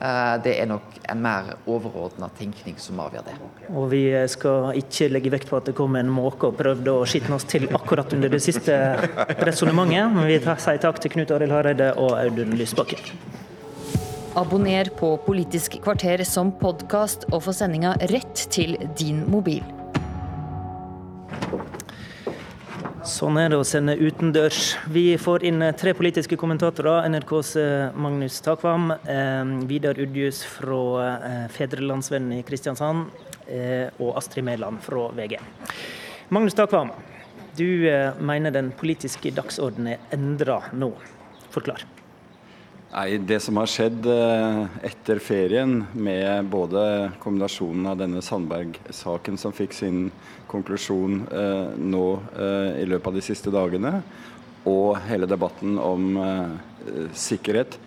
[0.00, 3.34] Eh, det er nok en mer overordna tenkning som avgjør det.
[3.68, 7.04] Og Vi skal ikke legge vekt på at det kom en måke og prøvde å
[7.04, 8.78] skitne oss til akkurat under det siste
[9.44, 10.08] resonnementet.
[10.14, 13.02] Men vi sier takk til Knut Arild Hareide og Audun Lysbakken.
[14.40, 19.79] Abonner på Politisk kvarter som podkast og få sendinga rett til din mobil.
[23.00, 24.74] Sånn er det å sende utendørs.
[24.92, 27.06] Vi får inn eh, tre politiske kommentatorer.
[27.08, 33.08] NRKs eh, Magnus Takvam, eh, Vidar Udjus fra Fedrelandsvennen i Kristiansand
[33.98, 35.40] og Astrid Mæland fra VG.
[36.28, 36.92] Magnus Takvam,
[37.56, 37.66] Du
[38.22, 40.92] mener den politiske dagsordenen er endra nå.
[41.50, 41.82] Forklar.
[42.90, 46.80] Nei, Det som har skjedd eh, etter ferien, med både
[47.22, 50.08] kombinasjonen av denne Sandberg-saken som fikk sin
[50.50, 54.00] konklusjon eh, nå eh, i løpet av de siste dagene,
[54.66, 56.18] og hele debatten om
[57.14, 57.78] sikkerhet,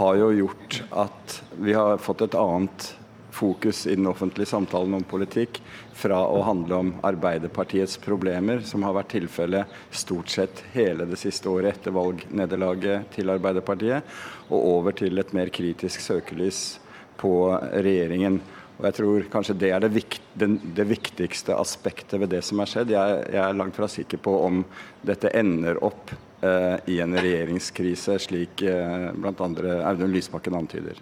[0.00, 2.88] har jo gjort at vi har fått et annet
[3.36, 5.60] fokus i den offentlige samtalen om politikk
[5.96, 11.50] fra å handle om Arbeiderpartiets problemer, som har vært tilfellet stort sett hele det siste
[11.52, 14.04] året etter valgnederlaget til Arbeiderpartiet,
[14.48, 16.78] og over til et mer kritisk søkelys
[17.20, 17.32] på
[17.72, 18.40] regjeringen.
[18.76, 22.60] Og jeg tror kanskje det er det, vikt, det, det viktigste aspektet ved det som
[22.60, 22.92] har skjedd.
[22.92, 24.62] Jeg, jeg, er langt fra sikker på om
[25.06, 26.12] dette ender opp
[26.44, 29.50] eh, i en regjeringskrise, slik eh, bl.a.
[29.88, 31.00] Audun Lysbakken antyder.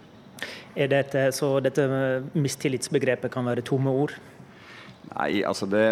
[0.75, 1.85] Dette, så dette
[2.35, 4.17] mistillitsbegrepet kan være tomme ord?
[5.15, 5.85] Nei, altså det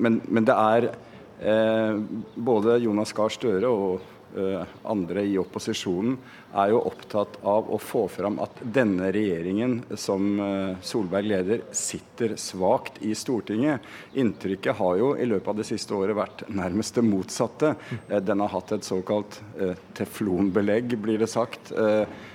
[0.00, 1.98] Men, men det er eh,
[2.34, 4.00] Både Jonas Gahr Støre og
[4.36, 6.16] eh, andre i opposisjonen
[6.56, 12.36] er jo opptatt av å få fram at denne regjeringen som eh, Solberg leder, sitter
[12.40, 13.84] svakt i Stortinget.
[14.16, 17.74] Inntrykket har jo i løpet av det siste året vært nærmest det motsatte.
[18.08, 21.74] Eh, den har hatt et såkalt eh, teflonbelegg, blir det sagt.
[21.76, 22.32] Eh,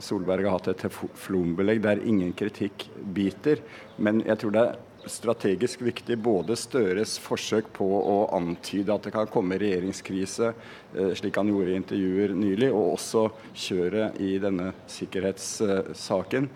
[0.00, 3.60] Solberg har hatt et teflonbelegg der ingen kritikk biter.
[3.98, 4.78] Men jeg tror det er
[5.08, 10.52] strategisk viktig både Støres forsøk på å antyde at det kan komme regjeringskrise,
[10.94, 16.50] eh, slik han gjorde i intervjuer nylig, og også kjøret i denne sikkerhetssaken,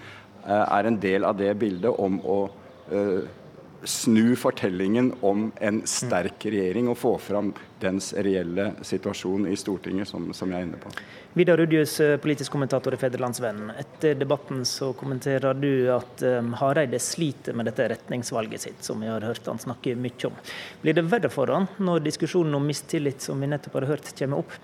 [0.44, 2.40] eh, er en del av det bildet om å
[2.92, 3.22] eh,
[3.84, 7.52] snu fortellingen om en sterk regjering og få fram
[7.82, 10.92] dens reelle situasjon i Stortinget, som, som jeg er inne på.
[11.34, 13.72] Vidar Udjus, eh, politisk kommentator i Federlandsvennen.
[13.80, 19.08] Etter debatten så kommenterer du at um, Hareide sliter med dette retningsvalget sitt, som vi
[19.10, 20.36] har hørt han snakke mye om.
[20.82, 24.44] Blir det verre for han når diskusjonen om mistillit som vi nettopp har hørt, kommer
[24.44, 24.60] opp?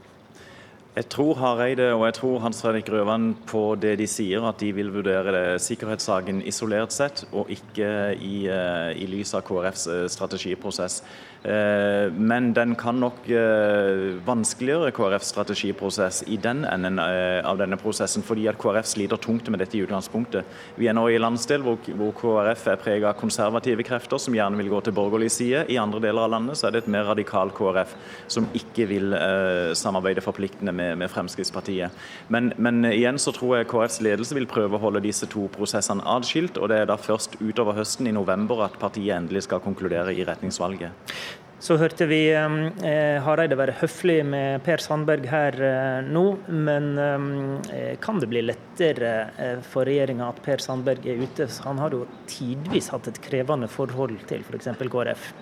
[0.98, 4.72] Jeg tror Hareide og jeg tror Hans Fredrik Grøvan på det de sier, at de
[4.74, 10.00] vil vurdere det, sikkerhetssaken isolert sett, og ikke i, uh, i lys av KrFs uh,
[10.10, 11.04] strategiprosess.
[11.42, 17.78] Eh, men den kan nok eh, vanskeliggjøre KrFs strategiprosess i den enden eh, av denne
[17.78, 20.48] prosessen, fordi at KrF sliter tungt med dette i utgangspunktet.
[20.80, 21.78] Vi er nå i landsdel hvor,
[22.18, 25.62] KrF er preget av konservative krefter som gjerne vil gå til borgerlig side.
[25.70, 27.94] I andre deler av landet så er det et mer radikalt KrF
[28.26, 29.14] som ikke vil
[29.78, 31.94] samarbeide forpliktende med Fremskrittspartiet.
[32.32, 36.04] Men, men, igjen så tror jeg KrFs ledelse vil prøve å holde disse to prosessene
[36.16, 40.14] adskilt, og det er da først utover høsten i november at partiet endelig skal konkludere
[40.14, 40.94] i retningsvalget.
[41.58, 46.22] Så hørte vi eh, Hareide være høflig med Per Sandberg her eh, nå,
[46.54, 51.48] men eh, kan det bli lettere eh, for regjeringa at Per Sandberg er ute?
[51.66, 54.70] Han har jo tidvis hatt et krevende forhold til f.eks.
[54.78, 55.32] For KrF.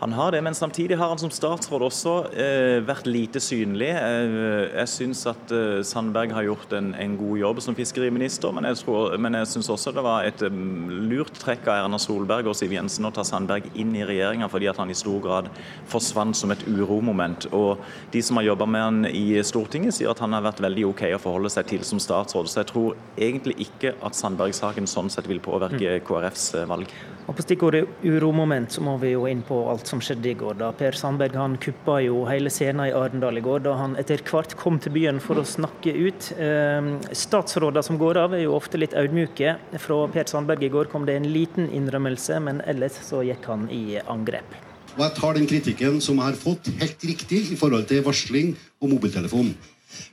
[0.00, 3.90] Han har det, men samtidig har han som statsråd også eh, vært lite synlig.
[3.92, 8.64] Eh, jeg syns at eh, Sandberg har gjort en, en, god jobb som fiskeriminister, men
[8.70, 12.48] jeg, tror, men jeg syns også det var et um, lurt trekk av Erna Solberg
[12.48, 15.52] og Siv Jensen å ta Sandberg inn i regjeringa, fordi at han i stor grad
[15.92, 17.50] forsvant som et uromoment.
[17.52, 17.84] Og
[18.16, 21.04] de som har jobba med han i Stortinget, sier at han har vært veldig OK
[21.12, 22.48] å forholde seg til som statsråd.
[22.48, 26.04] Så jeg tror egentlig ikke at Sandberg-saken sånn sett vil påvirke mm.
[26.08, 27.00] KrFs eh, valg.
[27.28, 30.56] Og På stikkordet uromoment så må vi jo inn på alt som skjedde i går.
[30.58, 34.22] da Per Sandberg han kuppa jo hele scenen i Arendal i går, da han etter
[34.24, 36.32] hvert kom til byen for å snakke ut.
[36.38, 39.56] Eh, statsråder som går av er jo ofte litt audmjuke.
[39.78, 43.68] Fra Per Sandberg i går kom det en liten innrømmelse, men ellers så gikk han
[43.70, 44.58] i angrep.
[44.96, 48.56] Og Jeg tar den kritikken som jeg har fått, helt riktig i forhold til varsling
[48.82, 49.54] og mobiltelefon.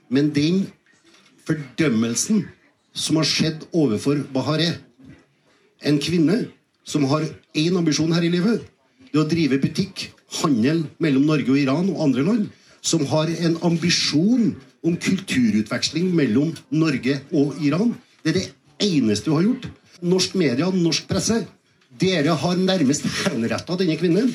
[0.09, 0.67] Men den
[1.47, 2.45] fordømmelsen
[2.93, 4.77] som har skjedd overfor Bahareh,
[5.85, 6.37] en kvinne
[6.87, 7.25] som har
[7.57, 8.63] én ambisjon her i livet,
[9.11, 10.07] det å drive butikk,
[10.41, 12.47] handel mellom Norge og Iran og andre land,
[12.81, 14.53] som har en ambisjon
[14.85, 17.93] om kulturutveksling mellom Norge og Iran.
[18.23, 18.47] Det er det
[18.87, 19.69] eneste hun har gjort.
[20.07, 21.41] Norsk media, norsk presse,
[21.99, 24.29] dere har nærmest henretta denne kvinnen.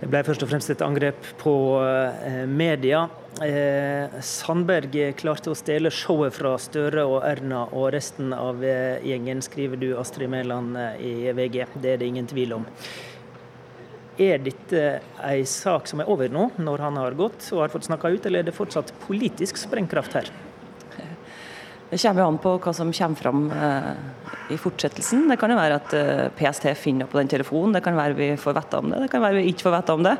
[0.00, 1.54] Det ble først og fremst et angrep på
[1.84, 3.04] eh, media.
[3.44, 9.42] Eh, Sandberg klarte å stjele showet fra Støre og Erna og resten av eh, gjengen,
[9.44, 11.60] skriver du Astrid Mæland i VG.
[11.78, 12.66] Det er det ingen tvil om.
[14.18, 14.82] Er dette
[15.26, 18.26] ei sak som er over nå, når han har gått og har fått snakka ut,
[18.26, 20.30] eller er det fortsatt politisk sprengkraft her?
[21.90, 23.90] Det kommer an på hva som kommer fram eh,
[24.50, 25.26] i fortsettelsen.
[25.30, 28.32] Det kan jo være at eh, PST finner på den telefonen, det kan være vi
[28.40, 30.16] får vite om det, det kan være vi ikke får vite om det.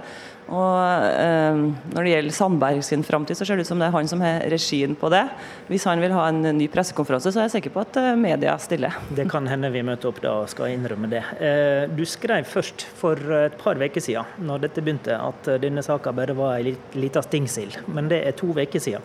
[0.53, 1.57] Og eh,
[1.95, 4.21] Når det gjelder Sandberg sin framtid, så ser det ut som det er han som
[4.25, 5.23] har regien på det.
[5.71, 8.57] Hvis han vil ha en ny pressekonferanse, så er jeg sikker på at eh, media
[8.61, 8.99] stiller.
[9.17, 11.25] Det kan hende vi møter opp da og skal innrømme det.
[11.41, 16.13] Eh, du skrev først for et par uker siden, når dette begynte, at denne saka
[16.17, 17.81] bare var ei lita stingsild.
[17.89, 19.05] Men det er to uker siden.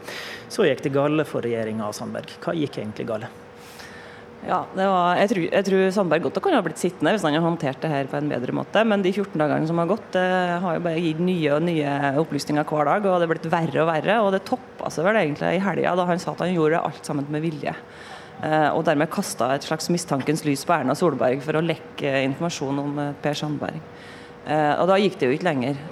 [0.52, 2.36] Så gikk det gale for regjeringa og Sandberg.
[2.44, 3.32] Hva gikk egentlig gale?
[4.48, 7.44] Ja, var, jeg, tror, jeg, tror, Sandberg godt kunne ha blitt sittende hvis han hadde
[7.44, 8.84] håndtert det her på en bedre måte.
[8.88, 10.28] Men de 14 dagene som har gått, det
[10.64, 13.10] har jo bare gitt nye og nye opplysninger hver dag.
[13.10, 14.22] Og det er blitt verre og verre.
[14.24, 17.12] Og det toppa seg vel egentlig i helga da han sa at han gjorde alt
[17.12, 17.76] sammen med vilje.
[18.40, 22.80] Eh, og dermed kasta et slags mistankens lys på Erna Solberg for å lekke informasjon
[22.86, 23.82] om eh, Per Sandberg.
[24.48, 25.84] Eh, og da gikk det jo ikke lenger.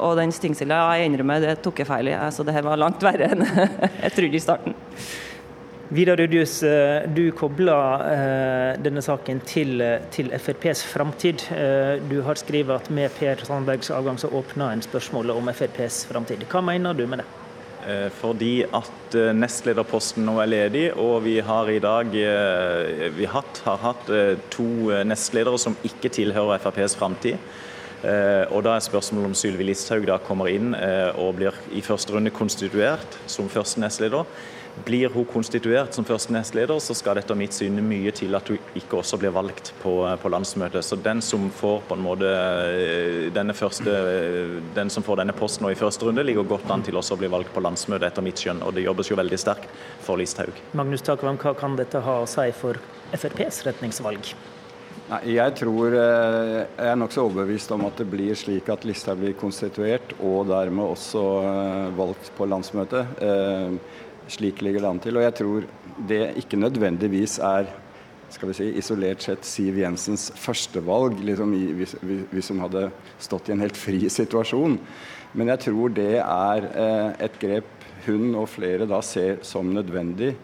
[0.00, 2.16] og den stingsilda, jeg innrømmer, det tok jeg feil i.
[2.16, 3.44] Altså, det her var langt verre enn
[4.06, 4.78] jeg trodde i starten.
[5.88, 9.82] Vidar Udjus, eh, du kobler eh, denne saken til,
[10.14, 11.44] til FrPs framtid.
[11.52, 16.06] Eh, du har skrevet at med Per Sandbergs avgang så åpner en spørsmålet om FrPs
[16.08, 16.46] framtid.
[16.48, 17.28] Hva mener du med det?
[18.16, 22.14] Fordi at nestlederposten nå er ledig, og vi har i dag
[23.12, 24.08] vi hatt, har hatt
[24.48, 27.36] to nestledere som ikke tilhører FrPs framtid.
[28.48, 32.32] Og da er spørsmålet om Sylvi Listhaug da kommer inn og blir i første runde
[32.32, 34.24] konstituert som første nestleder.
[34.82, 38.48] Blir hun konstituert som første nestleder, så skal det etter mitt syn mye til at
[38.50, 40.82] hun ikke også blir valgt på, på landsmøtet.
[40.82, 45.36] Så den som får på en måte eh, denne første, eh, den som får denne
[45.36, 48.08] posten nå i første runde, ligger godt an til også å bli valgt på landsmøtet,
[48.10, 48.64] etter mitt skjønn.
[48.66, 49.70] Og det jobbes jo veldig sterkt
[50.02, 50.58] for Listhaug.
[50.74, 52.82] Magnus Takvam, hva kan dette ha å si for
[53.14, 54.34] FrPs retningsvalg?
[55.04, 59.22] Nei, jeg tror eh, jeg er nokså overbevist om at det blir slik at Listhaug
[59.22, 61.24] blir konstituert og dermed også
[61.94, 63.20] valgt på landsmøtet.
[64.32, 65.18] Slik ligger det an til.
[65.18, 65.66] Og jeg tror
[66.08, 67.70] det ikke nødvendigvis er
[68.34, 71.94] skal vi si, isolert sett Siv Jensens førstevalg, liksom, hvis,
[72.32, 72.88] hvis hun hadde
[73.22, 74.78] stått i en helt fri situasjon.
[75.38, 77.70] Men jeg tror det er eh, et grep
[78.06, 80.34] hun og flere da ser som nødvendig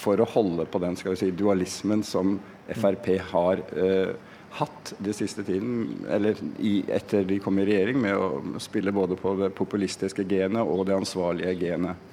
[0.00, 2.38] for å holde på den skal vi si, dualismen som
[2.70, 4.12] Frp har eh,
[4.60, 9.18] hatt det siste tiden, eller i, etter de kom i regjering, med å spille både
[9.18, 12.09] på det populistiske genet og det ansvarlige genet.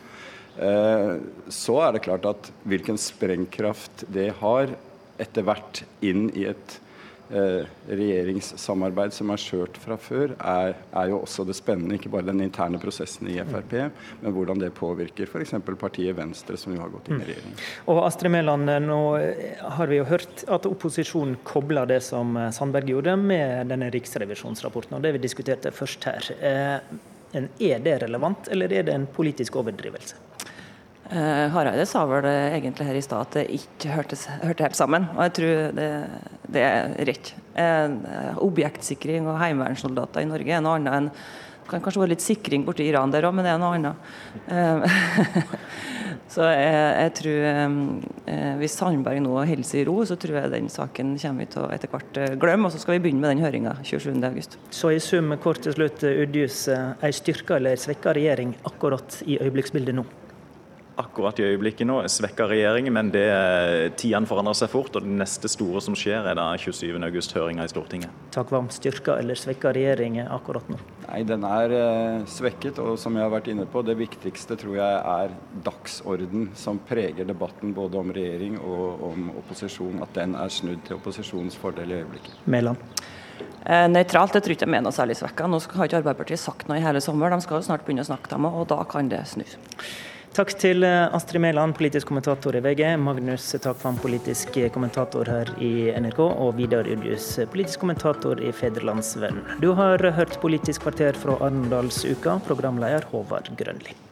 [0.57, 1.13] Eh,
[1.53, 4.73] så er det klart at hvilken sprengkraft det har
[5.21, 6.77] etter hvert inn i et
[7.29, 11.97] eh, regjeringssamarbeid som er skjørt fra før, er, er, jo også det spennende.
[11.97, 13.75] Ikke bare den interne prosessen i Frp,
[14.23, 15.53] men hvordan det påvirker f.eks.
[15.77, 17.27] partiet Venstre, som jo har gått inn i mm.
[17.29, 17.59] regjering.
[17.93, 19.01] Og Astrid Mæland, nå
[19.77, 25.05] har vi jo hørt at opposisjonen kobler det som Sandberg gjorde, med denne riksrevisjonsrapporten, og
[25.05, 26.33] det vi diskuterte først her.
[27.33, 30.23] Eh, er det relevant, eller er det en politisk overdrivelse?
[31.07, 35.05] Uh, Hareide sa vel egentlig her i stad at det ikke hørtes, hørte helt sammen.
[35.15, 35.85] Og jeg tror det,
[36.51, 37.29] det er rett.
[37.55, 41.07] Uh, objektsikring og heimevernssoldater i Norge er noe annet enn
[41.69, 44.09] kan kanskje være litt sikring borti Iran der òg, men det er noe annet.
[44.47, 45.55] Uh,
[46.33, 50.53] så jeg, jeg tror uh, Hvis Sandberg nå holder seg i ro, så tror jeg
[50.53, 52.69] den saken kommer vi til å etter hvert glemme.
[52.69, 54.61] Og så skal vi begynne med den høringa 27.8.
[54.73, 59.97] Så i sum kort til slutt, Udjus, ei styrka eller svekka regjering akkurat i øyeblikksbildet
[59.97, 60.07] nå?
[60.97, 63.25] Akkurat i øyeblikket nå svekker regjeringen, men det
[64.01, 64.95] tidene forandrer seg fort.
[64.95, 68.13] og Det neste store som skjer, er da 27.8-høringa i Stortinget.
[68.33, 68.69] Takk Vam.
[68.73, 70.79] Styrka eller svekka regjeringen akkurat nå?
[71.07, 72.79] Nei, Den er eh, svekket.
[72.79, 77.25] og som jeg har vært inne på, Det viktigste tror jeg er dagsorden som preger
[77.25, 80.01] debatten både om regjering og om opposisjon.
[80.01, 82.41] At den er snudd til opposisjonens fordel i øyeblikket.
[82.45, 82.77] Meland.
[83.67, 85.47] Eh, nøytralt, det tror jeg ikke er noe særlig svekka.
[85.47, 87.29] Nå har ikke Arbeiderpartiet sagt noe i hele sommer.
[87.29, 89.43] De skal jo snart begynne å snakke, dem, og da kan det snu.
[90.35, 95.91] Takk til eh, Astrid Mæland, politisk kommentator i VG, Magnus Takvam, politisk kommentator her i
[95.97, 99.45] NRK, og Vidar Udjus, politisk kommentator i Fedrelandsvennen.
[99.61, 104.06] Du har hørt Politisk kvarter fra Arendalsuka, programleder Håvard Grønli.